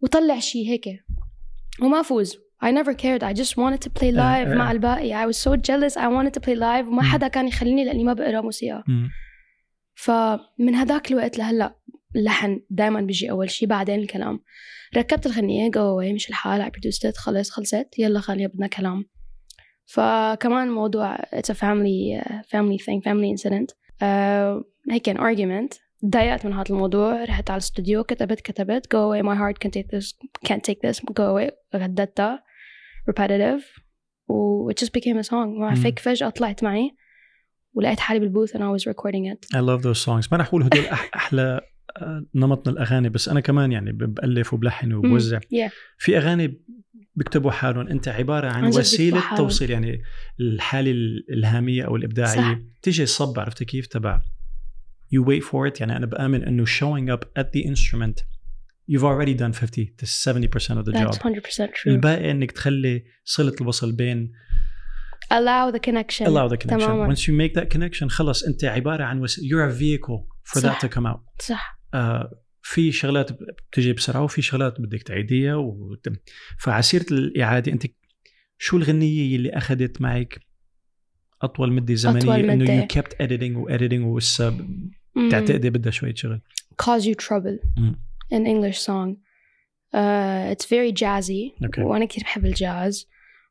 وطلع 0.01 0.39
شيء 0.39 0.69
هيك. 0.69 1.03
وما 1.81 2.01
فوز. 2.01 2.37
I 2.63 2.67
never 2.67 2.93
cared. 2.93 3.23
I 3.23 3.33
just 3.33 3.51
wanted 3.57 3.81
to 3.85 3.89
play 3.89 4.11
live 4.11 4.47
إيه. 4.47 4.55
مع 4.55 4.71
الباقي. 4.71 5.25
I 5.25 5.33
was 5.33 5.37
so 5.37 5.51
jealous. 5.55 5.97
I 5.97 6.07
wanted 6.07 6.33
to 6.33 6.41
play 6.45 6.55
live 6.55 6.87
وما. 6.87 7.01
حدا 7.01 7.27
كان 7.27 7.47
يخليني 7.47 7.85
لأني 7.85 8.03
ما 8.03 8.13
بقرأ 8.13 8.41
موسيقى. 8.41 8.83
فمن 9.95 10.75
هداك 10.75 11.11
الوقت 11.11 11.37
لهلأ 11.37 11.75
اللحن 12.15 12.61
دائما 12.69 13.01
بيجي 13.01 13.31
أول 13.31 13.49
شيء 13.49 13.67
بعدين 13.67 13.99
الكلام. 13.99 14.39
ركبت 14.97 15.25
الغنية 15.25 15.71
جو 15.71 16.01
away 16.01 16.13
مش 16.13 16.29
الحال. 16.29 16.63
I 16.63 16.67
produced 16.67 17.09
it. 17.09 17.17
خلص 17.17 17.49
خلصت. 17.49 17.87
يلا 17.97 18.19
خليها 18.19 18.47
بدنا 18.47 18.67
كلام. 18.67 19.05
فكمان 19.85 20.71
موضوع 20.71 21.17
it's 21.17 21.51
a 21.51 21.55
family 21.55 22.21
uh, 22.21 22.33
family 22.33 22.79
thing 22.85 23.01
family 23.01 23.29
incident. 23.35 23.69
uh, 23.71 24.63
هيك 24.91 25.01
كان 25.01 25.17
argument. 25.17 25.84
تضايقت 26.11 26.45
من 26.45 26.53
هذا 26.53 26.65
الموضوع 26.69 27.23
رحت 27.23 27.49
على 27.49 27.57
الاستوديو 27.57 28.03
كتبت 28.03 28.41
كتبت 28.41 28.85
go 28.87 28.97
away 28.99 29.25
my 29.25 29.35
heart 29.37 29.67
can't 29.67 29.71
take 29.71 29.97
this 29.97 30.13
can't 30.47 30.61
take 30.71 30.89
this 30.89 30.99
go 30.99 31.23
away 31.23 31.51
غددتها 31.75 32.43
repetitive 33.11 33.63
و 34.27 34.71
it 34.71 34.75
just 34.75 34.89
became 34.89 35.17
a 35.25 35.27
song 35.29 35.59
ما. 35.59 35.75
فيك 35.75 35.99
فجأة 35.99 36.29
طلعت 36.29 36.63
معي 36.63 36.91
ولقيت 37.73 37.99
حالي 37.99 38.19
بالبوث 38.19 38.57
and 38.57 38.59
I 38.59 38.79
was 38.79 38.83
recording 38.91 39.33
it 39.33 39.57
I 39.57 39.59
love 39.59 39.81
those 39.83 40.05
songs 40.05 40.31
ما 40.31 40.37
رح 40.37 40.47
أقول 40.47 40.63
هدول 40.63 40.85
أح 40.85 41.09
أحلى 41.15 41.61
آه، 41.97 42.25
نمط 42.35 42.67
من 42.67 42.73
الأغاني 42.73 43.09
بس 43.09 43.29
أنا 43.29 43.39
كمان 43.39 43.71
يعني 43.71 43.91
ب- 43.91 44.13
بألف 44.13 44.53
وبلحن 44.53 44.93
وبوزع 44.93 45.39
yeah. 45.39 45.71
في 45.97 46.17
أغاني 46.17 46.61
بيكتبوا 47.15 47.51
حالهم 47.51 47.87
أنت 47.87 48.07
عبارة 48.07 48.49
عن 48.49 48.65
وسيلة. 48.65 49.35
توصيل 49.37 49.71
يعني 49.71 50.01
الحالة 50.39 50.91
الإلهامية 50.91 51.83
أو 51.83 51.95
الإبداعية 51.95 52.53
صح. 52.55 52.59
تيجي 52.81 53.03
الصب 53.03 53.39
عرفت 53.39 53.63
كيف 53.63 53.87
تبع 53.87 54.21
you 55.15 55.23
wait 55.23 55.43
for 55.43 55.67
it. 55.71 55.79
يعني 55.79 55.95
أنا 55.95 56.05
بآمن 56.05 56.43
إنه 56.43 56.65
showing 56.65 57.09
up 57.17 57.41
at 57.41 57.45
the 57.45 57.63
instrument 57.71 58.23
you've 58.91 59.03
already 59.03 59.33
done 59.33 59.53
50 59.53 59.95
to 59.97 60.05
70% 60.05 60.77
of 60.79 60.85
the 60.85 60.91
that's 60.91 61.17
job. 61.17 61.23
100% 61.23 61.73
true. 61.73 61.87
الباقي 61.87 62.31
إنك 62.31 62.51
تخلي 62.51 63.03
صلة 63.23 63.55
الوصل 63.61 63.91
بين 63.91 64.31
allow 65.33 65.71
the 65.71 65.79
connection. 65.79 66.25
Allow 66.27 66.47
the 66.47 66.57
connection. 66.57 66.87
تماما. 66.87 67.15
Once 67.15 67.19
you 67.27 67.33
make 67.33 67.53
that 67.59 67.69
connection 67.77 68.07
خلص 68.07 68.43
أنت 68.43 68.65
عبارة 68.65 69.03
عن 69.03 69.21
وس... 69.21 69.39
you're 69.39 69.71
a 69.71 69.73
vehicle 69.73 70.27
for 70.43 70.59
صح. 70.59 70.79
that 70.79 70.85
to 70.85 70.89
come 70.89 71.05
out. 71.05 71.45
صح. 71.45 71.79
آه 71.93 72.41
في 72.61 72.91
شغلات 72.91 73.31
بتجي 73.71 73.93
بسرعة 73.93 74.23
وفي 74.23 74.41
شغلات 74.41 74.81
بدك 74.81 75.03
تعيديها 75.03 75.55
وتم. 75.55 76.15
فعسيرة 76.59 77.05
الإعادة 77.11 77.71
أنت 77.71 77.85
شو 78.57 78.77
الغنية 78.77 79.35
اللي 79.35 79.49
أخذت 79.49 80.01
معك 80.01 80.39
أطول 81.41 81.71
مدة 81.71 81.93
زمنية؟ 81.93 82.21
أطول 82.21 82.49
إنه 82.49 82.63
مدة. 82.63 82.73
you 82.73 82.87
kept 82.87 83.13
editing 83.13 84.01
ولسه 84.05 84.49
مم. 84.49 84.91
تعتقدي 85.31 85.69
بدها 85.69 85.91
شوية 85.91 86.15
شغل. 86.15 86.41
Cause 86.83 87.01
you 87.03 87.15
trouble 87.25 87.77
مم. 87.77 87.95
an 88.33 88.45
English 88.45 88.79
song. 88.79 89.15
Uh, 89.93 90.53
it's 90.53 90.65
very 90.65 90.91
jazzy. 90.91 91.63
okay 91.63 91.81
وأنا 91.81 92.05
كثير 92.05 92.23
بحب 92.23 92.45
الجاز. 92.45 93.07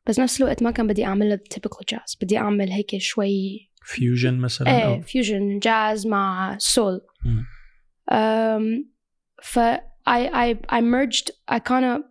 بس 0.07 0.19
نفس 0.19 0.41
الوقت 0.41 0.63
ما 0.63 0.71
كان 0.71 0.87
بدي 0.87 1.05
أعمل 1.05 1.39
typical 1.53 1.83
جاز 1.89 2.17
بدي 2.21 2.37
أعمل 2.37 2.71
هيك 2.71 2.97
شوي 2.97 3.69
fusion 3.83 4.37
مثلا 4.37 4.67
إيه 4.67 4.85
أو 4.85 5.01
fusion 5.01 5.59
جاز 5.59 6.07
مع 6.07 6.57
soul 6.57 7.01
um, 8.11 8.85
ف 9.43 9.59
I, 10.07 10.21
I, 10.43 10.77
I 10.77 10.81
merged 10.81 11.31
I 11.47 11.59
kind 11.59 11.85
of 11.85 12.01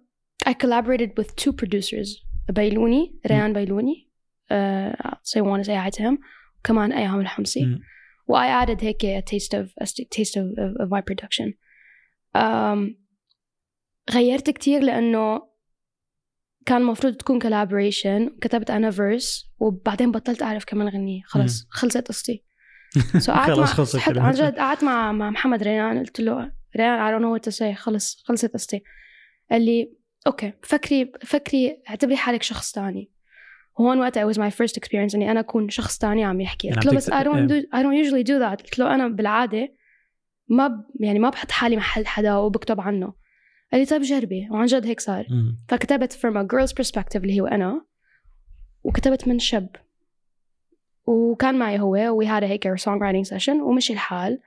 I 0.47 0.53
collaborated 0.53 1.11
with 1.19 1.37
two 1.37 1.53
producers. 1.53 2.25
بيلوني 2.49 3.21
ريان 3.27 3.53
بيلوني 3.53 4.09
uh, 4.51 5.15
so 5.23 5.41
I 5.41 5.43
want 5.43 5.63
to 5.63 5.65
say 5.65 5.77
hi 5.77 5.91
to 5.91 6.03
him. 6.03 6.19
كمان 6.65 6.93
أيهم 6.93 7.21
الحمصي. 7.21 7.65
مم. 7.65 7.81
و 8.27 8.37
I 8.37 8.67
added 8.67 8.85
هيك 8.85 9.07
a 9.07 9.23
taste 9.23 9.55
of 9.55 9.67
a 9.83 9.87
taste 9.87 10.37
of, 10.37 10.59
of, 10.59 10.87
of 10.87 10.89
my 10.91 11.01
production. 11.01 11.55
Um, 12.35 12.97
غيرت 14.11 14.51
كتير 14.51 14.83
لأنه 14.83 15.43
كان 16.67 16.81
المفروض 16.81 17.15
تكون 17.15 17.41
collaboration. 17.43 18.39
كتبت 18.41 18.71
أنا 18.71 18.91
verse 18.91 19.47
وبعدين 19.59 20.13
بطلت 20.13 20.43
أعرف 20.43 20.65
كمان 20.65 20.89
أغني 20.89 21.23
خلص 21.27 21.67
خلصت 21.71 22.09
قصتي. 22.09 22.45
So 23.25 23.31
قعدت 23.31 23.51
خلص 23.51 23.95
مع 23.95 24.03
خلصت. 24.03 24.19
عن 24.19 24.33
جد 24.33 24.59
قعدت 24.59 24.85
مع 24.85 25.13
مع 25.13 25.31
محمد 25.31 25.63
ريان. 25.63 25.99
قلت 25.99 26.21
له 26.21 26.53
ريان 26.77 26.99
I 26.99 27.13
don't 27.13 27.23
know 27.25 27.39
what 27.39 27.53
to 27.53 27.57
say. 27.59 27.75
خلص 27.79 28.23
خلصت 28.25 28.53
قصتي. 28.55 28.83
قال 29.51 29.65
لي 29.65 29.93
أوكي 30.27 30.53
فكري 30.63 31.13
فكري 31.23 31.83
اعتبري 31.89 32.17
حالك 32.17 32.43
شخص 32.43 32.73
تاني. 32.73 33.14
هون 33.81 33.99
وقتها 33.99 34.33
it 34.33 34.35
was 34.35 34.39
my 34.39 34.55
first 34.55 34.75
experience 34.81 35.15
إني 35.15 35.31
أنا 35.31 35.41
أكون 35.41 35.69
شخص 35.69 35.99
تاني 35.99 36.25
عم 36.25 36.41
يحكي. 36.41 36.67
يعني 36.69 36.81
قلت 36.81 36.87
له 36.87 36.97
بس 36.97 37.11
I 37.11 37.25
don't 37.25 37.51
do 37.51 37.67
I 37.77 37.83
don't 37.83 38.07
usually 38.07 38.25
do 38.25 38.39
that. 38.41 38.65
قلت 38.65 38.79
له 38.79 38.95
أنا 38.95 39.09
بالعادة 39.09 39.75
ما 40.49 40.69
ب... 40.69 40.85
يعني 41.01 41.19
ما 41.19 41.31
بحط 41.31 41.51
حالي 41.51 41.77
محل 41.77 42.07
حدا 42.07 42.37
وبكتب 42.37 42.81
عنه. 42.81 43.15
قال 43.73 43.81
لي 43.81 43.87
طيب 43.87 44.03
جربي. 44.03 44.49
وعن 44.51 44.67
جد 44.67 44.87
هيك 44.87 45.01
صار. 45.01 45.27
فكتبت 45.69 46.13
from 46.13 46.35
a 46.37 46.47
girl's 46.47 46.73
perspective 46.73 47.17
اللي 47.17 47.41
هو 47.41 47.47
أنا 47.47 47.85
وكتبت 48.85 49.29
من 49.29 49.39
شاب 49.39 49.77
وكان 51.07 51.55
معي 51.55 51.81
هو 51.81 51.97
و 51.97 52.25
we 52.25 52.27
had 52.27 52.43
a 52.43 52.45
هيك 52.45 52.69
songwriting 52.69 53.29
session 53.31 53.63
ومشي 53.63 53.93
الحال. 53.93 54.41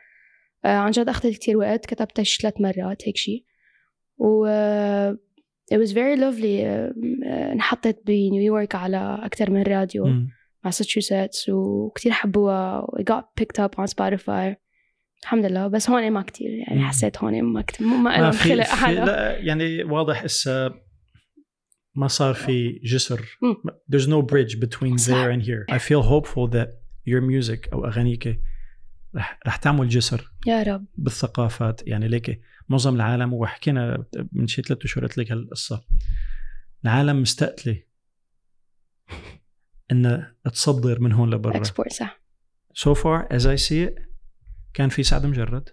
آه 0.65 0.77
عن 0.77 0.91
جد 0.91 1.09
أخذت 1.09 1.33
كتير 1.33 1.57
وقت 1.57 1.85
كتبتها 1.85 2.23
شي 2.23 2.41
ثلاث 2.41 2.61
مرات 2.61 3.07
هيك 3.07 3.17
شي. 3.17 3.45
و 4.17 4.45
آه، 4.49 5.17
it 5.71 5.77
was 5.77 5.91
very 5.91 6.15
lovely 6.15 6.65
آه، 6.65 6.93
آه، 7.25 7.51
انحطت 7.53 7.99
بنيويورك 8.05 8.75
على 8.75 9.19
أكثر 9.23 9.51
من 9.51 9.63
راديو 9.63 10.05
مم. 10.05 10.29
ماساتشوستس 10.65 11.49
وكتير 11.49 12.11
حبوها 12.11 12.79
و 12.79 12.97
it 12.99 13.03
got 13.03 13.23
picked 13.41 13.59
up 13.59 13.79
on 13.79 13.87
Spotify 13.87 14.55
الحمد 15.23 15.45
لله 15.45 15.67
بس 15.67 15.89
هون 15.89 16.11
ما 16.11 16.21
كتير 16.21 16.49
يعني 16.49 16.79
مم. 16.79 16.87
حسيت 16.87 17.17
هون 17.17 17.43
ما 17.43 17.61
كتير 17.61 17.87
ما 17.87 17.97
ما 17.97 18.17
لهم 18.17 18.31
في, 18.31 18.49
خلق 18.49 18.65
في 18.65 18.75
حدا 18.75 19.05
لا 19.05 19.37
يعني 19.37 19.83
واضح 19.83 20.23
هسه 20.23 20.73
ما 21.95 22.07
صار 22.07 22.33
في 22.33 22.69
جسر 22.83 23.37
مم. 23.41 23.55
there's 23.95 24.07
no 24.07 24.21
bridge 24.21 24.59
between 24.59 24.97
صح. 24.97 25.13
there 25.13 25.31
and 25.31 25.41
here 25.41 25.75
I 25.75 25.79
feel 25.79 26.03
hopeful 26.03 26.47
that 26.47 26.67
your 27.05 27.21
music 27.21 27.73
أو 27.73 27.85
أغانيك 27.85 28.39
رح, 29.17 29.39
رح 29.47 29.55
تعمل 29.55 29.89
جسر 29.89 30.31
يا 30.47 30.63
رب. 30.63 30.85
بالثقافات. 30.97 31.87
يعني 31.87 32.07
ليك 32.07 32.41
معظم 32.69 32.95
العالم 32.95 33.33
وحكينا 33.33 34.05
من 34.31 34.47
شي 34.47 34.61
ثلاث 34.61 34.83
أشهر 34.83 35.05
قلت 35.05 35.17
لك 35.17 35.31
هالقصة. 35.31 35.83
العالم 36.83 37.21
مستقتلة 37.21 37.83
إنها 39.91 40.35
تصدر 40.53 40.99
من 40.99 41.11
هون 41.11 41.33
لبرا. 41.33 41.57
export 41.57 41.93
صح. 41.93 42.21
So 42.73 42.95
far 42.95 43.27
as 43.37 43.45
I 43.45 43.55
see 43.55 43.89
it 43.89 44.07
كان 44.73 44.89
في 44.89 45.03
سعد 45.03 45.25
مجرد. 45.25 45.69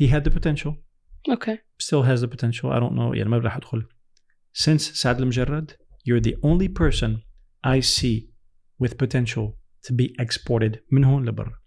He 0.00 0.06
had 0.06 0.24
the 0.30 0.34
potential. 0.34 0.72
okay 1.30 1.58
still 1.82 2.02
has 2.02 2.20
the 2.20 2.28
potential. 2.28 2.70
I 2.72 2.80
don't 2.80 2.94
know. 2.94 3.14
يعني 3.14 3.28
ما 3.28 3.38
راح 3.38 3.56
أدخل. 3.56 3.88
Since 4.62 4.76
سعد 4.76 5.20
المجرد 5.20 5.70
you're 6.08 6.22
the 6.22 6.34
only 6.44 6.68
person 6.68 7.10
I 7.66 7.80
see 7.80 8.30
with 8.82 8.96
potential 8.96 9.58
to 9.86 9.92
be 9.92 10.14
exported 10.22 10.78
من 10.92 11.04
هون 11.04 11.28
لبرا. 11.28 11.65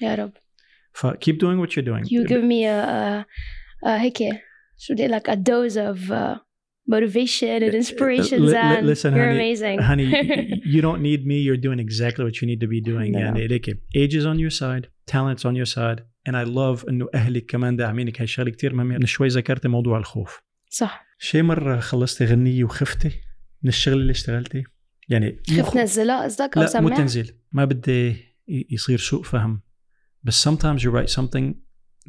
يا 0.00 0.14
رب 0.14 0.32
ف 0.92 1.06
keep 1.06 1.34
doing 1.36 1.58
what 1.64 1.70
you're 1.76 1.86
doing 1.90 2.04
you 2.04 2.24
give 2.28 2.44
me 2.44 2.64
a, 2.66 2.84
a, 2.84 3.24
a 3.86 3.88
هيك 4.00 4.18
شو 4.78 4.94
بدي 4.94 5.02
أقول 5.06 5.12
لك 5.16 5.30
a 5.30 5.34
dose 5.34 5.76
of 5.76 6.10
uh, 6.10 6.38
motivation 6.94 7.62
and 7.62 7.74
inspiration 7.74 8.38
li- 8.40 8.46
li- 8.46 8.52
Zan 8.52 8.86
listen, 8.92 9.10
you're 9.14 9.28
honey, 9.30 9.40
amazing 9.40 9.78
honey 9.90 10.08
you 10.74 10.80
don't 10.86 11.02
need 11.08 11.22
me 11.30 11.36
you're 11.46 11.62
doing 11.66 11.78
exactly 11.86 12.22
what 12.26 12.34
you 12.40 12.46
need 12.50 12.60
to 12.60 12.68
be 12.74 12.80
doing 12.90 13.12
No. 13.12 13.18
يعني 13.18 13.46
ليك 13.46 13.70
age 13.96 14.14
is 14.14 14.24
on 14.26 14.38
your 14.38 14.50
side 14.60 14.86
talent's 15.12 15.44
on 15.44 15.54
your 15.56 15.70
side 15.76 16.00
and 16.28 16.34
I 16.36 16.44
love 16.44 16.88
انه 16.88 17.08
اهلك 17.14 17.46
كمان 17.46 17.76
داعمينك 17.76 18.18
هاي 18.18 18.24
الشغله 18.24 18.50
كثير 18.50 18.74
مهمه 18.74 18.98
من 18.98 19.06
شوي 19.06 19.28
ذكرت 19.28 19.66
موضوع 19.66 19.98
الخوف 19.98 20.40
صح 20.70 21.06
شي 21.18 21.42
مره 21.42 21.80
خلصتي 21.80 22.24
غنيه 22.24 22.64
وخفتي 22.64 23.10
من 23.62 23.68
الشغل 23.68 24.00
اللي 24.00 24.10
اشتغلتي 24.10 24.62
يعني 25.08 25.42
خفت 25.50 25.76
نزلها 25.76 26.24
قصدك 26.24 26.56
أو 26.58 26.62
لا 26.62 26.80
مو 26.80 26.88
تنزيل 26.88 27.32
ما 27.52 27.64
بدي 27.64 28.16
يصير 28.48 28.98
سوء 28.98 29.22
فهم 29.22 29.60
بس 30.22 30.48
sometimes 30.48 30.80
you 30.82 30.90
write 30.90 31.10
something 31.10 31.54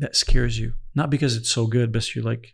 that 0.02 0.16
scares 0.16 0.60
you. 0.60 0.72
Not 1.00 1.10
because 1.10 1.36
it's 1.38 1.52
so 1.58 1.66
good 1.68 1.92
but 1.92 2.16
you're 2.16 2.30
like 2.34 2.46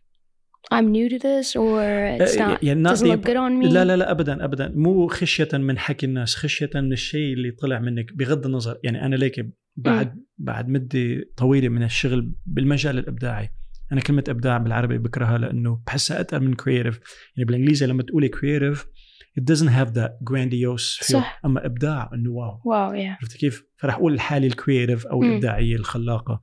I'm 0.72 0.88
new 0.97 1.08
to 1.14 1.20
this 1.28 1.55
or 1.55 1.82
it's 2.20 2.36
Uh, 2.36 2.39
not 2.39 2.64
يعني 2.64 2.84
not 2.84 2.89
doesn't 2.91 3.08
look 3.08 3.24
good 3.26 3.38
on 3.38 3.60
me. 3.60 3.68
لا 3.74 3.86
لا 3.86 3.97
لا 3.97 4.12
ابدا 4.12 4.45
ابدا. 4.45 4.72
مو 4.76 5.08
خشية 5.08 5.49
من 5.53 5.80
حكي 5.80 6.05
الناس 6.05 6.36
خشية 6.36 6.70
من 6.76 6.93
الشيء 6.93 7.34
اللي 7.34 7.51
طلع 7.51 7.80
منك 7.80 8.14
بغض 8.14 8.45
النظر. 8.45 8.80
يعني 8.84 9.05
أنا 9.05 9.16
ليك 9.16 9.45
بعد 9.76 10.24
بعد 10.38 10.70
مدة 10.70 11.24
طويلة 11.38 11.70
من 11.70 11.84
الشغل 11.84 12.34
بالمجال 12.45 12.97
الإبداعي. 12.97 13.49
أنا 13.91 14.01
كلمة 14.01 14.24
إبداع 14.30 14.58
بالعربي 14.58 14.97
بكرهها 14.97 15.38
لأنه 15.38 15.82
بحسها 15.88 16.20
أتقل 16.20 16.43
من 16.43 16.53
creative 16.54 17.00
يعني 17.36 17.45
بالإنجليزي 17.45 17.86
لما 17.86 18.03
تقولي 18.03 18.30
creative 18.30 18.88
it 19.40 19.44
doesn't 19.44 19.68
have 19.80 19.94
that 19.94 20.12
grandiose 20.24 20.98
feel. 20.98 21.18
صح. 21.20 21.42
أما 21.46 21.66
إبداع 21.66 22.10
إنه 22.14 22.32
wow. 22.32 22.62
wow 22.66 22.93
يا 22.94 23.18
عرفت 23.22 23.38
كيف؟ 23.38 23.64
فرح 23.78 23.96
أقول 23.96 24.14
الحالة 24.14 24.48
ال 24.48 24.54
creative 24.54 25.08
أو. 25.08 25.24
الإبداعية 25.24 25.76
الخلاقة. 25.76 26.42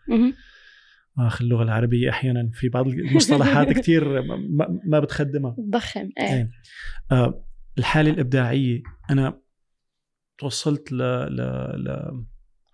آخ 1.19 1.43
اللغة 1.43 1.63
العربية 1.63 2.11
أحيانا 2.11 2.51
في 2.53 2.69
بعض 2.69 2.87
المصطلحات 2.89 3.73
كثير 3.79 4.23
ما, 4.23 4.81
ما 4.87 5.01
بتخدمها. 5.01 5.57
ضخم 5.71 6.11
إيه. 6.21 6.35
إيه. 6.35 6.51
آه 7.13 7.45
الحالة 7.79 8.11
الإبداعية 8.11 8.83
أنا 9.11 9.41
توصلت 10.39 10.93
ل 10.93 10.97
ل 11.37 12.25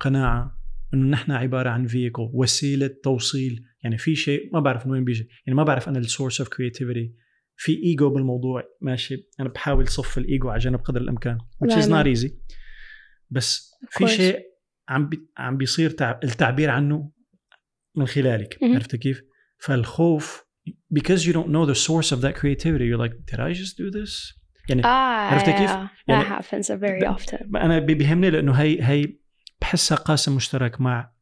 لقناعه 0.01 0.59
إنه 0.95 1.09
نحن 1.11 1.33
عبارة 1.33 1.71
عن 1.71 1.87
vehicle 1.87 2.31
وسيلة 2.33 2.91
توصيل. 3.03 3.65
يعني 3.85 3.99
في 3.99 4.15
شيء 4.15 4.51
ما 4.53 4.61
بعرف 4.61 4.87
من 4.87 4.93
وين 4.93 5.05
بيجي. 5.05 5.29
يعني 5.47 5.57
ما 5.57 5.63
بعرف 5.65 5.89
أنا 5.89 5.99
ال 5.99 6.05
source 6.05 6.41
of 6.41 6.49
creativity 6.49 7.15
في 7.63 7.73
إيجو 7.83 8.11
بالموضوع 8.11 8.63
ماشي 8.81 9.29
أنا 9.41 9.49
بحاول 9.49 9.89
صف 9.89 10.19
الإيجو 10.19 10.49
على 10.51 10.59
جنب 10.59 10.79
قدر 10.81 11.01
الإمكان 11.01 11.39
which 11.65 11.73
is 11.75 11.87
not 11.87 12.19
easy 12.21 12.31
بس 13.31 13.71
في. 13.91 14.09
شيء 14.09 14.39
عم 14.89 15.09
بي 15.09 15.19
عم 15.39 15.57
بيصير 15.57 15.91
تعب 15.91 16.21
التعبير 16.25 16.71
عنه 16.71 17.13
من 17.97 18.07
خلالك. 18.07 18.59
عرفت 18.63 18.97
كيف؟ 18.97 19.23
فالخوف 19.59 20.45
because 20.99 21.21
you 21.27 21.33
don't 21.33 21.49
know 21.49 21.67
the 21.75 21.79
source 21.79 22.13
of 22.17 22.21
that 22.21 22.35
creativity 22.41 22.85
you're 22.91 23.03
like 23.07 23.15
did 23.33 23.41
I 23.41 23.53
just 23.63 23.77
do 23.77 23.91
this؟ 23.99 24.41
يعني 24.69 24.85
آه 24.85 24.87
عرفت 24.87 25.47
كيف؟ 25.51 25.71
yeah, 25.71 25.89
يعني- 26.09 26.25
that 26.25 26.43
happens 26.43 26.67
very 26.67 27.17
often 27.19 27.57
أنا 27.57 27.79
بي- 27.79 27.95
بيهمني 27.95 28.31
لأنه 28.31 28.53
هي 28.53 28.83
هي 28.83 29.19
بحسها 29.61 29.97
قاسم 29.99 30.37
مشترك 30.37 30.81
مع 30.81 31.13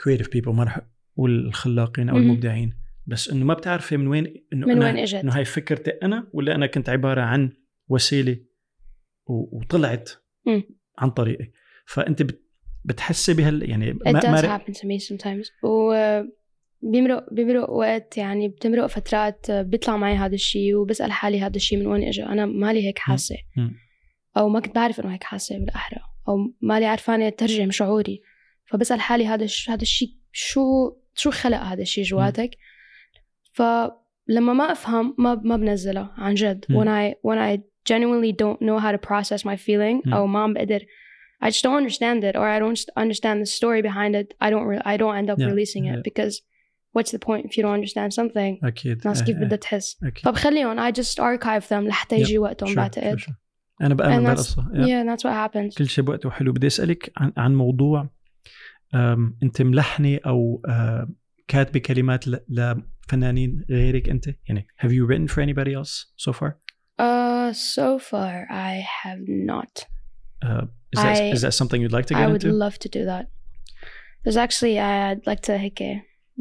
creative 0.00 0.26
people 0.36 0.48
ما 0.48 0.64
رح 0.64 0.80
أقول 1.14 1.46
الخلاقين 1.46 2.08
أو. 2.08 2.16
المبدعين 2.16 2.77
بس 3.08 3.28
إنه 3.30 3.44
ما 3.44 3.54
بتعرفي 3.54 3.96
من 3.96 4.06
وين 4.06 4.44
إنه 4.52 4.66
من 4.66 4.78
وين 4.82 4.96
إجت. 4.96 5.14
إنه 5.14 5.36
هاي 5.36 5.44
فكرتي 5.44 5.90
أنا 5.90 6.28
ولا 6.32 6.54
أنا 6.54 6.66
كنت 6.66 6.88
عبارة 6.88 7.20
عن 7.20 7.52
وسيلة 7.88 8.36
وطلعت 9.26 10.10
مم. 10.46 10.62
عن 10.98 11.10
طريقي. 11.10 11.50
فأنت 11.86 12.22
بت- 12.22 12.44
بتحسي 12.84 13.34
بهال 13.34 13.70
يعني 13.70 13.92
it 13.92 14.12
does 14.12 14.44
happen 14.44 14.72
to 14.72 14.84
me 14.84 15.08
sometimes. 15.08 15.64
و 15.64 15.92
بيمرق 16.82 17.32
بيمرق 17.32 17.70
وقت 17.70 18.16
يعني 18.16 18.48
بتمرق 18.48 18.86
فترات 18.86 19.50
بيطلع 19.50 19.96
معي 19.96 20.16
هذا 20.16 20.34
الشيء 20.34 20.74
وبسأل 20.74 21.12
حالي 21.12 21.40
هذا 21.40 21.56
الشيء 21.56 21.78
من 21.78 21.86
وين 21.86 22.02
اجى 22.08 22.22
أنا 22.22 22.46
مالي 22.46 22.86
هيك 22.86 22.98
حاسة. 22.98 23.36
مم. 23.56 23.74
أو 24.36 24.48
ما 24.48 24.60
كنت 24.60 24.74
بعرف 24.74 25.00
إنه 25.00 25.14
هيك 25.14 25.24
حاسة 25.24 25.58
بالأحرى. 25.58 26.00
أو 26.28 26.36
مالي 26.60 26.86
عرفانة 26.86 27.28
أترجم 27.28 27.70
شعوري. 27.70 28.22
فبسأل 28.64 29.00
حالي 29.00 29.26
هذا 29.26 29.46
هذا 29.68 29.82
الشيء 29.82 30.08
شو 30.32 30.62
شو 31.14 31.30
خلق 31.30 31.58
هذا 31.58 31.82
الشيء 31.82 32.04
جواتك؟ 32.04 32.50
فلما 33.62 34.52
ما 34.52 34.72
أفهم 34.72 35.14
ما 35.18 35.34
ما 35.44 35.56
بنزلها 35.56 36.14
عن 36.18 36.34
جد 36.34 36.64
مم. 36.68 36.76
when 36.80 36.86
I 36.88 37.14
when 37.28 37.38
I 37.38 37.62
genuinely 37.92 38.32
don't 38.32 38.60
know 38.60 38.78
how 38.78 38.92
to 38.92 38.98
process 39.08 39.44
my 39.44 39.56
feeling 39.56 40.06
مم. 40.06 40.14
أو 40.14 40.26
ما 40.26 40.38
عم 40.42 40.54
بقدر 40.54 40.80
I 41.44 41.50
just 41.50 41.62
don't 41.62 41.82
understand 41.84 42.24
it 42.24 42.34
or 42.36 42.46
I 42.56 42.58
don't 42.64 42.80
understand 43.04 43.36
the 43.42 43.50
story 43.58 43.80
behind 43.88 44.14
it 44.20 44.28
I 44.46 44.50
don't 44.50 44.66
re- 44.72 44.82
I 44.92 44.96
don't 45.02 45.16
end 45.20 45.30
up 45.32 45.38
Yeah, 45.38 45.50
releasing 45.52 45.84
it 45.92 45.98
yeah. 45.98 46.08
because 46.10 46.34
what's 46.96 47.12
the 47.16 47.22
point 47.28 47.42
if 47.48 47.52
you 47.56 47.62
don't 47.64 47.76
understand 47.80 48.10
something 48.20 48.64
أكيد 48.64 49.06
ناس 49.06 49.18
إيه، 49.18 49.26
كيف 49.26 49.36
إيه، 49.36 49.44
بدها 49.44 49.56
تحس 49.56 50.00
فبخليهم 50.22 50.90
I 50.90 50.94
just 50.94 51.18
archive 51.18 51.68
them 51.68 51.72
لحتى 51.88 52.20
يجي 52.20 52.38
وقتهم 52.38 52.68
sure, 52.72 52.76
بعتقد 52.76 53.18
sure, 53.18 53.22
sure. 53.22 53.32
أنا 53.80 53.94
بامن 53.94 54.22
بهالقصه 54.24 54.62
yeah. 54.62 54.76
yeah 54.76 55.10
that's 55.16 55.22
what 55.22 55.52
happens 55.52 55.78
كل 55.78 55.88
شيء 55.88 56.04
بوقته 56.04 56.30
حلو 56.30 56.52
بدي 56.52 56.66
اسالك 56.66 57.12
عن, 57.16 57.32
عن 57.36 57.54
موضوع 57.54 58.10
انت 59.42 59.62
ملحنه 59.62 60.18
أو 60.26 60.62
كاتبه 61.48 61.80
كلمات 61.80 62.28
ل- 62.28 62.82
لفنانين 63.08 63.64
غيرك 63.70 64.08
انت 64.08 64.26
يعني 64.48 64.66
have 64.82 64.88
you 64.90 65.06
written 65.10 65.34
for 65.34 65.40
anybody 65.42 65.72
else 65.74 66.06
so 66.26 66.32
far 66.32 66.50
uh 67.00 67.52
so 67.52 67.98
far 68.10 68.46
I 68.50 68.74
have 69.02 69.22
not 69.52 69.74
uh, 70.44 70.64
is 70.94 71.00
that 71.02 71.16
I- 71.16 71.32
is 71.36 71.40
that 71.42 71.54
something 71.60 71.80
you'd 71.82 71.96
like 71.98 72.06
to 72.10 72.14
I 72.14 72.20
get 72.20 72.28
would 72.32 72.44
into 72.44 72.58
love 72.64 72.76
to 72.84 72.88
do 72.98 73.02
that 73.12 73.24
there's 74.24 74.38
actually 74.46 74.74
I'd 74.78 75.22
like 75.30 75.42
to 75.48 75.52
هيك 75.52 75.78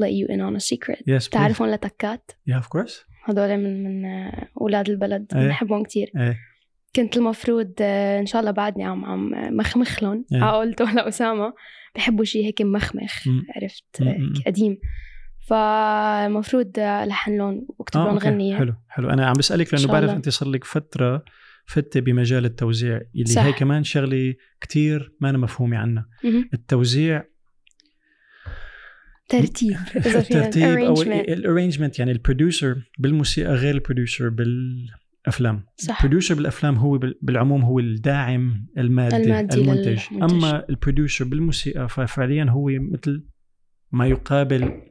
let 0.03 0.11
you 0.19 0.25
in 0.33 0.39
on 0.41 0.55
a 0.55 0.59
secret 0.71 0.99
yes 1.07 1.27
please. 1.27 1.29
تعرفون 1.29 1.71
لتكات 1.71 2.31
yeah 2.49 2.59
of 2.61 2.65
course 2.77 2.93
هذول 3.25 3.57
من 3.57 3.83
من 3.83 4.05
آه، 4.05 4.47
أولاد 4.61 4.89
البلد 4.89 5.33
إيه. 5.35 5.41
بنحبهم 5.45 5.83
إيه 5.95 6.37
كنت 6.95 7.17
المفروض 7.17 7.73
آه، 7.81 8.19
ان 8.19 8.25
شاء 8.25 8.39
الله 8.39 8.51
بعدني 8.51 8.83
عم 8.83 9.05
عم 9.05 9.31
مخمخلن 9.57 10.25
إيه. 10.33 10.43
قلت 10.43 10.81
لأسامة 10.81 11.53
بحبوا 11.95 12.25
شيء 12.25 12.45
هيك 12.45 12.61
ممخمخ 12.61 13.27
مم. 13.27 13.45
عرفت 13.55 14.03
قديم 14.47 14.77
فالمفروض 15.47 16.79
ألحن 16.79 17.37
لهم 17.37 17.67
واكتب 17.79 17.99
لهم. 17.99 18.17
غنية 18.17 18.57
حلو 18.57 18.73
حلو 18.89 19.09
أنا 19.09 19.25
عم 19.25 19.33
بسألك 19.33 19.73
لأنه 19.73 19.87
بعرف. 19.87 20.09
أنت 20.09 20.29
صار 20.29 20.49
لك 20.49 20.63
فترة 20.63 21.23
فتة 21.65 21.99
بمجال 21.99 22.45
التوزيع 22.45 23.01
اللي 23.15 23.25
صح. 23.25 23.41
هي 23.43 23.53
كمان 23.53 23.83
شغلة 23.83 24.33
كتير 24.61 25.13
ما 25.21 25.29
أنا 25.29 25.37
مفهومة 25.37 25.77
عنها. 25.77 26.07
التوزيع 26.53 27.23
ترتيب 29.29 29.77
إذا 29.95 30.19
الترتيب 30.21 30.63
أو 30.79 30.95
arrangement. 30.95 31.07
ال 31.29 31.35
arrangement 31.35 31.99
يعني 31.99 32.11
ال 32.11 32.18
producer 32.18 32.75
بالموسيقى 32.99 33.53
غير 33.53 33.75
ال 33.75 33.81
producer 33.81 34.29
بالأفلام 34.29 35.65
صح 35.77 35.95
ال 35.97 36.02
producer 36.02 36.35
بالأفلام 36.35 36.75
هو 36.75 36.97
بال- 36.97 37.19
بالعموم 37.21 37.61
هو 37.61 37.79
الداعم 37.79 38.67
المادي, 38.77 39.15
المادي 39.17 39.55
المنتج 39.61 39.99
للمنتج. 40.11 40.33
اما 40.33 40.65
ال 40.69 40.76
producer 40.76 41.25
بالموسيقى 41.25 41.89
ففعليا 41.89 42.43
هو 42.49 42.69
مثل 42.79 43.25
ما 43.91 44.07
يقابل 44.07 44.81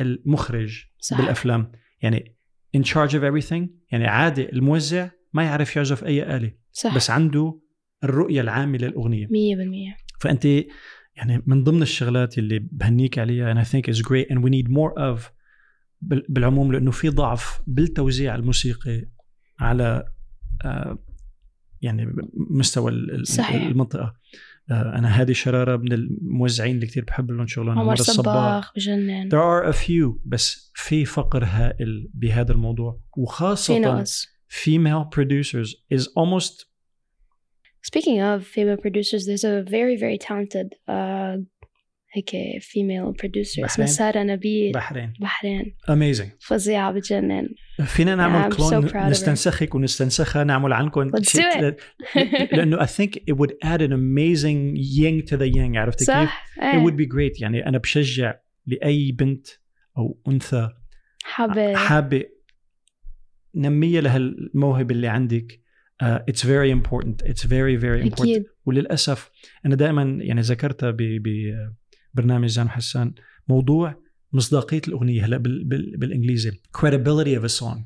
المخرج 0.00 0.84
صح. 0.98 1.20
بالأفلام. 1.20 1.72
يعني 2.02 2.36
in 2.76 2.80
charge 2.80 3.10
of 3.10 3.22
everything 3.22 3.66
يعني 3.92 4.06
عادي 4.06 4.52
الموزع 4.52 5.08
ما 5.32 5.42
يعرف 5.44 5.76
يعزف 5.76 6.04
أي 6.04 6.36
آلة 6.36 6.52
صح. 6.72 6.94
بس 6.96 7.10
عنده 7.10 7.60
الرؤية 8.04 8.40
العامه 8.40 8.78
للأغنية. 8.78 9.26
مية 9.30 9.56
بالمية. 9.56 9.96
فأنت 10.20 10.44
يعني 11.16 11.42
من 11.46 11.64
ضمن 11.64 11.82
الشغلات 11.82 12.38
اللي 12.38 12.58
بهنيك 12.58 13.18
عليها 13.18 13.54
and 13.54 13.66
I 13.66 13.68
think 13.70 13.94
is 13.94 13.98
great 13.98 14.26
and 14.34 14.38
we 14.38 14.48
need 14.50 14.68
more 14.70 14.94
of 14.98 15.20
بال- 16.00 16.26
بالعموم 16.28 16.72
لأنه 16.72 16.90
في 16.90 17.08
ضعف 17.08 17.60
بالتوزيع 17.66 18.34
الموسيقي 18.34 19.08
على 19.58 20.04
آه، 20.64 20.98
يعني 21.82 22.12
مستوى 22.34 22.92
صحيح. 23.24 23.62
المنطقة. 23.62 24.14
أنا 24.72 25.20
هادي 25.20 25.34
شرارة 25.34 25.76
من 25.76 25.92
الموزعين 25.92 26.74
اللي 26.74 26.86
كتير 26.86 27.04
بحب 27.04 27.30
لهم 27.30 27.46
شغلهم 27.46 27.78
عمر 27.78 27.82
عمر 27.82 27.96
صباغ 27.96 28.66
بجنن 28.76 29.28
there 29.28 29.34
are 29.34 29.74
a 29.74 29.78
few 29.78 30.20
بس 30.24 30.72
في 30.74 31.04
فقر 31.04 31.44
هائل 31.44 32.10
بهذا 32.14 32.52
الموضوع. 32.52 33.00
في 33.14 33.20
وخاصة 33.20 33.78
نقص 33.78 34.26
female 34.48 35.04
producers 35.16 35.74
is 35.94 36.06
almost 36.06 36.72
Speaking 37.90 38.20
of 38.20 38.46
female 38.46 38.76
producers, 38.76 39.26
there's 39.26 39.42
a 39.42 39.64
very 39.76 39.96
very 39.96 40.18
talented 40.28 40.68
uh, 40.86 41.36
هيك 42.14 42.30
female 42.62 43.14
producer 43.22 43.64
اسمها؟ 43.64 43.86
سارة 43.86 44.22
نبيل 44.22 44.72
بحرين. 44.72 45.12
بحرين. 45.20 45.76
Amazing. 45.90 46.26
فظيعة 46.40 46.92
بتجنن 46.92 47.48
فينا 47.84 48.14
نعمل 48.14 48.52
so 48.52 48.56
كلون 48.56 48.88
her. 48.88 48.96
نستنسخك 48.96 49.74
ونستنسخها 49.74 50.44
نعمل 50.44 50.72
عنكم. 50.72 51.10
لأنه 52.52 52.76
I 52.84 52.86
think 52.88 53.10
it 53.30 53.34
would 53.36 53.52
add 53.64 53.80
an 53.80 53.92
amazing 53.92 54.76
yin 54.76 55.26
to 55.30 55.36
the 55.36 55.54
yang 55.54 55.76
عرفتي 55.76 56.04
كيف؟ 56.04 56.14
صح؟ 56.14 56.46
It 56.60 56.76
would 56.86 56.96
be 56.96 57.06
great. 57.14 57.40
يعني 57.42 57.66
أنا 57.66 57.78
بشجع 57.78 58.34
لأي 58.66 59.12
بنت 59.12 59.46
أو 59.98 60.20
أنثى 60.28 60.68
حابة. 61.24 61.76
حابة 61.76 62.24
نمية 63.54 64.00
لهالموهبة 64.00 64.94
اللي 64.94 65.08
عندك. 65.08 65.62
uh, 66.02 66.18
it's 66.30 66.42
very 66.42 66.70
important. 66.78 67.16
It's 67.30 67.44
very 67.44 67.76
very 67.76 68.02
important. 68.08 68.20
أكيد. 68.20 68.44
وللأسف 68.66 69.30
أنا 69.66 69.74
دائما 69.74 70.18
يعني 70.20 70.40
ذكرتها 70.40 70.90
ب- 70.90 71.22
ببرنامج 72.14 72.48
زان 72.48 72.68
حسان. 72.70 73.14
موضوع 73.48 74.02
مصداقية 74.32 74.80
الأغنية 74.88 75.24
هلا 75.24 75.36
بال 75.36 75.64
بال 75.64 75.96
بالإنجليزي. 75.96 76.50
Credibility 76.78 77.40
of 77.40 77.44
a 77.44 77.52
song. 77.62 77.82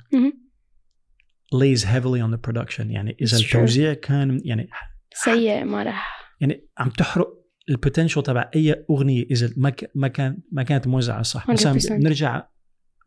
lays 1.54 1.82
heavily 1.84 2.20
on 2.20 2.30
the 2.36 2.50
production. 2.50 2.80
يعني 2.90 3.16
إذا 3.20 3.38
It's 3.38 3.40
true. 3.40 3.44
التوزيع 3.56 3.94
كان 3.94 4.40
يعني 4.44 4.68
سيء 5.14 5.64
ما 5.64 5.82
راح. 5.82 6.32
يعني 6.40 6.68
عم 6.78 6.90
تحرق 6.90 7.28
البوتنشل 7.70 8.22
تبع 8.22 8.50
أي 8.56 8.84
أغنية 8.90 9.24
إذا 9.30 9.50
ما 9.56 9.72
ما 9.94 10.08
كان 10.08 10.38
ما 10.52 10.62
كانت 10.62 10.86
موزعة 10.86 11.22
صح. 11.22 11.50
مثلا 11.50 11.78
100%. 11.78 11.92
بنرجع 11.92 12.48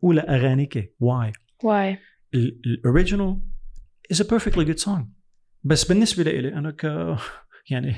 اولى 0.04 0.20
أغانيك. 0.20 0.94
واي 1.00 1.32
واي 1.64 1.98
ال 2.34 2.46
original 2.46 3.40
is 4.14 4.16
a 4.16 4.24
perfectly 4.24 4.64
good 4.64 4.84
song. 4.86 5.02
بس 5.64 5.84
بالنسبة 5.84 6.22
لي 6.22 6.54
أنا 6.54 6.70
ك 6.70 6.84
يعني 7.70 7.94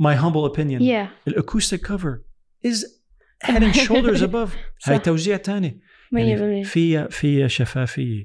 my 0.00 0.14
humble 0.14 0.44
opinion. 0.52 0.80
Yeah. 0.82 1.28
ال 1.28 1.34
acoustic 1.34 1.80
cover 1.86 2.18
is 2.66 2.76
head 3.46 3.62
and 3.62 3.74
shoulders 3.74 4.22
above. 4.22 4.50
هاي 4.84 4.96
صح 4.96 4.96
توزيع 4.96 5.36
تاني 5.36 5.80
مية 6.12 6.24
يعني 6.24 6.40
بالمية 6.40 6.62
فيها 6.64 7.08
فيها 7.08 7.48
شفافيه 7.48 8.24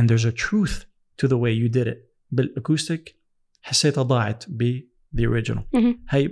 and 0.00 0.02
there's 0.02 0.24
a 0.24 0.32
truth 0.32 0.84
to 1.22 1.28
the 1.28 1.36
way 1.36 1.52
you 1.52 1.68
did 1.78 1.86
it. 1.88 1.96
بال 2.30 2.48
acoustic 2.48 3.18
حسيتها 3.62 4.02
ضاعت 4.02 4.44
ب 4.48 4.80
the 5.16 5.20
original. 5.22 5.60
مهم. 5.74 6.04
هي 6.08 6.30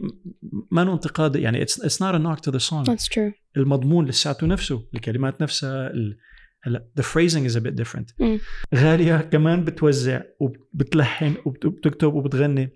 ما 0.71 0.85
له 0.85 0.93
انتقاد 0.95 1.37
يعني 1.37 1.65
it's, 1.67 1.73
it's 1.79 1.97
not 1.97 2.15
a 2.15 2.19
knock 2.19 2.41
to 2.41 2.53
the 2.53 2.61
song. 2.61 2.85
That's 2.85 3.09
true. 3.09 3.33
المضمون 3.57 4.07
لساته 4.07 4.47
نفسه 4.47 4.89
الكلمات 4.95 5.43
نفسها 5.43 5.91
ال... 5.91 6.19
هلا 6.63 6.89
the 7.01 7.03
phrasing 7.03 7.51
is 7.51 7.57
a 7.57 7.61
bit 7.61 7.75
different. 7.85 8.15
مم. 8.21 8.39
غالية 8.75 9.17
كمان 9.17 9.65
بتوزع 9.65 10.23
وبتلحن 10.41 11.35
وبت- 11.47 11.65
وبتكتب 11.65 12.15
وبتغني. 12.15 12.71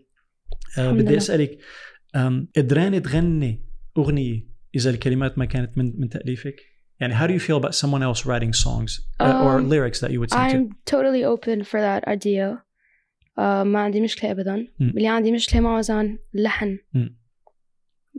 آه 0.78 0.92
بدي. 0.92 1.16
اسالك 1.16 1.59
آم، 2.16 2.48
قدرانة 2.57 2.98
تغني 2.98 3.62
اغنية 3.98 4.46
اذا 4.74 4.90
الكلمات 4.90 5.38
ما 5.38 5.44
كانت 5.44 5.78
من 5.78 6.01
من 6.01 6.09
تاليفك 6.09 6.57
يعني 7.01 7.14
how 7.18 7.22
do 7.30 7.30
you 7.34 7.46
feel 7.46 7.57
about 7.64 7.74
someone 7.74 8.03
else 8.03 8.26
writing 8.26 8.53
songs 8.53 8.92
uh, 9.22 9.24
or 9.24 9.59
Um, 9.59 9.68
lyrics 9.70 10.01
that 10.01 10.11
you 10.11 10.20
would 10.20 10.30
sing 10.30 10.51
to 10.51 10.57
I'm 10.57 10.68
totally 10.94 11.24
open 11.24 11.64
for 11.64 11.80
that 11.80 12.03
idea 12.09 12.46
uh, 13.38 13.42
ما 13.64 13.78
عندي 13.80 14.01
مشكلة 14.01 14.30
أبدا 14.30 14.57
مم. 14.80 14.90
اللي 14.96 15.09
عندي 15.09 15.32
مشكلة 15.32 15.61
معه 15.61 15.80
زان 15.80 16.18
اللحن 16.34 16.78
مم. 16.94 17.16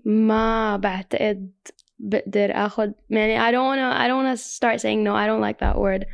ما 0.06 0.78
بعتقد 0.78 1.52
بقدر 2.00 2.52
اخذ 2.52 2.92
يعني 3.10 3.40
I 3.40 3.52
don't 3.54 3.68
wanna 3.72 3.98
I 4.04 4.08
don't 4.08 4.24
wanna 4.24 4.38
start 4.38 4.80
saying 4.82 5.04
no 5.04 5.14
I 5.16 5.28
don't 5.28 5.42
like 5.42 5.60
that 5.68 5.78
word 5.78 6.06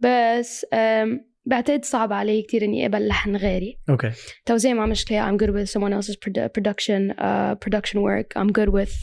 بس 0.00 0.66
um, 0.74 1.08
بعتقد 1.46 1.84
صعب 1.84 2.12
علي 2.12 2.42
كتير 2.42 2.64
اني 2.64 2.86
اقبل 2.86 3.08
لحن 3.08 3.36
غيري 3.36 3.78
okay 3.90 4.12
توزيع 4.44 4.74
ما 4.74 4.86
مشكلة 4.86 5.30
I'm 5.30 5.38
good 5.40 5.50
with 5.50 5.70
someone 5.70 5.92
else's 5.92 6.16
produ- 6.16 6.48
production 6.58 7.10
uh, 7.18 7.54
production 7.64 8.00
work 8.00 8.36
I'm 8.36 8.52
good 8.52 8.68
with 8.68 8.94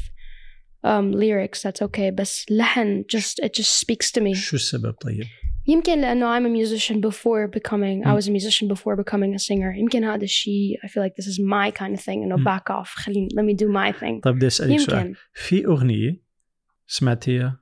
um, 0.84 1.12
lyrics 1.12 1.62
that's 1.64 1.82
okay 1.82 2.12
بس 2.14 2.46
لحن 2.52 3.04
just 3.16 3.46
it 3.46 3.54
just 3.54 3.80
speaks 3.86 4.12
to 4.12 4.22
me 4.22 4.34
شو 4.34 4.56
السبب 4.56 4.92
طيب؟ 4.92 5.26
يمكن 5.68 6.02
لأنه 6.02 6.40
I'm 6.40 6.46
a 6.46 6.50
musician 6.50 6.96
before 6.96 7.48
becoming 7.48 8.04
I 8.06 8.08
مم. 8.08 8.20
was 8.20 8.28
a 8.28 8.32
musician 8.32 8.68
before 8.68 8.96
becoming 8.96 9.36
a 9.36 9.40
singer 9.40 9.78
يمكن 9.78 10.04
هذا 10.04 10.24
الشيء 10.24 10.78
I 10.86 10.88
feel 10.88 11.04
like 11.04 11.24
this 11.24 11.28
is 11.28 11.40
my 11.40 11.72
kind 11.72 11.94
of 11.98 12.04
thing 12.04 12.10
إنه 12.10 12.36
مم. 12.38 12.44
back 12.44 12.72
off 12.72 12.88
خليني 12.88 13.28
let 13.34 13.44
me 13.44 13.58
do 13.64 13.68
my 13.68 14.00
thing 14.00 14.20
طيب 14.24 14.36
بدي 14.36 14.48
اسالك 14.48 14.80
سؤال 14.80 14.98
يمكن 14.98 15.16
في 15.34 15.66
اغنية 15.66 16.22
سمعتيها 16.88 17.60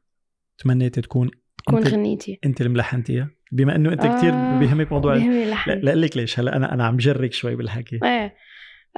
تمنيت 0.57 0.99
تكون 0.99 1.31
تكون 1.57 1.83
غنيتي 1.83 2.39
انت 2.45 2.61
اللي 2.61 2.73
ملحنتيها 2.73 3.29
بما 3.51 3.75
إنه 3.75 3.93
أنت 3.93 4.01
كثير 4.01 4.33
آه، 4.33 4.59
بيهمك 4.59 4.91
موضوع 4.91 5.13
بيهمني 5.13 5.37
لا 5.39 5.43
اللحن 5.45 5.71
لا 5.71 5.95
لك 5.95 6.17
ليش 6.17 6.39
هلأ 6.39 6.55
أنا 6.55 6.73
أنا 6.73 6.85
عم 6.85 6.97
جرك 6.97 7.33
شوي 7.33 7.55
بالحكي 7.55 7.99
إيه 8.03 8.35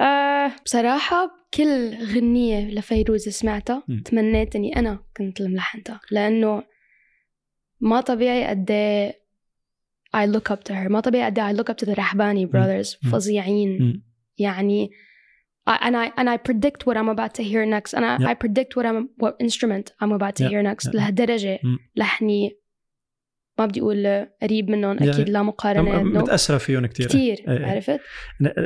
آه 0.00 0.52
بصراحة 0.64 1.30
كل 1.54 1.94
غنية 2.14 2.70
لفيروز 2.70 3.28
سمعتها. 3.28 3.82
تمنيت 4.04 4.56
اني 4.56 4.76
أنا 4.76 4.98
كنت 5.16 5.40
اللي 5.40 5.52
ملحنتها 5.52 6.00
لأنه 6.10 6.62
ما 7.80 8.00
طبيعي 8.00 8.46
قد 8.46 8.70
إيه 8.70 9.24
I 10.16 10.26
look 10.28 10.52
up 10.54 10.58
to 10.68 10.70
her 10.74 10.90
ما 10.90 11.00
طبيعي 11.00 11.26
قد 11.30 11.38
إيه 11.38 11.52
I 11.52 11.56
look 11.56 11.68
up 11.74 11.76
to 11.84 11.86
the 11.90 11.98
رحباني 11.98 12.46
brothers. 12.46 13.10
فظيعين. 13.12 14.02
يعني 14.38 14.90
I, 15.70 15.72
and 15.72 15.94
I 15.96 16.20
and 16.20 16.28
I 16.28 16.36
predict 16.50 16.86
what 16.86 16.96
I'm 16.96 17.08
about 17.08 17.32
to 17.38 17.42
hear 17.42 17.64
next 17.66 17.94
and 17.94 18.04
I, 18.04 18.18
Yeah. 18.20 18.28
I 18.30 18.34
predict 18.34 18.70
what 18.76 18.84
I'm 18.86 19.08
what 19.22 19.34
instrument 19.46 19.86
I'm 20.02 20.12
about 20.12 20.34
to 20.36 20.48
hear 20.48 20.62
next. 20.62 20.94
لهالدرجة. 20.94 21.58
لحني 21.96 22.56
ما 23.58 23.66
بدي 23.66 23.80
أقول 23.80 24.26
قريب 24.42 24.70
منهم. 24.70 24.96
أكيد 25.02 25.28
لا 25.28 25.42
مقارنة 25.42 25.92
أم- 25.92 26.14
no. 26.16 26.22
متاثره 26.22 26.58
فيهم 26.58 26.86
كثير 26.86 27.06
كثير 27.06 27.44
إيه، 27.48 27.58
إيه. 27.58 27.66
عرفت؟ 27.66 28.00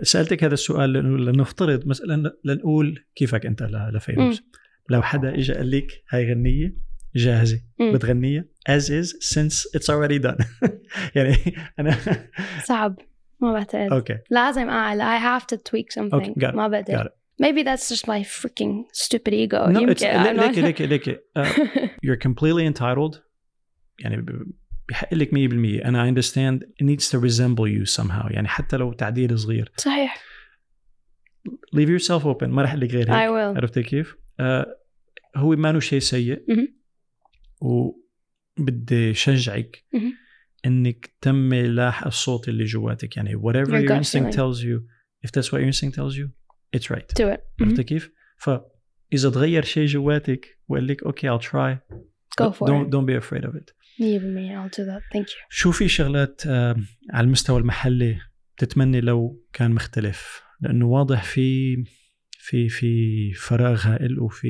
سألتك 0.02 0.44
هذا 0.44 0.54
السؤال 0.54 0.92
لنفترض 0.92 1.86
مثلا 1.86 2.32
لنقول 2.44 3.04
كيفك 3.14 3.46
أنت 3.46 3.62
لفيروز 3.62 4.42
لو 4.90 5.02
حدا 5.02 5.34
اجى 5.34 5.52
قال 5.52 5.70
لك 5.70 5.86
هاي 6.10 6.30
غنية 6.32 6.76
جاهزة 7.16 7.60
مم. 7.80 7.92
بتغنيها 7.92 8.44
as 8.70 8.82
is 8.82 9.08
since 9.34 9.66
it's 9.76 9.88
already 9.90 10.18
done 10.28 10.44
يعني 11.16 11.36
أنا 11.78 11.96
صعب 12.64 12.98
ما 13.40 13.52
بعتقد 13.52 13.92
okay 13.92 14.18
لازم 14.30 14.68
اعلى 14.68 15.18
I 15.18 15.22
have 15.40 15.44
to 15.46 15.56
tweak 15.58 16.00
something 16.02 16.34
Okay, 16.34 16.54
ما 16.54 16.68
got 16.68 16.70
بقدر 16.70 17.04
it. 17.04 17.10
maybe 17.42 17.62
that's 17.64 17.88
just 17.88 18.06
my 18.06 18.22
freaking 18.22 18.84
stupid 18.92 19.32
ego 19.32 19.66
no 19.68 19.90
it's 19.90 20.02
ليكي 20.04 20.60
ليكي 20.60 20.86
ليكي 20.86 21.16
uh, 21.38 21.46
you're 22.06 22.28
completely 22.28 22.66
entitled 22.74 23.18
يعني 23.98 24.26
بحق 24.89 25.13
لك 25.13 25.29
100% 25.29 25.85
انا 25.85 26.11
I 26.11 26.15
understand 26.15 26.59
it 26.63 26.85
needs 26.85 27.09
to 27.09 27.19
resemble 27.21 27.67
you 27.67 28.01
somehow 28.01 28.31
يعني 28.31 28.47
حتى 28.47 28.77
لو 28.77 28.93
تعديل 28.93 29.39
صغير 29.39 29.71
صحيح 29.77 30.23
leave 31.75 31.99
yourself 31.99 32.23
open 32.23 32.43
ما 32.43 32.61
رح 32.61 32.69
اقول 32.71 32.81
لك 32.81 32.91
غير 32.91 33.07
I 33.07 33.09
هيك 33.11 33.29
will 33.29 33.57
عرفتي 33.57 33.83
كيف؟ 33.83 34.15
آه 34.39 34.77
هو 35.35 35.49
ما 35.55 35.71
له 35.71 35.79
شيء 35.79 35.99
سيء 35.99 36.43
مهم. 36.49 36.67
وبدي 37.61 39.13
شجعك 39.13 39.83
مهم. 39.93 40.13
انك 40.65 41.13
تمي 41.21 41.63
لاح 41.67 42.05
الصوت 42.05 42.49
اللي 42.49 42.63
جواتك 42.63 43.17
يعني 43.17 43.35
whatever 43.37 43.67
Your 43.69 43.81
your 43.83 43.87
gut 43.87 43.97
instinct 43.97 44.25
feeling. 44.25 44.35
tells 44.35 44.59
you 44.63 44.79
if 45.27 45.31
that's 45.31 45.47
what 45.51 45.59
your 45.61 45.67
instinct 45.73 45.95
tells 45.95 46.15
you 46.17 46.27
it's 46.77 46.89
right 46.89 47.23
do 47.23 47.33
it 47.35 47.39
عرفت 47.61 47.81
كيف؟ 47.81 48.11
فاذا 48.37 49.29
تغير 49.29 49.63
شيء 49.63 49.85
جواتك 49.85 50.59
وقال 50.67 50.87
لك 50.87 51.03
اوكي 51.03 51.29
I'll 51.37 51.41
try 51.41 51.77
go 52.41 52.45
but 52.49 52.53
for 52.55 52.67
don't 52.67 52.87
it 52.87 52.91
don't 52.95 53.05
be 53.05 53.23
afraid 53.25 53.43
of 53.49 53.55
it 53.55 53.73
100% 53.98 54.00
I'll 54.00 54.68
do 54.78 54.84
that. 54.90 55.02
Thank 55.14 55.26
you. 55.28 55.46
شو 55.50 55.72
في 55.72 55.88
شغلات 55.88 56.42
آه، 56.46 56.76
على 57.12 57.24
المستوى 57.24 57.60
المحلي 57.60 58.18
بتتمني 58.56 59.00
لو 59.00 59.44
كان 59.52 59.70
مختلف 59.70 60.42
لأنه 60.60 60.86
واضح 60.86 61.24
في 61.24 61.76
في 62.40 62.68
في 62.68 63.32
فراغ 63.32 63.86
هائل 63.86 64.20
وفي 64.20 64.48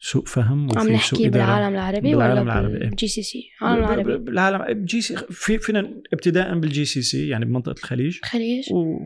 سوء 0.00 0.24
فهم 0.24 0.66
وفي 0.66 0.78
عم 0.78 0.84
سوء 0.84 0.94
نحكي 0.94 1.26
إدارة. 1.26 1.30
بالعالم 1.44 1.74
العربي 1.74 2.14
بالعالم 2.14 2.32
ولا 2.32 2.42
العربي، 2.42 2.82
إيه. 2.82 2.88
بال 2.88 3.08
GCC 3.08 3.42
العالم 3.62 3.84
العربي. 3.84 4.16
بالعالم 4.18 4.84
GC 4.84 5.16
في 5.16 5.58
فينا 5.58 6.02
ابتداء 6.12 6.58
بال 6.58 6.84
GCC 6.84 7.28
يعني 7.28 7.44
بمنطقة 7.44 7.78
الخليج. 7.78 8.18
خليج. 8.22 8.72
و 8.72 8.98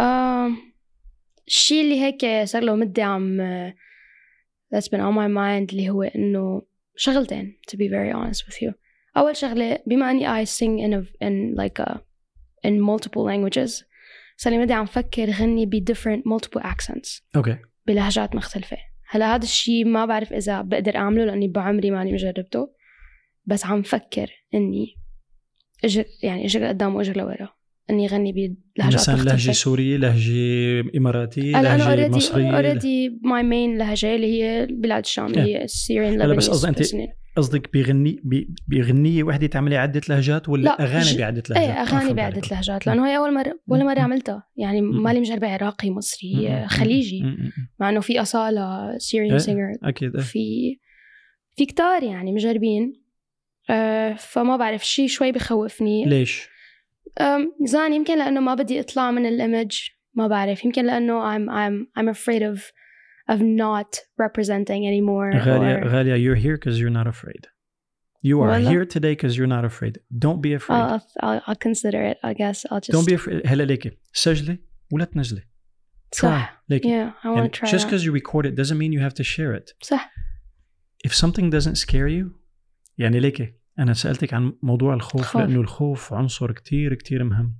آم، 0.00 0.56
الشيء 1.46 1.84
اللي 1.84 2.00
هيك 2.00 2.44
صار 2.44 2.62
له 2.62 2.74
مدة 2.76 3.04
عم 3.04 3.38
that's 4.74 4.88
been 4.88 5.00
on 5.00 5.14
my 5.14 5.28
mind 5.38 5.72
اللي 5.72 5.90
هو 5.90 6.02
إنه 6.02 6.62
شغلتين 6.96 7.58
to 7.70 7.74
be 7.74 7.88
very 7.88 8.12
honest 8.16 8.40
with 8.46 8.54
you. 8.62 8.72
أول 9.18 9.36
شغلة 9.36 9.78
بما 9.86 10.10
إني 10.10 10.44
I 10.44 10.48
sing 10.48 10.78
in, 10.86 10.92
a, 10.94 11.26
in 11.26 11.54
like 11.56 11.84
a, 11.88 11.98
in 12.66 12.80
multiple 12.80 13.24
languages 13.24 13.84
صار 14.36 14.52
لي 14.52 14.58
مدة 14.58 14.74
عم 14.74 14.86
فكر 14.86 15.30
غني 15.30 15.66
ب 15.66 15.92
different 15.92 16.22
multiple 16.22 16.62
accents 16.62 17.22
okay. 17.36 17.56
بلهجات 17.86 18.34
مختلفة. 18.34 18.76
هلا 19.10 19.34
هذا 19.34 19.44
الشيء 19.44 19.84
ما 19.84 20.06
بعرف 20.06 20.32
إذا 20.32 20.60
بقدر 20.60 20.96
أعمله 20.96 21.24
لأني 21.24 21.48
بعمري 21.48 21.90
ماني 21.90 22.12
مجربته 22.12 22.70
بس 23.46 23.66
عم 23.66 23.82
فكر 23.82 24.30
إني 24.54 24.94
أجر 25.84 26.04
يعني 26.22 26.44
أجر 26.44 26.60
لقدام 26.60 26.96
وأجر 26.96 27.16
لورا 27.16 27.48
إني 27.90 28.06
غني 28.06 28.32
بلهجات 28.32 28.94
مثلا 28.94 29.14
مختلفة. 29.14 29.36
لهجه 29.36 29.52
سورية 29.52 29.96
لهجة 29.96 30.96
إماراتية 30.96 31.52
لهجة 31.60 31.90
already 31.90 32.16
مصرية. 32.16 32.56
already 32.56 33.18
my 33.22 33.42
main 33.42 33.78
لهجة 33.78 34.14
اللي 34.14 34.42
هي 34.42 34.66
بلاد 34.70 35.04
الشام 35.04 35.26
اللي 35.26 35.40
هي 35.40 35.64
ال 35.64 35.72
Syrian 35.72 36.22
هلا 36.22 36.34
بس 36.34 36.50
قصدي 36.50 36.70
Lebanese 36.70 37.08
قصدك 37.38 37.72
بغني 37.74 38.20
ب- 38.24 38.54
بغنيه 38.68 39.22
وحدة 39.24 39.46
تعملي 39.46 39.76
عدة 39.76 40.00
لهجات 40.08 40.48
ولا 40.48 40.62
لا، 40.62 40.82
أغاني 40.82 41.18
بعدة 41.18 41.42
لهجات؟ 41.50 41.56
إيه 41.56 41.82
اغاني 41.82 42.20
عليك. 42.20 42.52
لهجات 42.52 42.86
لأنه 42.86 43.06
هي 43.08 43.16
أول 43.16 43.34
مره 43.34 43.60
ولا 43.66 43.84
مرة. 43.84 44.00
عملتها 44.00 44.42
يعني. 44.56 44.80
مالي 44.80 45.20
مجربه 45.20 45.48
عراقي 45.52 45.90
مصري. 45.90 46.66
خليجي. 46.68 47.22
مع 47.80 47.88
إنه 47.90 48.00
في 48.00 48.20
أصالة 48.22 48.98
Syrian 48.98 49.30
إيه. 49.32 49.38
singer 49.38 49.78
أكيد 49.84 50.16
إيه. 50.16 50.22
في 50.22 50.40
في 51.56 51.66
كتار 51.66 52.02
يعني 52.02 52.32
مجربين 52.32 52.92
آه 53.70 54.12
فما 54.14 54.56
بعرف 54.56 54.84
شيء 54.86 55.06
شوي 55.08 55.32
بخوفني 55.32 56.04
ليش؟ 56.04 56.48
زان 57.64 57.92
يمكن 57.92 58.18
لأنه 58.18 58.40
ما 58.40 58.54
بدي 58.54 58.80
اطلع 58.80 59.10
من 59.10 59.26
ال 59.26 59.35
image 59.35 59.78
ما 60.14 60.26
بعرف 60.28 60.64
يمكن 60.64 60.84
لأنه 60.86 61.20
I'm 61.38 61.50
I'm 61.50 61.86
I'm 62.00 62.14
afraid 62.16 62.42
of 62.42 62.60
of 63.31 63.39
not 63.41 63.99
representing 64.21 64.85
anymore 64.87 65.35
غاليه 65.35 65.83
or 65.83 65.87
غاليه 65.87 66.17
you're 66.17 66.39
here 66.39 66.57
because 66.57 66.79
you're 66.79 66.89
not 66.89 67.07
afraid. 67.07 67.47
You 68.25 68.39
are 68.39 68.49
والله. 68.49 68.69
here 68.71 68.85
today 68.85 69.15
because 69.15 69.37
you're 69.37 69.47
not 69.47 69.65
afraid. 69.65 69.97
Don't 70.25 70.41
be 70.41 70.53
afraid. 70.53 70.77
I'll, 70.77 71.01
I'll, 71.21 71.41
I'll 71.47 71.61
consider 71.67 72.01
it 72.11 72.17
I 72.23 72.33
guess 72.33 72.65
I'll 72.71 72.79
just 72.79 72.91
Don't 72.91 73.07
be 73.07 73.13
afraid. 73.13 73.47
هلا 73.47 73.63
ليكي 73.63 73.91
سجلي 74.13 74.57
ولا 74.93 75.05
تنزلي. 75.05 75.41
Try. 75.41 76.19
صح 76.19 76.63
ليكي 76.69 76.87
yeah 76.87 77.11
I 77.23 77.27
want 77.27 77.37
يعني 77.37 77.49
to 77.49 77.51
try 77.51 77.71
just 77.71 77.83
that. 77.83 77.89
because 77.89 78.05
you 78.05 78.11
record 78.11 78.45
it 78.45 78.55
doesn't 78.55 78.77
mean 78.77 78.91
you 78.91 78.99
have 78.99 79.13
to 79.13 79.23
share 79.23 79.53
it. 79.53 79.73
صح 79.81 80.11
If 81.07 81.13
something 81.13 81.49
doesn't 81.49 81.75
scare 81.77 82.07
you 82.07 82.25
يعني 82.97 83.19
ليكي 83.19 83.53
أنا 83.79 83.93
سألتك 83.93 84.33
عن 84.33 84.53
موضوع 84.61 84.93
الخوف 84.93 85.21
خوف. 85.25 85.41
لأنه 85.41 85.61
الخوف 85.61 86.13
عنصر 86.13 86.51
كتير 86.51 86.93
كتير 86.93 87.23
مهم. 87.23 87.55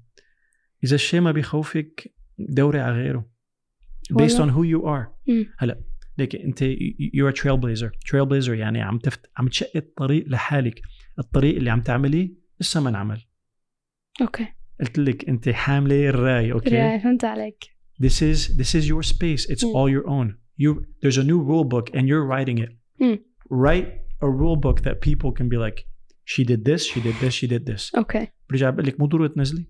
إذا 0.83 0.95
الشيء 0.95 1.21
ما 1.21 1.31
بيخوفك 1.31 2.13
دوري 2.39 2.79
على 2.79 2.93
غيره. 2.95 3.29
Based 4.13 4.37
on 4.37 4.39
والله. 4.39 4.53
who 4.53 4.63
you 4.79 4.85
are. 4.85 5.07
مم. 5.27 5.45
هلا 5.57 5.81
ليكي 6.17 6.43
أنت 6.43 6.63
you're 7.15 7.33
a 7.35 7.41
trailblazer. 7.41 7.89
Trailblazer 8.11 8.49
يعني 8.49 8.81
عم 8.81 8.97
تفت 8.97 9.29
عم 9.37 9.47
تشق 9.47 9.71
الطريق 9.75 10.25
لحالك. 10.27 10.81
الطريق 11.19 11.55
اللي 11.55 11.69
عم 11.69 11.81
تعمليه 11.81 12.29
لسه 12.61 12.81
ما 12.81 12.89
انعمل. 12.89 13.21
اوكي 14.21 14.47
قلت 14.79 14.99
لك 14.99 15.29
أنت 15.29 15.49
حاملة 15.49 16.09
الراي 16.09 16.51
أوكي؟ 16.51 16.69
okay. 16.69 17.03
فهمت 17.03 17.25
عليك 17.25 17.63
this 18.03 18.13
is 18.21 18.47
this 18.57 18.75
is 18.81 18.87
your 18.89 19.03
space 19.03 19.51
it's 19.51 19.63
Mm. 19.63 19.75
all 19.75 19.89
your 19.95 20.07
own 20.07 20.27
you 20.63 20.71
there's 21.03 21.17
a 21.17 21.23
new 21.23 21.39
rule 21.49 21.63
book 21.73 21.89
and 21.95 22.03
you're 22.09 22.25
writing 22.31 22.57
it 22.65 22.71
Mm. 23.03 23.17
write 23.49 23.87
a 24.21 24.29
rule 24.41 24.57
book 24.65 24.77
that 24.81 24.95
people 25.09 25.31
can 25.39 25.47
be 25.53 25.57
like 25.65 25.79
she 26.33 26.43
did 26.51 26.61
this 26.69 26.81
she 26.91 26.99
did 27.07 27.15
this 27.23 27.33
she 27.39 27.47
did 27.53 27.63
this 27.73 27.95
اوكي 27.97 28.27
برجع 28.49 28.69
بقول 28.69 28.85
لك 28.87 28.99
مو 28.99 29.05
ضروري 29.05 29.29
تنزلي 29.29 29.65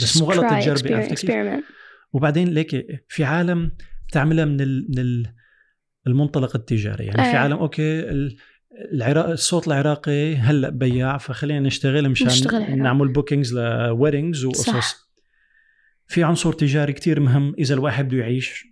بس 0.00 0.18
Just 0.18 0.22
مو 0.22 0.30
غلط 0.30 0.44
try, 0.44 0.60
تجربي 0.64 0.88
exper- 0.88 0.92
عرفتي 0.92 1.14
كيف؟ 1.14 1.30
experiment 1.30 1.64
وبعدين 2.13 2.47
ليك 2.47 3.05
في 3.09 3.23
عالم 3.23 3.71
بتعملها 4.07 4.45
من 4.45 4.61
ال 4.61 4.85
من 4.89 4.99
ال 4.99 5.33
المنطلق 6.07 6.55
التجاري 6.55 7.05
يعني 7.05 7.23
في 7.23 7.29
أيه. 7.29 7.35
عالم 7.37 7.57
okay 7.57 7.99
ال- 7.99 8.37
العراق 8.93 9.29
الصوت 9.29 9.67
العراقي 9.67 10.35
هلأ 10.35 10.69
بياع 10.69 11.17
فخلينا 11.17 11.59
نشتغل 11.59 12.09
مشان 12.09 12.27
نشتغل. 12.27 12.77
نعمل 12.77 13.07
bookings 13.07 13.53
ل 13.57 13.67
weddings 13.67 14.45
وقصص. 14.45 15.09
في 16.07 16.23
عنصر 16.23 16.53
تجاري 16.53 16.93
كتير 16.93 17.19
مهم 17.19 17.55
إذا 17.59 17.73
الواحد 17.75 18.07
بده 18.07 18.17
يعيش 18.17 18.65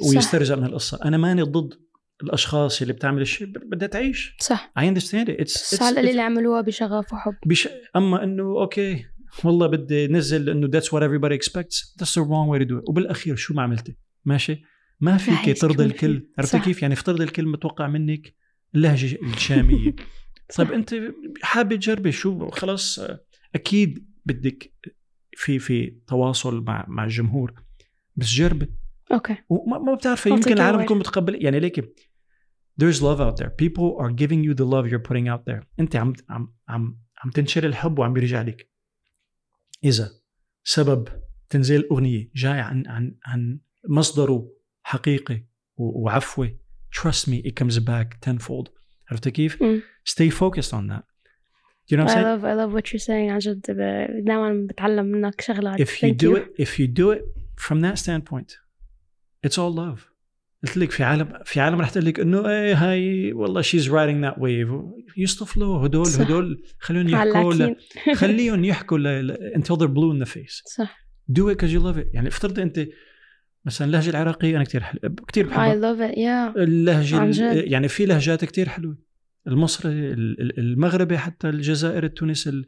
صح. 0.00 0.06
ويسترزق 0.08 0.58
من 0.58 0.64
القصة 0.64 1.00
أنا 1.04 1.16
ماني 1.16 1.42
ضد 1.42 1.74
الأشخاص 2.22 2.80
اللي 2.82 2.92
بتعمل 2.92 3.22
الشيء 3.22 3.46
بدها 3.46 3.88
تعيش 3.88 4.36
صح 4.40 4.72
على 4.76 4.88
القليل 4.90 5.46
it's 5.46 6.10
اللي 6.10 6.22
عملوها 6.22 6.60
بشغف 6.60 7.12
وحب 7.12 7.34
بش... 7.46 7.68
أما 7.96 8.24
إنه 8.24 8.42
أوكي 8.42 9.04
والله 9.44 9.66
بدي 9.66 10.06
نزل 10.06 10.50
انه 10.50 10.68
that's 10.68 10.84
what 10.84 11.02
everybody 11.02 11.34
expects. 11.34 11.94
That's 11.98 12.14
the 12.14 12.24
wrong 12.24 12.48
way 12.48 12.58
to 12.58 12.64
do 12.64 12.78
it. 12.78 12.88
وبالأخير 12.88 13.36
شو 13.36 13.54
ما 13.54 13.62
عملتي؟ 13.62 13.96
ماشي؟ 14.24 14.62
ما 15.00 15.16
فيك 15.16 15.60
ترضي 15.60 15.72
يكون 15.72 15.86
الكل. 15.86 16.28
عرفتي. 16.38 16.58
كيف؟ 16.58 16.82
يعني 16.82 16.94
افترضي 16.94 17.24
الكل 17.24 17.46
متوقع 17.46 17.88
منك 17.88 18.34
اللهجة 18.74 19.18
الشامية. 19.22 19.94
طيب 20.56 20.72
أنت 20.72 20.94
حابة 21.42 21.76
تجربي 21.76 22.12
شو؟ 22.12 22.50
خلاص 22.50 23.00
أكيد 23.54 24.06
بدك 24.26 24.72
في 25.36 25.58
في 25.58 25.96
تواصل 26.06 26.64
مع 26.64 26.84
مع 26.88 27.04
الجمهور. 27.04 27.54
بس 28.16 28.26
جربي. 28.26 28.66
أوكي. 29.12 29.36
وما 29.48 29.78
ما 29.78 29.94
بتعرفي 29.94 30.30
يمكن 30.30 30.52
العالم. 30.52 30.84
تكون 30.84 30.98
متقبل. 30.98 31.44
يعني 31.44 31.60
ليك 31.60 31.80
there's 32.80 33.00
love 33.00 33.20
out 33.20 33.36
there. 33.36 33.50
People 33.50 33.96
are 34.00 34.10
giving 34.10 34.42
you 34.42 34.54
the 34.54 34.64
love 34.64 34.86
you're 34.90 35.06
putting 35.08 35.28
out 35.28 35.44
there. 35.46 35.64
أنت 35.80 35.96
عم 35.96 36.12
عم 36.30 36.54
عم 36.68 36.98
عم 37.24 37.30
تنشر 37.30 37.66
الحب 37.66 37.98
وعم 37.98 38.12
بيرجع 38.12 38.42
لك. 38.42 38.73
اذا 39.84 40.10
سبب 40.64 41.08
تنزيل 41.48 41.80
الاغنيه 41.80 42.30
جاي 42.34 42.60
عن 42.60 42.86
عن 42.86 43.14
عن 43.26 43.58
مصدره 43.88 44.48
حقيقي 44.82 45.44
وعفوي 45.76 46.58
trust 46.96 47.28
me 47.28 47.42
it 47.48 47.52
comes 47.64 47.78
back 47.78 48.18
tenfold 48.28 48.68
عرفت 49.10 49.28
كيف؟ 49.28 49.62
مم. 49.62 49.82
stay 50.10 50.30
focused 50.30 50.72
on 50.72 50.88
that 50.88 51.04
you 51.90 51.96
know 51.96 52.04
what 52.04 52.10
I'm 52.10 52.10
I 52.10 52.14
saying? 52.14 52.24
love 52.24 52.44
I 52.44 52.54
love 52.54 52.72
what 52.72 52.92
you're 52.92 53.06
saying 53.06 53.30
عن 53.30 53.38
جد 53.38 53.60
دائما 54.24 54.66
بتعلم 54.70 55.06
منك 55.06 55.40
شغلات 55.40 55.80
if 55.82 55.90
you 56.02 56.10
do 56.14 56.36
it 56.36 56.62
if 56.66 56.78
you 56.78 56.86
do 56.86 57.10
it 57.16 57.22
from 57.66 57.80
that 57.80 57.98
standpoint 57.98 58.58
it's 59.46 59.58
all 59.58 59.72
love 59.74 60.13
قلت 60.66 60.76
لك 60.76 60.90
في 60.90 61.04
عالم 61.04 61.38
في 61.44 61.60
عالم 61.60 61.80
رح 61.80 61.90
تقول 61.90 62.04
لك 62.06 62.20
إنه 62.20 62.48
إيه 62.48 62.74
هاي 62.74 63.32
والله 63.32 63.62
she's 63.62 63.84
riding 63.88 64.30
that 64.30 64.38
wave. 64.40 64.84
يصطفلوا 65.16 65.86
هدول 65.86 66.06
صح. 66.06 66.20
هدول 66.20 66.62
خليهم 66.78 67.08
يحكوا 67.08 67.54
ل... 67.54 67.76
خليهم 68.20 68.64
يحكوا 68.64 68.98
ل... 68.98 69.34
until 69.54 69.76
they're 69.76 69.94
blue 69.94 70.14
in 70.16 70.26
the 70.26 70.30
face. 70.30 70.62
صح. 70.76 71.04
Do 71.32 71.42
it 71.50 71.54
because 71.56 71.70
you 71.70 71.80
love 71.84 71.98
it. 71.98 72.06
يعني 72.14 72.28
افترض 72.28 72.58
أنت 72.58 72.86
مثلا 73.64 73.86
اللهجه 73.86 74.10
العراقية 74.10 74.56
أنا 74.56 74.64
كثير 74.64 74.80
حل... 74.82 74.98
كثير 75.28 75.44
I 75.44 75.48
بحبها 75.48 75.74
love 75.94 76.12
it 76.12 76.14
yeah. 76.16 76.58
اللهجة 76.58 77.16
عن 77.18 77.26
ال- 77.26 77.32
جد. 77.32 77.64
يعني 77.72 77.88
في 77.88 78.06
لهجات 78.06 78.44
كثير 78.44 78.68
حلوة. 78.68 78.98
المصري 79.46 79.92
ال- 79.92 80.40
ال- 80.40 80.58
المغربي 80.58 81.18
حتى 81.18 81.48
الجزائر 81.48 82.04
التونسي 82.04 82.50
ال- 82.50 82.66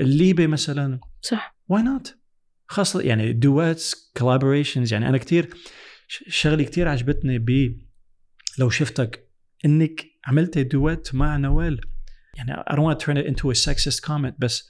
الليبي 0.00 0.46
مثلا. 0.46 1.00
صح. 1.22 1.56
why 1.68 1.82
not 1.82 2.14
خاصة 2.66 3.00
يعني 3.00 3.32
duets 3.32 4.12
collaborations 4.18 4.92
يعني 4.92 5.08
أنا 5.08 5.18
كتير 5.18 5.48
ش- 6.07 6.23
شغلة 6.27 6.63
كتير 6.63 6.87
عجبتني 6.87 7.39
ب 7.39 7.79
لو 8.59 8.69
شفتك 8.69 9.29
إنك 9.65 10.05
عملت 10.25 10.57
دوات 10.57 11.15
مع 11.15 11.37
نوال 11.37 11.81
يعني 12.37 12.63
I 12.69 12.73
don't 12.75 12.83
want 12.83 12.99
to 12.99 13.05
turn 13.05 13.17
it 13.17 13.25
into 13.25 13.51
a 13.51 13.55
sexist 13.55 14.01
comment 14.01 14.33
بس 14.39 14.69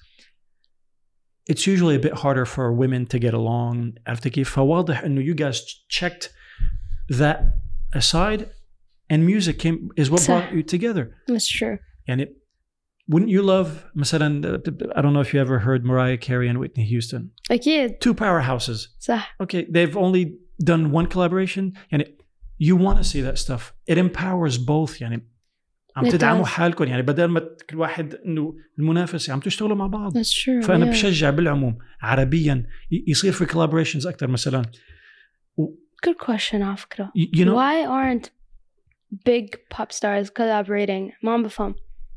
it's 1.51 1.67
usually 1.67 1.95
a 1.95 1.99
bit 1.99 2.13
harder 2.13 2.45
for 2.45 2.71
women 2.71 3.05
to 3.05 3.19
get 3.19 3.33
along 3.33 3.93
عرفت 4.07 4.27
كيف 4.27 4.49
فواضح 4.49 5.03
إنه 5.03 5.33
you 5.33 5.35
guys 5.37 5.57
checked 5.99 6.29
that 7.11 7.37
aside 7.95 8.41
and 9.13 9.25
music 9.25 9.59
came 9.59 9.89
is 10.03 10.09
what 10.09 10.19
صح. 10.19 10.27
brought 10.27 10.53
you 10.53 10.63
together 10.63 11.15
that's 11.31 11.47
true 11.47 11.77
يعني 12.07 12.35
wouldn't 13.11 13.29
you 13.29 13.41
love 13.41 13.67
مثلا 13.95 14.61
I 14.95 15.01
don't 15.01 15.13
know 15.13 15.21
if 15.21 15.33
you 15.33 15.39
ever 15.41 15.59
heard 15.59 15.83
Mariah 15.85 16.17
Carey 16.17 16.47
and 16.49 16.57
Whitney 16.59 16.85
Houston 16.85 17.31
أكيد 17.51 17.91
two 18.03 18.13
powerhouses 18.13 18.87
صح 18.99 19.35
okay 19.43 19.65
they've 19.69 19.97
only 19.97 20.37
done 20.63 20.91
one 20.91 21.05
collaboration 21.07 21.73
and 21.93 22.01
it, 22.01 22.07
you 22.59 22.75
want 22.75 22.97
to 22.97 23.03
see 23.03 23.21
that 23.27 23.37
stuff 23.45 23.73
it 23.91 23.97
empowers 23.97 24.57
both 24.57 25.01
يعني 25.01 25.27
عم 25.95 26.05
It 26.05 26.11
تدعموا 26.11 26.43
does. 26.43 26.47
حالكم 26.47 26.83
يعني 26.83 27.01
بدل 27.01 27.25
ما 27.25 27.39
كل 27.69 27.77
واحد 27.77 28.15
انه 28.15 28.55
المنافس 28.79 29.29
عم 29.29 29.39
تشتغلوا 29.39 29.75
مع 29.75 29.87
بعض 29.87 30.17
That's 30.17 30.31
true 30.33 30.65
فانا 30.65 30.85
yeah. 30.85 30.89
بشجع 30.89 31.29
بالعموم 31.29 31.77
عربيا 32.01 32.65
ي- 32.91 33.03
يصير 33.07 33.31
في 33.31 33.45
collaborations 33.45 34.07
اكثر 34.07 34.27
مثلا 34.27 34.61
Good 36.05 36.25
question 36.25 36.53
على 36.55 36.77
فكرة 36.77 37.11
you 37.17 37.39
you 37.39 37.45
know 37.45 37.53
Why 37.55 37.85
aren't 37.87 38.29
big 39.29 39.45
pop 39.77 39.91
stars 39.91 40.27
collaborating 40.29 41.13
ما 41.23 41.31
عم 41.33 41.43
بفهم 41.43 41.75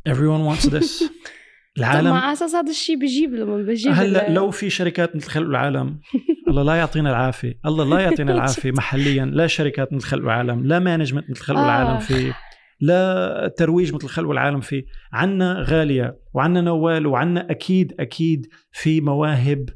everyone 0.09 0.55
wants 0.57 0.67
this 0.71 1.03
طب 1.03 1.11
العالم 1.78 2.10
مع 2.10 2.34
أساس 2.34 2.56
هذا 2.56 2.70
الشيء 2.70 3.00
بجيب 3.00 3.34
لما 3.34 3.58
بجيب 3.58 3.92
هلأ 3.92 4.30
لو 4.30 4.52
في 4.52 4.70
شركات 4.70 5.16
مثل 5.16 5.30
خلق 5.30 5.48
العالم 5.48 6.00
الله 6.50 6.64
لا 6.64 6.76
يعطينا 6.76 7.10
العافية 7.10 7.60
الله 7.66 7.86
لا 7.86 8.00
يعطينا 8.00 8.34
العافية 8.36 8.72
محليا 8.72 9.26
لا 9.26 9.48
شركات 9.48 9.94
مثل 9.94 10.08
خلق 10.08 10.24
العالم 10.24 10.66
لا 10.66 10.80
management 10.80 11.30
مثل 11.30 11.42
خلق 11.42 11.60
آه. 11.60 11.66
العالم 11.66 12.00
في 12.00 12.34
لا 12.80 13.54
ترويج 13.58 13.94
مثل 13.94 14.08
خلق 14.08 14.30
العالم 14.30 14.60
في 14.60 14.86
عنا 15.14 15.66
غالية 15.68 16.20
وعنا 16.34 16.62
نوال 16.62 17.08
وعنا 17.08 17.52
أكيد 17.52 17.94
أكيد 18.00 18.48
في 18.72 19.02
مواهب 19.02 19.70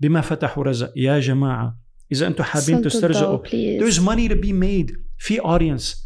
بما 0.00 0.20
فتحوا 0.20 0.64
رزق 0.64 0.92
يا 0.96 1.20
جماعة 1.20 1.78
إذا 2.12 2.26
أنتم 2.26 2.44
حابين 2.44 2.82
please. 2.82 3.82
there's 3.82 4.00
money 4.00 4.28
to 4.28 4.34
be 4.34 4.52
made 4.52 4.96
في 5.18 5.40
audience 5.40 5.96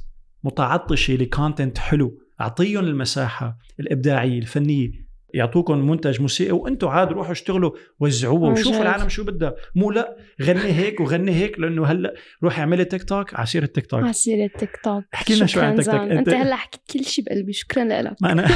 متعطشة 0.44 1.14
ل 1.14 1.22
content 1.22 1.78
حلو 1.78 2.18
أعطيهم 2.40 2.84
المساحة 2.84 3.58
الإبداعية 3.80 4.38
الفنية 4.38 5.05
يعطوكم 5.36 5.78
منتج 5.78 6.20
موسيقي 6.20 6.52
وأنتم 6.52 6.88
عاد 6.88 7.12
روحوا 7.12 7.32
اشتغلوا 7.32 7.70
وزعوه 8.00 8.52
وشوفوا. 8.52 8.82
العالم 8.82 9.08
شو 9.08 9.24
بدها. 9.24 9.54
مو 9.74 9.90
لا 9.90 10.16
غني 10.42 10.60
هيك 10.72 11.00
وغني 11.00 11.32
هيك 11.32 11.60
لأنه 11.60 11.86
هلأ 11.86 12.14
روحي 12.42 12.60
اعملي 12.60 12.84
تيك 12.84 13.02
توك 13.04 13.34
على 13.34 13.46
سيره 13.46 13.66
تيك 13.66 13.86
توك. 13.86 14.02
على 14.02 14.12
سيرة 14.12 14.50
تيك 14.58 14.70
توك. 14.84 15.04
احكي 15.14 15.34
لنا 15.36 15.46
شوي 15.46 15.62
عن 15.64 15.74
تيك 15.76 15.86
توك. 15.86 15.94
انت 15.94 16.28
أنت- 16.30 16.34
هلأ 16.34 16.56
حكيت 16.56 16.80
كل 16.92 17.04
شيء 17.04 17.24
بقلبي. 17.24 17.52
شكرا 17.52 17.84
لك. 17.84 18.16
ما 18.22 18.32
أنا 18.32 18.46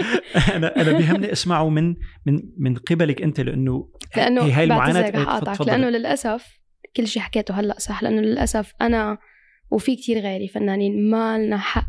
أنا 0.56 0.80
أنا 0.82 0.92
بيهمني 0.98 1.32
اسمعه 1.32 1.68
من 1.68 1.94
من 2.26 2.40
من 2.58 2.74
قبلك 2.74 3.22
أنت 3.22 3.40
لأنه 3.40 3.88
لأنه 4.16 4.42
هي 4.42 4.52
هاي 4.52 4.64
المعاناة. 4.64 5.10
رح 5.10 5.38
تفضل. 5.38 5.66
لأنه 5.66 5.88
للأسف 5.88 6.46
كل 6.96 7.06
شيء 7.06 7.22
حكيته 7.22 7.54
هلأ 7.60 7.78
صح. 7.78 8.02
لأنه 8.02 8.20
للأسف 8.20 8.72
أنا 8.80 9.18
وفي 9.70 9.96
كتير 9.96 10.18
غيري 10.18 10.48
فنانين 10.48 11.10
ما 11.10 11.38
لنا 11.38 11.58
حق 11.58 11.88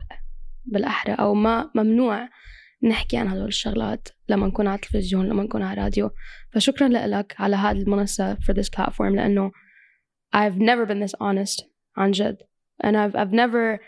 بالأحرى 0.66 1.14
أو 1.14 1.34
ما 1.34 1.72
ممنوع 1.76 2.30
نحكي 2.84 3.18
عن 3.18 3.28
هدول 3.28 3.48
الشغلات 3.48 4.08
لما 4.30 4.48
نكون 4.48 4.68
على 4.68 4.76
التلفزيون 4.76 5.30
لما 5.30 5.44
نكون 5.44 5.62
على 5.62 5.80
الراديو. 5.80 6.10
فشكرا 6.54 6.88
لك 6.88 7.36
على 7.40 7.56
هذه 7.56 7.78
المنصة 7.78 8.36
for 8.36 8.54
this 8.54 8.70
platform 8.78 9.02
لأنه 9.16 9.52
I've 10.36 10.58
never 10.58 10.86
been 10.90 11.08
this 11.08 11.16
honest 11.22 11.66
عن 11.98 12.12
جد. 12.12 12.38
And 12.84 12.96
I've, 12.96 13.16
I've 13.16 13.34
never 13.34 13.80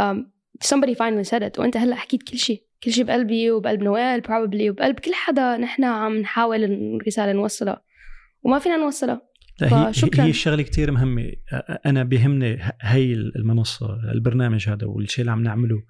um, 0.00 0.16
somebody 0.64 0.94
finally 0.94 1.24
said 1.30 1.42
it. 1.42 1.58
وأنت 1.58 1.76
هلأ 1.76 1.94
حكيت 1.96 2.22
كل 2.22 2.38
شيء. 2.38 2.62
كل 2.82 2.92
شيء 2.92 3.04
بقلبي 3.04 3.50
وبقلب 3.50 3.82
نوال 3.82 4.22
probably 4.26 4.70
وبقلب 4.70 4.98
كل 5.00 5.14
حدا 5.14 5.56
نحن 5.56 5.84
عم 5.84 6.16
نحاول 6.18 6.64
الرساله 6.64 7.32
نوصلها. 7.32 7.82
وما 8.42 8.58
فينا 8.58 8.76
نوصلها. 8.76 9.22
فشكراً. 9.70 10.24
هي 10.24 10.30
الشغلة 10.30 10.62
كتير 10.62 10.90
مهمة. 10.90 11.32
أنا 11.86 12.04
بيهمني 12.04 12.56
ه- 12.56 12.72
هي 12.80 13.12
المنصة 13.12 13.98
البرنامج 14.12 14.68
هذا 14.68 14.86
والشيء 14.86 15.20
اللي 15.20 15.32
عم 15.32 15.42
نعمله. 15.42 15.82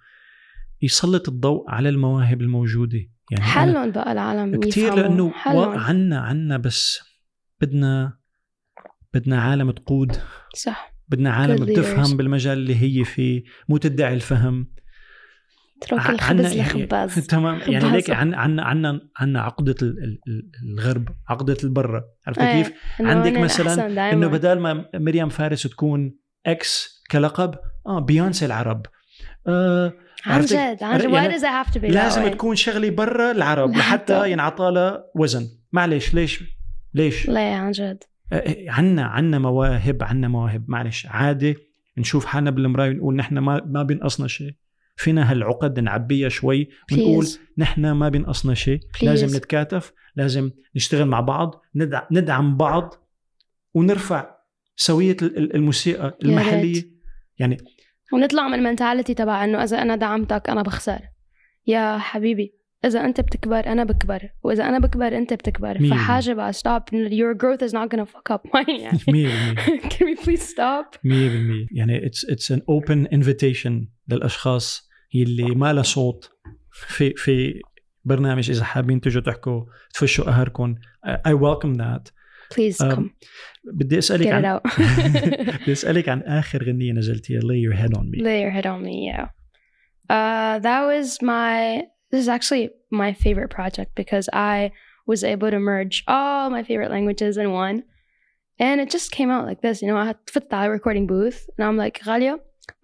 يسلط 0.83 1.29
الضوء 1.29 1.71
على 1.71 1.89
المواهب 1.89 2.41
الموجودة 2.41 2.99
يعني 3.31 3.45
حلهم 3.45 3.91
بقى 3.91 4.13
العالم 4.13 4.61
يفهموا. 4.65 4.97
لأنه 4.97 5.33
عنا 5.79 6.21
عنا 6.21 6.57
بس 6.57 7.01
بدنا 7.61 8.19
بدنا 9.15 9.41
عالم 9.43 9.71
تقود 9.71 10.17
صح 10.55 10.95
بدنا 11.09 11.31
عالم 11.31 11.65
بتفهم. 11.65 12.17
بالمجال 12.17 12.59
اللي 12.59 12.77
هي 13.01 13.05
فيه 13.05 13.43
مو 13.69 13.77
تدعي 13.77 14.15
الفهم 14.15 14.67
اترك 15.83 16.11
الخبز 16.11 16.53
يعني- 16.53 16.83
لخباز 16.85 17.27
تمام 17.27 17.61
يعني. 17.67 17.91
ليك 17.91 18.11
عنا 18.11 18.37
عنا 18.65 19.01
عنا 19.17 19.41
عقدة 19.41 19.75
ال- 19.83 20.05
ال- 20.05 20.21
ال- 20.29 20.51
الغرب 20.73 21.09
عقدة 21.29 21.57
البرة 21.65 22.05
عرفت 22.27 22.39
إيه، 22.41 22.63
كيف؟ 22.63 22.73
عندك 23.01 23.39
مثلاً. 23.39 24.13
إنه 24.13 24.27
بدل 24.27 24.59
ما 24.59 24.85
مريم 24.95 25.29
فارس 25.29 25.63
تكون 25.63 26.19
إكس 26.47 27.03
كلقب 27.11 27.55
آه 27.87 27.99
بيونسي 28.01 28.47
العرب 28.47 28.87
آه 29.47 29.93
عن 30.27 30.41
جد 30.41 30.83
عن 30.83 30.99
جد. 30.99 31.05
يعني 31.15 31.29
لازم? 31.95 32.29
تكون 32.29 32.57
شغله 32.57 32.91
برا 32.91 33.31
العرب 33.31 33.75
لحتى- 33.77 34.11
ينعطى 34.27 34.71
لها 34.71 35.05
وزن. 35.15 35.47
معلش 35.73 36.15
ليش؟ 36.15 36.43
ليش؟ 36.95 37.29
لا 37.29 37.55
عن 37.55 37.71
جد. 37.71 38.05
آه، 38.33 38.55
عنا 38.69 39.03
عنا 39.05 39.39
مواهب 39.39 40.03
عنا 40.03 40.29
مواهب. 40.29 40.65
معلش 40.69 41.07
عادي 41.07 41.57
نشوف 41.99 42.25
حالنا 42.27 42.51
بالمراية 42.51 42.91
ونقول 42.91 43.17
نحن 43.17 43.39
ما 43.39 43.63
ما 43.67 43.83
بينقصنا 43.83 44.27
شيء. 44.29 44.55
فينا 44.97 45.31
هالعقد 45.33 45.81
نعبيها 45.81 46.29
شوي 46.29 46.69
ونقول. 46.93 47.27
نحن 47.59 47.91
ما 47.91 48.09
بينقصنا 48.09 48.55
شيء. 48.55 48.81
لازم 49.03 49.37
نتكاتف 49.37 49.93
لازم 50.17 50.51
نشتغل 50.77 51.05
مع 51.09 51.21
بعض 51.21 51.63
ندع 51.75 52.03
ندعم 52.13 52.57
بعض 52.57 52.95
ونرفع 53.75 54.31
سوية 54.77 55.17
ال- 55.23 55.39
ال- 55.39 55.55
الموسيقى 55.55 56.19
المحلية. 56.25 56.83
يعني 57.39 57.57
ونطلع 58.13 58.49
من 58.49 58.55
المنتاليتي 58.55 59.15
تبع 59.15 59.45
إنه 59.45 59.63
إذا 59.63 59.83
أنا 59.83 59.97
دعمتك 59.97 60.51
أنا 60.51 60.63
بخسر. 60.63 61.01
يا 61.67 61.99
حبيبي 61.99 62.55
إذا 62.85 63.05
أنت 63.05 63.21
بتكبر 63.21 63.67
أنا 63.67 63.85
بكبر 63.85 64.29
وإذا 64.43 64.69
أنا 64.69 64.79
بكبر 64.79 65.07
أنت 65.17 65.33
بتكبر. 65.33 65.83
مية 65.83 65.91
فحاجة 65.91 66.33
بقى 66.33 66.53
stop. 66.53 66.83
Your 66.93 67.35
growth 67.35 67.69
is 67.69 67.73
not 67.73 67.89
gonna 67.91 68.07
fuck 68.07 68.35
up 68.35 68.43
mine 68.55 68.81
يعني. 68.81 68.99
100% 69.87 69.91
can 69.93 70.07
we 70.07 70.25
please 70.25 70.43
stop? 70.43 70.97
100% 70.97 71.01
يعني 71.73 72.07
it's 72.07 72.25
it's 72.31 72.53
an 72.53 72.63
open 72.69 73.07
invitation 73.07 73.89
للأشخاص 74.09 74.89
يلي 75.15 75.55
ما 75.55 75.73
لها 75.73 75.83
صوت 75.83 76.31
في 76.71 77.15
في 77.17 77.61
برنامج 78.05 78.51
إذا 78.51 78.65
حابين 78.65 79.01
تجوا 79.01 79.23
تحكوا 79.23 79.65
تفشوا 79.95 80.25
قهركم 80.25 80.75
I 81.27 81.33
welcome 81.33 81.73
that 81.73 82.09
please 82.54 82.82
Um, 82.82 82.92
come 82.96 83.10
بدي 83.64 83.98
اسالك 83.98 84.28
get 84.28 84.30
it 84.30 84.34
عن 84.34 84.60
out 84.60 84.80
بدي 85.64 85.72
اسالك 85.72 86.10
عن 86.10 86.22
اخر 86.22 86.64
غنيه 86.64 86.92
نزلتيها 86.94 87.42
lay 87.42 87.62
your 87.70 87.76
head 87.78 87.98
on 87.98 88.04
me 88.12 88.22
lay 88.24 88.42
your 88.42 88.52
head 88.52 88.66
on 88.66 88.84
me 88.84 89.12
yeah 89.12 89.28
uh 90.10 90.60
that 90.60 90.82
was 90.92 91.22
my 91.22 91.84
this 92.12 92.22
is 92.22 92.30
actually 92.38 92.70
my 92.92 93.14
favorite 93.14 93.50
project 93.60 93.92
because 94.02 94.28
i 94.34 94.72
was 95.12 95.24
able 95.34 95.50
to 95.56 95.60
merge 95.60 96.04
all 96.08 96.50
my 96.58 96.64
favorite 96.70 96.92
languages 96.92 97.34
in 97.38 97.48
one 97.52 97.78
and 98.60 98.76
it 98.84 98.90
just 98.98 99.08
came 99.18 99.30
out 99.36 99.44
like 99.50 99.62
this 99.66 99.82
you 99.82 99.88
know 99.90 99.98
i 100.04 100.06
had 100.12 100.18
fit 100.34 100.46
the 100.50 100.70
recording 100.78 101.06
booth 101.14 101.40
and 101.58 101.62
i'm 101.68 101.78
like 101.86 101.96
Galia, 102.08 102.34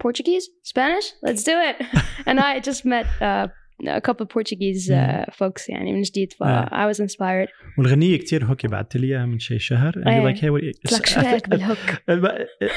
portuguese 0.05 0.45
spanish 0.73 1.07
let's 1.27 1.43
do 1.51 1.55
it 1.69 1.75
and 2.27 2.35
i 2.39 2.59
just 2.69 2.81
met 2.93 3.05
uh, 3.29 3.47
a 3.82 4.00
couple 4.00 4.24
of 4.26 4.28
portuguese 4.28 4.88
uh, 4.90 5.24
folks 5.34 5.68
يعني 5.68 5.92
من 5.92 6.02
جديد 6.02 6.32
ف 6.32 6.42
آه. 6.42 6.66
I 6.90 6.94
was 6.94 6.98
inspired. 7.00 7.48
والغنية 7.78 8.16
كتير 8.16 8.44
هوكي 8.44 8.68
بعثت 8.68 8.96
لي 8.96 9.06
إياها 9.06 9.26
من 9.26 9.38
شي 9.38 9.58
شهر. 9.58 9.92
and 9.92 10.08
إيه. 10.08 10.20
you're 10.20 10.34
like 10.36 10.40
hey 10.40 10.44
what 10.50 10.64
قلت 10.84 10.92
لك 10.92 11.06
شو 11.06 11.20
رأيك 11.20 11.48
بالهوك؟ 11.48 11.78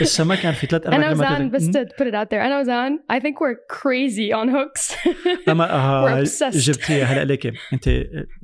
لسه 0.01 0.23
ما 0.23 0.35
كان 0.35 0.53
في 0.53 0.67
ثلاث 0.67 0.85
أربع 0.87 0.95
أنا 0.97 1.11
وزان 1.11 1.37
كلمات 1.37 1.51
بس 1.51 1.67
to 1.67 1.79
put 1.95 2.07
it 2.07 2.13
out 2.15 2.29
there. 2.29 2.33
أنا 2.41 2.59
وزان 2.59 2.99
I 3.13 3.15
think 3.19 3.33
we're 3.39 3.77
crazy 3.77 4.31
on 4.33 4.49
hooks. 4.49 5.07
اما 5.49 5.71
آه 5.71 6.05
We're 6.23 6.27
obsessed. 6.27 6.57
جبتيها 6.57 7.05
هلا 7.05 7.23
ليك 7.25 7.53
أنت 7.73 7.87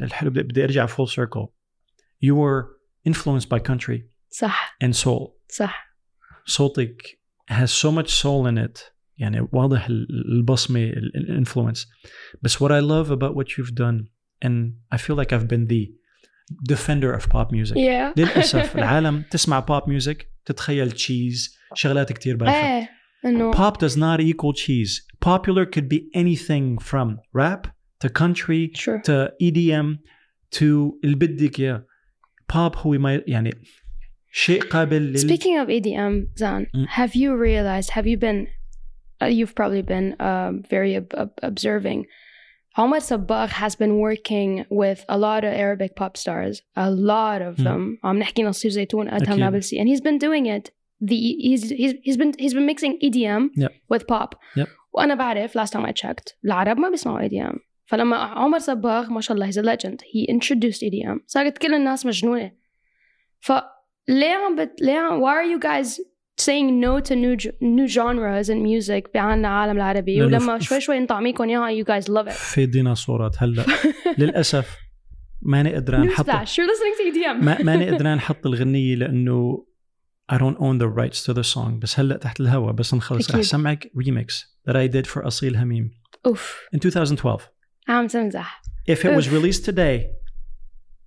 الحلو 0.01 0.30
بدي- 0.30 0.43
بدي 0.43 0.64
أرجع 0.64 0.86
full 0.86 1.08
circle 1.10 1.47
you 2.26 2.36
were 2.36 2.66
influenced 3.10 3.49
by 3.49 3.60
country 3.60 3.99
صح. 4.30 4.78
and 4.84 4.95
soul. 4.95 5.28
صح. 5.49 5.95
صوتك 6.45 7.01
has 7.51 7.72
so 7.72 7.91
much 7.91 8.10
soul 8.24 8.47
in 8.47 8.58
it. 8.58 8.93
يعني 9.22 9.49
واضح 9.53 9.87
ال- 9.87 10.07
البصمة 10.39 10.81
الانفلونس 10.85 11.89
بس 12.43 12.57
what 12.57 12.68
I 12.70 12.81
love 12.81 13.11
about 13.11 13.35
what 13.35 13.47
you've 13.59 13.74
done 13.74 14.05
and 14.45 14.72
I 14.95 14.99
feel 14.99 15.16
like 15.16 15.33
I've 15.33 15.49
been 15.49 15.66
the 15.66 15.85
defender 16.72 17.12
of 17.18 17.29
pop 17.29 17.53
music 17.53 17.76
yeah 17.76 18.12
للأسف 18.18 18.76
العالم 18.76 19.24
تسمع 19.31 19.66
pop 19.66 19.83
music 19.85 20.24
تتخيل 20.45 20.93
تشيز 20.93 21.57
شغلات 21.74 22.12
كتير 22.12 22.37
بايخة 22.37 22.55
ايه 22.79 22.89
انه 23.24 23.53
pop 23.53 23.74
does 23.74 23.95
not 23.95 24.20
equal 24.20 24.53
cheese 24.64 25.03
popular 25.29 25.66
could 25.76 25.89
be 25.89 25.99
anything 26.16 26.79
from 26.85 27.16
rap 27.41 27.66
to 28.05 28.09
country 28.09 28.70
true 28.81 29.01
to 29.09 29.29
EDM 29.43 29.99
to 30.59 30.62
اللي 31.05 31.14
بدك 31.16 31.61
اياه 31.61 31.87
pop 32.53 32.76
هو 32.76 32.91
ما 32.93 33.22
يعني 33.26 33.55
شيء 34.33 34.62
قابل 34.62 35.03
لل 35.03 35.18
Speaking 35.18 35.66
of 35.66 35.68
EDM, 35.68 36.41
Zan, 36.41 36.66
Mm. 36.76 36.87
have 36.89 37.12
you 37.14 37.31
realized? 37.47 37.91
Have 37.91 38.07
you 38.07 38.16
been? 38.24 38.47
Uh, 39.22 39.26
you've 39.26 39.55
probably 39.61 39.83
been 39.83 40.09
um, 40.20 40.62
very 40.70 40.93
ob- 40.97 41.14
ob- 41.22 41.39
observing. 41.43 42.01
Omar 42.76 43.01
Sabah 43.01 43.49
has 43.62 43.74
been 43.74 43.95
working 43.99 44.64
with 44.70 45.01
a 45.09 45.18
lot 45.18 45.43
of 45.49 45.53
Arabic 45.53 45.97
pop 46.01 46.16
stars, 46.16 46.62
a 46.76 46.91
lot 46.91 47.41
of 47.43 47.57
Mm. 47.57 47.64
them. 47.64 47.99
عم 48.05 48.18
نحكي 48.18 48.43
نصير 48.43 48.70
زيتون 48.70 49.09
أدهم 49.09 49.33
أكيد. 49.33 49.39
نابلسي, 49.41 49.81
and 49.81 49.89
he's 49.89 50.01
been 50.01 50.18
doing 50.18 50.47
it. 50.47 50.70
The 51.01 51.16
he's 51.47 51.62
he's 51.70 51.95
he's 52.07 52.16
been 52.16 52.33
he's 52.39 52.55
been 52.55 52.66
mixing 52.66 52.99
EDM 53.07 53.43
Yep. 53.57 53.72
with 53.93 54.07
pop. 54.07 54.35
Yep. 54.57 54.68
وأنا 54.93 55.14
بعرف 55.14 55.55
last 55.59 55.72
time 55.72 55.85
I 55.87 55.93
checked 55.93 56.35
العرب 56.45 56.79
ما 56.79 56.91
بيسمعوا 56.91 57.29
EDM. 57.29 57.59
فلما 57.87 58.16
عمر 58.16 58.59
صباغ 58.59 59.11
ما 59.12 59.20
شاء 59.20 59.35
الله 59.37 59.47
he's 59.51 59.57
a 59.57 59.62
legend 59.62 59.97
he 60.03 60.33
introduced 60.35 60.83
EDM 60.83 61.18
صارت 61.26 61.59
كل 61.59 61.74
الناس 61.74 62.07
مجنونة 62.07 62.53
ف 63.41 63.53
ليه 64.09 64.35
عم 64.35 64.57
بت... 64.57 64.83
ليه 64.83 64.99
عم... 64.99 65.20
why 65.22 65.35
are 65.45 65.57
you 65.57 65.61
guys 65.62 66.01
saying 66.41 66.68
no 66.85 67.01
to 67.09 67.14
new 67.14 67.35
ge- 67.43 67.55
new 67.62 67.89
genres 67.97 68.49
in 68.49 68.59
music 68.62 69.12
بعنا 69.14 69.49
عالم 69.49 69.76
العربي 69.76 70.18
لأنه 70.20 70.37
ولما 70.37 70.59
ف- 70.59 70.62
شوي 70.62 70.81
شوي 70.81 71.01
نطعميكم 71.01 71.45
اياها 71.49 71.83
you 71.83 71.87
guys 71.87 72.05
love 72.09 72.29
it 72.29 72.33
في 72.33 72.66
ديناصورات 72.66 73.37
هلا 73.43 73.64
للاسف 74.18 74.76
ماني 75.43 75.74
قدران 75.74 76.11
Newsflash 76.11 76.14
حط 76.14 76.26
you're 76.49 76.68
listening 76.68 76.99
to 76.99 77.14
EDM 77.14 77.45
ما 77.45 77.62
ماني 77.62 77.91
قدران 77.91 78.18
احط 78.18 78.47
الغنية 78.47 78.95
لانه 78.95 79.64
I 80.33 80.37
don't 80.37 80.59
own 80.59 80.79
the 80.79 80.89
rights 81.01 81.24
to 81.26 81.35
the 81.39 81.55
song 81.55 81.70
بس 81.83 82.01
هلا 82.01 82.16
تحت 82.16 82.41
الهوا 82.41 82.72
بس 82.72 82.95
نخلص 82.95 83.29
رح 83.31 83.35
أكيد. 83.35 83.45
سمعك 83.47 83.85
remix 83.97 84.45
that 84.70 84.74
I 84.74 84.93
did 84.97 85.07
for 85.11 85.26
أصيل 85.26 85.57
هميم 85.57 85.91
اوف 86.26 86.66
in 86.76 86.79
2012 86.85 87.49
عم 87.89 88.07
تمزح 88.07 88.62
if 88.91 88.95
it 89.05 89.09
was 89.16 89.24
Oof. 89.26 89.33
released 89.33 89.64
today 89.64 90.01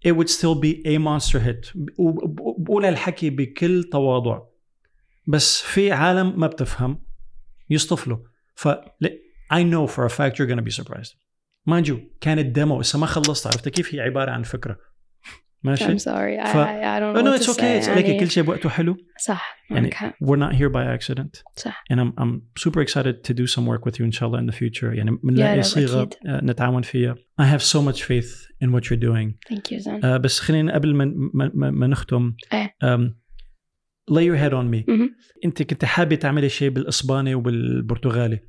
it 0.07 0.11
would 0.17 0.29
still 0.29 0.55
be 0.61 0.87
a 0.87 0.97
monster 0.97 1.39
hit 1.39 1.77
وبقول 1.97 2.85
هالحكي 2.85 3.29
بكل 3.29 3.83
تواضع 3.91 4.41
بس 5.26 5.62
في 5.62 5.92
عالم 5.92 6.40
ما 6.40 6.46
بتفهم 6.46 7.02
يصطفلوا 7.70 8.18
ف 8.54 8.68
I 9.54 9.62
know 9.62 9.86
for 9.86 10.04
a 10.04 10.10
fact 10.10 10.38
you're 10.38 10.50
gonna 10.52 10.66
be 10.70 10.82
surprised 10.82 11.14
mind 11.70 11.86
you 11.88 11.94
كانت 12.20 12.46
ديمو 12.46 12.80
لسه 12.80 12.98
ما 12.98 13.06
خلصت 13.06 13.46
عرفت 13.46 13.68
كيف 13.68 13.94
هي 13.94 14.00
عبارة 14.00 14.30
عن 14.30 14.42
فكرة 14.42 14.78
ماشي 15.62 15.84
I'm 15.84 16.00
sorry 16.00 16.44
I, 16.44 16.48
ف- 16.48 16.56
I, 16.56 16.82
I 16.96 17.00
don't 17.00 17.14
know 17.16 17.22
no 17.22 17.40
it's 17.42 17.48
okay 17.56 17.82
it's 17.84 17.88
يعني 17.88 18.20
كل 18.20 18.30
شيء 18.30 18.42
بوقته 18.42 18.68
حلو 18.68 18.96
صح 19.20 19.56
يعني 19.70 19.94
حق 19.94 20.14
we're 20.24 20.38
not 20.38 20.52
here 20.54 20.70
by 20.72 20.98
accident 20.98 21.42
صح 21.56 21.84
and 21.92 21.96
I'm 21.96 22.20
I'm 22.22 22.62
super 22.62 22.80
excited 22.80 23.24
to 23.28 23.34
do 23.34 23.46
some 23.46 23.66
work 23.66 23.84
with 23.86 23.98
you 23.98 24.00
إن 24.02 24.12
شاء 24.12 24.28
الله 24.28 24.40
in 24.40 24.54
the 24.54 24.56
future 24.56 24.84
يعني 24.84 25.10
بنلاقي 25.22 25.56
رب 25.56 25.62
صيغة. 25.62 26.10
آه، 26.26 26.40
نتعاون 26.44 26.82
فيها 26.82 27.14
I 27.40 27.44
have 27.44 27.62
so 27.62 27.78
much 27.90 28.00
faith 28.02 28.64
in 28.64 28.68
what 28.72 28.82
you're 28.84 29.02
doing 29.08 29.54
thank 29.54 29.70
you 29.72 29.82
Zan 29.84 30.04
آه، 30.04 30.16
بس 30.16 30.40
خلينا 30.40 30.74
قبل 30.74 30.94
ما 30.94 31.04
ما, 31.34 31.50
ما, 31.54 31.70
ما 31.70 31.86
نختم 31.86 32.34
إيه. 32.52 32.76
um, 32.84 33.25
lay 34.09 34.23
your 34.25 34.37
head 34.37 34.53
on 34.53 34.65
me 34.73 34.83
مهم. 34.87 35.15
انت 35.45 35.63
كنت 35.63 35.85
حابه 35.85 36.15
تعملي 36.15 36.49
شيء 36.49 36.69
بالاسباني 36.69 37.35
وبالبرتغالي 37.35 38.39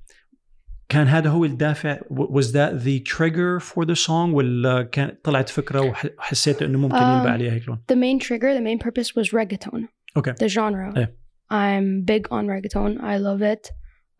كان 0.88 1.06
هذا 1.06 1.30
هو 1.30 1.44
الدافع 1.44 1.98
was 2.10 2.44
that 2.52 2.84
the 2.84 3.00
trigger 3.14 3.60
for 3.60 3.84
the 3.86 4.06
song 4.06 4.10
ولا 4.34 4.82
كان 4.82 5.16
طلعت 5.24 5.48
فكره 5.48 5.80
وح- 5.80 6.06
وحسيت 6.18 6.62
انه 6.62 6.78
ممكن 6.78 6.94
آه. 6.96 7.16
يلبى 7.18 7.28
عليها 7.30 7.52
هيك 7.52 7.68
لون 7.68 7.78
the 7.92 7.96
main 7.96 8.24
trigger 8.26 8.54
the 8.58 8.62
main 8.64 8.78
purpose 8.86 9.08
was 9.16 9.28
reggaeton 9.32 9.80
Okay. 10.18 10.32
the 10.44 10.48
genre 10.48 10.92
Yeah. 10.96 11.06
I'm 11.50 11.86
big 12.12 12.22
on 12.36 12.44
reggaeton 12.54 12.90
I 13.12 13.16
love 13.28 13.42
it 13.54 13.64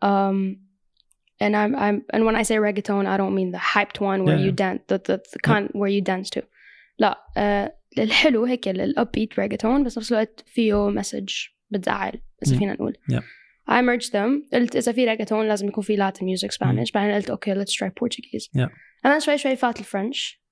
um 0.09 0.37
and 1.43 1.53
I'm 1.61 1.73
I'm 1.85 1.97
and 2.13 2.21
when 2.27 2.35
I 2.41 2.43
say 2.49 2.55
reggaeton 2.67 3.03
I 3.13 3.15
don't 3.21 3.35
mean 3.39 3.49
the 3.57 3.63
hyped 3.73 3.97
one 4.11 4.19
where 4.25 4.37
Yeah, 4.39 4.45
you 4.45 4.51
dance 4.63 4.81
the, 4.89 4.97
the, 5.07 5.15
the 5.33 5.39
kind 5.49 5.63
where 5.79 5.91
you 5.95 6.01
dance 6.13 6.27
to 6.35 6.41
لا 6.98 7.18
uh, 7.38 7.98
الحلو 7.98 8.44
هيك 8.44 8.68
الابيت 8.68 9.32
reggaeton 9.40 9.84
بس 9.84 9.98
نفس 9.98 10.12
الوقت 10.12 10.44
فيه 10.46 10.88
مسج 10.90 11.28
بتزعل 11.70 12.20
اذا 12.46 12.56
Mm. 12.56 12.58
فينا 12.58 12.72
نقول 12.72 12.96
Yeah. 13.12 13.22
I 13.70 13.82
merged 13.82 14.10
them 14.10 14.54
قلت 14.54 14.76
اذا 14.76 14.92
في 14.92 15.16
reggaeton 15.16 15.32
لازم 15.32 15.68
يكون 15.68 15.84
في 15.84 15.96
Latin 15.96 16.20
music 16.22 16.50
Spanish 16.54 16.92
بعدين 16.94 17.14
قلت 17.14 17.30
أوكي 17.30 17.54
let's 17.54 17.68
try 17.68 17.88
Portuguese 17.88 18.60
Yeah. 18.60 18.68
أنا 19.06 19.18
شوي 19.18 19.38
شوي 19.38 19.56
فات 19.56 19.78
الفرنش 19.80 20.42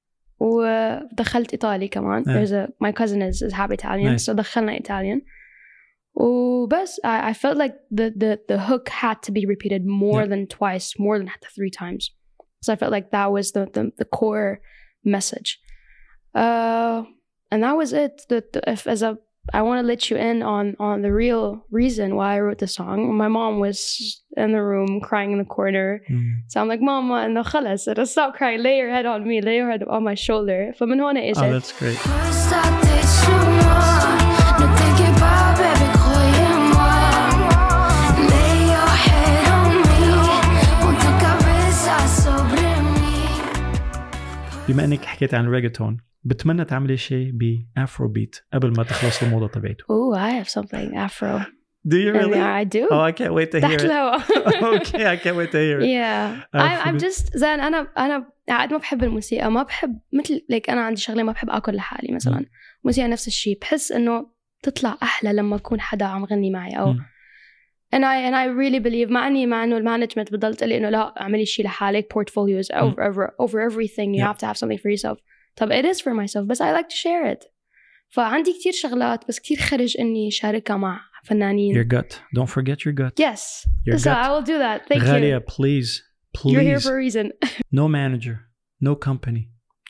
ودخلت 0.41 1.53
ايطالي 1.53 1.89
كمان 1.89 2.25
Yeah. 2.25 2.27
there's 2.27 2.53
a 2.53 2.69
my 2.87 2.93
cousin 2.93 3.21
is, 3.23 3.43
is 3.49 3.53
half 3.53 3.71
Italian 3.71 4.17
Nice. 4.17 4.27
so 4.27 4.33
دخلنا 4.33 4.77
Italian 4.79 5.21
وبس 6.15 7.01
I, 7.05 7.31
I 7.31 7.33
felt 7.35 7.57
like 7.59 7.75
the, 7.91 8.11
the 8.23 8.39
the 8.53 8.59
hook 8.69 8.89
had 8.89 9.17
to 9.27 9.33
be 9.33 9.45
repeated 9.47 9.83
more 9.87 10.23
Yeah. 10.23 10.31
than 10.33 10.47
twice 10.59 10.99
more 10.99 11.19
than 11.19 11.29
حتى 11.29 11.47
three 11.49 11.71
times 11.71 12.11
so 12.65 12.73
I 12.73 12.77
felt 12.77 12.93
like 12.93 13.11
that 13.11 13.31
was 13.37 13.47
the 13.53 13.65
the, 13.77 13.83
the 14.01 14.09
core 14.19 14.53
message 15.17 15.51
uh 16.36 17.04
and 17.52 17.64
that 17.64 17.76
was 17.76 17.92
it 17.94 18.26
the, 18.30 18.44
the, 18.54 18.62
if 18.70 18.88
as 18.88 19.02
a 19.02 19.18
I 19.54 19.64
want 19.64 19.82
to 19.82 19.88
let 19.88 20.10
you 20.10 20.18
in 20.18 20.44
on 20.44 20.76
on 20.80 21.02
the 21.02 21.12
real 21.12 21.66
reason 21.72 22.16
why 22.16 22.36
I 22.36 22.40
wrote 22.42 22.60
the 22.60 22.68
song. 22.68 23.18
My 23.18 23.28
mom 23.28 23.58
was 23.60 24.22
in 24.38 24.52
the 24.52 24.62
room 24.62 25.02
crying 25.02 25.32
in 25.32 25.40
the 25.40 25.46
corner. 25.46 25.88
So 26.48 26.62
I'm 26.62 26.68
like, 26.68 26.80
Mama, 26.80 27.28
no 27.28 27.42
خلص, 27.44 28.08
stop 28.08 28.36
crying. 28.36 28.62
Lay 28.62 28.78
your 28.78 28.92
head 28.92 29.08
on 29.08 29.28
me. 29.28 29.42
Lay 29.42 29.56
your 29.58 29.72
head 29.72 29.84
on 29.84 30.04
my 30.04 30.14
shoulder. 30.14 30.74
فمن 30.78 31.00
هون 31.00 31.18
oh 31.18 31.22
اجت. 31.22 31.40
that's 31.40 31.72
great 31.80 31.98
Constater 31.98 33.02
sur 33.18 33.44
moi, 33.60 33.84
ne 34.60 34.68
t'inquiète 34.78 35.18
pas, 35.20 35.54
baby, 35.58 35.88
croyez-moi. 36.04 36.94
Lay 38.32 38.56
your 38.74 38.92
head 39.08 39.46
on 39.58 39.70
me, 39.90 40.04
pon 40.82 40.94
ta 41.04 41.12
cabeza 41.24 41.98
sobre 42.24 42.70
mí. 42.96 43.16
بما 44.68 44.84
انك 44.86 45.06
حكيت 45.06 45.34
عن 45.34 45.46
الريجاتون 45.46 45.98
بتمنى 46.27 46.65
تعملي 46.65 46.97
شيء 46.97 47.31
ب 47.77 48.09
Afrobeat 48.09 48.37
قبل 48.53 48.73
ما 48.77 48.83
تخلص 48.83 49.23
الموضة 49.23 49.49
تبعته 49.49 49.85
Ooh, 49.85 50.17
I 50.17 50.31
have 50.45 50.49
something 50.49 50.97
Afro. 50.97 51.41
Do 51.93 51.97
you 52.05 52.11
really? 52.13 52.39
yeah, 52.39 52.63
I 52.63 52.65
do. 52.77 52.83
Oh, 52.95 53.03
I 53.11 53.13
can't 53.19 53.35
wait 53.39 53.51
to 53.55 53.59
hear 53.69 53.79
it. 53.85 53.91
okay, 54.77 55.05
I 55.15 55.17
can't 55.23 55.37
wait 55.41 55.51
to 55.57 55.61
hear 55.67 55.79
it. 55.81 55.87
yeah 55.97 56.43
I, 56.53 56.69
I'm 56.87 56.99
for- 56.99 57.05
just 57.07 57.37
زين 57.37 57.61
أنا 57.61 57.89
أنا 57.99 58.31
قاعد 58.49 58.73
ما 58.73 58.79
بحب 58.79 59.05
الموسيقى 59.05 59.51
ما 59.51 59.63
بحب 59.63 59.99
مثل 60.13 60.47
ليك 60.49 60.71
أنا 60.71 60.81
عندي 60.81 61.01
شغلة 61.01 61.23
ما 61.23 61.33
بحب 61.33 61.51
آكل 61.51 61.75
لحالي 61.75 62.15
مثلا 62.15 62.45
موسيقى 62.85 63.09
نفس 63.09 63.27
الشيء 63.27 63.59
بحس 63.61 63.93
إنه 63.93 64.27
تطلع 64.63 64.99
أحلى 65.03 65.33
لما 65.33 65.57
يكون 65.57 65.81
حدا 65.81 66.05
عم 66.05 66.25
غني 66.25 66.51
معي 66.51 66.79
أو 66.79 66.95
and 67.97 67.99
I 68.05 68.17
and 68.29 68.35
I 68.35 68.47
really 68.61 68.81
believe 68.89 69.11
مع 69.13 69.27
إني 69.27 69.47
مع 69.47 69.65
إنه 69.65 69.77
ال 69.77 69.82
management 69.82 70.33
بتضل 70.33 70.55
تقول 70.57 70.69
لي 70.69 70.77
إنه 70.79 70.89
لا 70.91 71.21
اعملي 71.21 71.47
شيء 71.47 71.65
لحالك 71.65 72.13
portfolios 72.13 72.77
over 72.77 73.01
over 73.01 73.27
over 73.45 73.71
everything 73.71 74.15
you 74.15 74.21
Yeah. 74.23 74.33
have 74.33 74.39
to 74.39 74.47
have 74.47 74.57
something 74.57 74.79
for 74.83 74.91
yourself 74.91 75.19
طب 75.56 75.70
it 75.74 75.86
is 75.86 76.00
for 76.02 76.14
myself 76.14 76.40
بس 76.48 76.62
I 76.62 76.66
like 76.66 76.88
to 76.90 76.96
share 76.96 77.34
it 77.36 77.48
فعندي 78.10 78.54
كتير 78.60 78.72
شغلات 78.74 79.28
بس 79.28 79.40
كتير 79.40 79.58
خرج 79.58 79.98
اني 80.00 80.32
شاركها 80.32 80.78
مع 80.78 81.02
فنانين 81.24 81.76
Your 81.84 81.88
gut. 81.88 82.14
Don't 82.40 82.50
forget 82.50 82.78
your 82.86 82.94
gut. 82.94 83.14
yes 83.26 83.68
Your 83.88 83.98
so 83.98 84.04
gut. 84.10 84.18
I 84.26 84.30
will 84.32 84.46
do 84.52 84.58
that 84.66 84.88
thank 84.90 85.04
Ghalia, 85.04 85.36
you 85.36 85.40
please, 85.58 85.90
you're 86.46 86.62
here 86.62 86.80
please. 86.80 86.88
for 86.88 86.94
a 86.94 86.98
reason 87.06 87.26
No 87.80 87.86
manager, 88.00 88.36
no 88.88 88.94
company. 89.10 89.44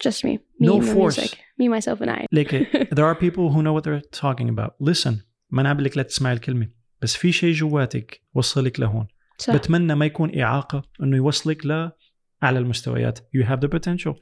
just 0.05 0.19
me 0.27 0.33
me 0.59 0.65
No 0.69 0.73
and 0.77 0.83
the 0.87 0.93
force. 0.95 1.17
music 1.19 1.33
me 1.59 1.65
myself 1.75 1.97
and 2.03 2.11
I 2.19 2.21
Like, 2.39 2.51
there 2.97 3.07
are 3.11 3.17
people 3.25 3.45
who 3.53 3.59
know 3.65 3.73
what 3.75 3.83
they're 3.85 4.05
talking 4.25 4.49
about. 4.55 4.71
Listen, 4.91 5.13
ما 5.49 5.61
أنا 5.61 5.81
لك 5.81 5.97
لا 5.97 6.03
تسمعي 6.03 6.33
الكلمة 6.33 6.69
بس 7.01 7.15
في 7.15 7.31
شيء 7.31 7.53
جواتك 7.53 8.21
وصلك 8.33 8.79
لهون 8.79 9.07
صح 9.37 9.55
بتمنى 9.55 9.95
ما 9.95 10.05
يكون 10.05 10.39
إعاقة 10.39 10.83
إنه 11.03 11.17
يوصلك 11.17 11.65
لأعلى 11.65 12.59
المستويات 12.59 13.19
you 13.19 13.43
have 13.43 13.59
the 13.61 13.69
potential 13.69 14.13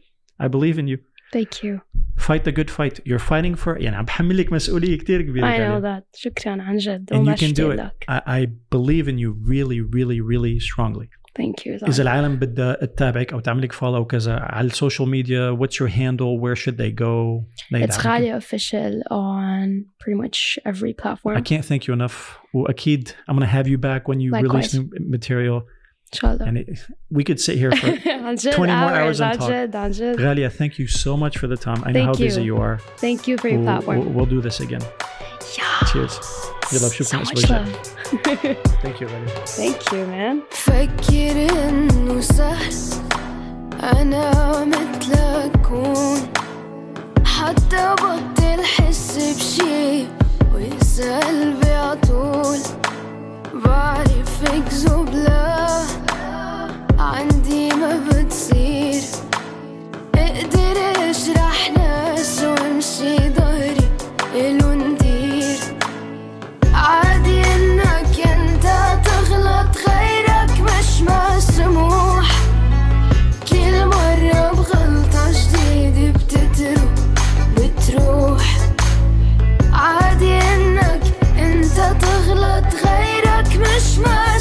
I 0.43 0.47
believe 0.47 0.77
in 0.79 0.87
you 0.87 0.97
thank 1.33 1.63
you 1.63 1.79
fight 2.17 2.43
the 2.43 2.51
good 2.51 2.69
fight 2.69 2.99
you're 3.05 3.25
fighting 3.31 3.55
for 3.55 3.77
يعني 3.81 3.95
عم 3.95 4.05
بحملك 4.05 4.53
مسؤولية 4.53 4.97
كتير 4.97 5.21
كبيرة 5.21 5.45
I 5.45 5.57
know 5.57 5.61
غالية. 5.83 5.99
that 5.99 6.03
شكرا 6.19 6.61
عن 6.61 6.77
جد 6.77 7.09
and 7.13 7.15
you 7.15 7.17
والله 7.19 7.35
can 7.35 7.39
do 7.39 7.43
اشتاق 7.43 7.71
it 7.73 7.77
لك. 7.79 8.05
I, 8.09 8.21
I 8.43 8.45
believe 8.75 9.07
in 9.07 9.17
you 9.17 9.31
really 9.49 9.81
really 9.81 10.21
really 10.21 10.59
strongly 10.59 11.07
thank 11.39 11.65
you 11.65 11.83
إذا 11.87 12.01
العالم 12.03 12.35
بدها 12.35 12.85
تتابعك 12.85 13.33
أو 13.33 13.39
تعملك 13.39 13.71
فولو 13.71 14.01
وكذا 14.01 14.35
على 14.39 14.67
السوشيال 14.67 15.09
ميديا 15.09 15.57
what's 15.57 15.75
your 15.79 15.87
handle 15.89 16.39
where 16.39 16.55
should 16.55 16.77
they 16.77 16.91
go 16.91 17.43
لا 17.71 17.85
It's 17.87 17.97
يدعمك. 17.97 18.01
Ghalia 18.03 18.35
official 18.37 19.01
on 19.11 19.85
pretty 19.99 20.17
much 20.23 20.59
every 20.65 20.93
platform. 20.93 21.37
I 21.37 21.41
can't 21.41 21.65
thank 21.65 21.87
you 21.87 21.93
enough 21.93 22.37
وأكيد 22.53 23.09
I'm 23.29 23.33
gonna 23.37 23.45
have 23.45 23.67
you 23.67 23.77
back 23.77 24.07
when 24.07 24.19
you 24.19 24.31
release 24.33 24.73
Likewise. 24.73 24.73
new 24.75 25.09
material 25.17 25.61
Inshallah. 26.14 26.44
And 26.46 26.58
it, 26.58 26.86
we 27.10 27.24
could 27.24 27.40
sit 27.40 27.58
here 27.58 27.72
for 27.72 27.90
20 27.96 28.06
hours, 28.38 28.44
more 28.56 28.70
hours 28.70 29.20
and 29.20 29.38
talk. 29.38 29.50
Ghalia, 29.50 30.52
thank 30.52 30.78
you 30.78 30.86
so 30.86 31.16
much 31.16 31.38
for 31.38 31.46
the 31.46 31.56
time. 31.56 31.82
I 31.84 31.92
know 31.92 32.06
how 32.06 32.14
busy 32.14 32.44
you. 32.44 32.56
are. 32.58 32.78
Thank 32.98 33.26
you 33.26 33.36
for 33.38 33.48
your 33.48 33.58
we'll, 33.58 33.66
platform. 33.66 33.98
We'll, 33.98 34.08
we'll, 34.10 34.26
do 34.26 34.40
this 34.40 34.60
again. 34.60 34.82
Cheers. 35.92 36.18
You 36.72 36.78
love. 36.78 36.92
So 36.92 37.18
much 37.18 37.50
love. 37.50 37.68
thank 38.82 39.00
you, 39.00 39.06
Ghalia. 39.06 39.30
Thank 39.60 39.92
you, 39.92 40.06
man. 40.06 40.42
انا 43.84 44.64
مثلك 44.64 45.68
حتى 47.24 47.94
بطل 47.94 48.64
حس 48.64 49.18
بشي 49.18 50.06
ويسأل 50.54 51.54
بعطول 51.62 52.58
عندي 56.98 57.68
ما 57.68 58.00
بتصير. 58.08 59.02
أقدر 60.14 61.10
اشرح 61.10 61.70
ناس 61.76 62.42
وامشي 62.42 63.28
ضهري 63.28 63.88
ألو 64.34 64.72
ندير. 64.72 65.58
عادي 66.74 67.40
انك 67.54 68.26
انت 68.26 68.66
تغلط 69.04 69.76
غيرك 69.88 70.60
مش 70.60 71.02
مسموح. 71.02 72.30
كل 73.48 73.86
مرة 73.86 74.52
بغلطة 74.52 75.32
جديدة 75.32 76.12
بتتروح 76.18 76.84
بتروح. 77.56 78.56
عادي 79.72 80.38
انك 80.38 81.02
انت 81.38 81.76
تغلط 81.76 82.74
غيرك 82.86 83.56
مش 83.56 83.98
مسموح. 83.98 84.33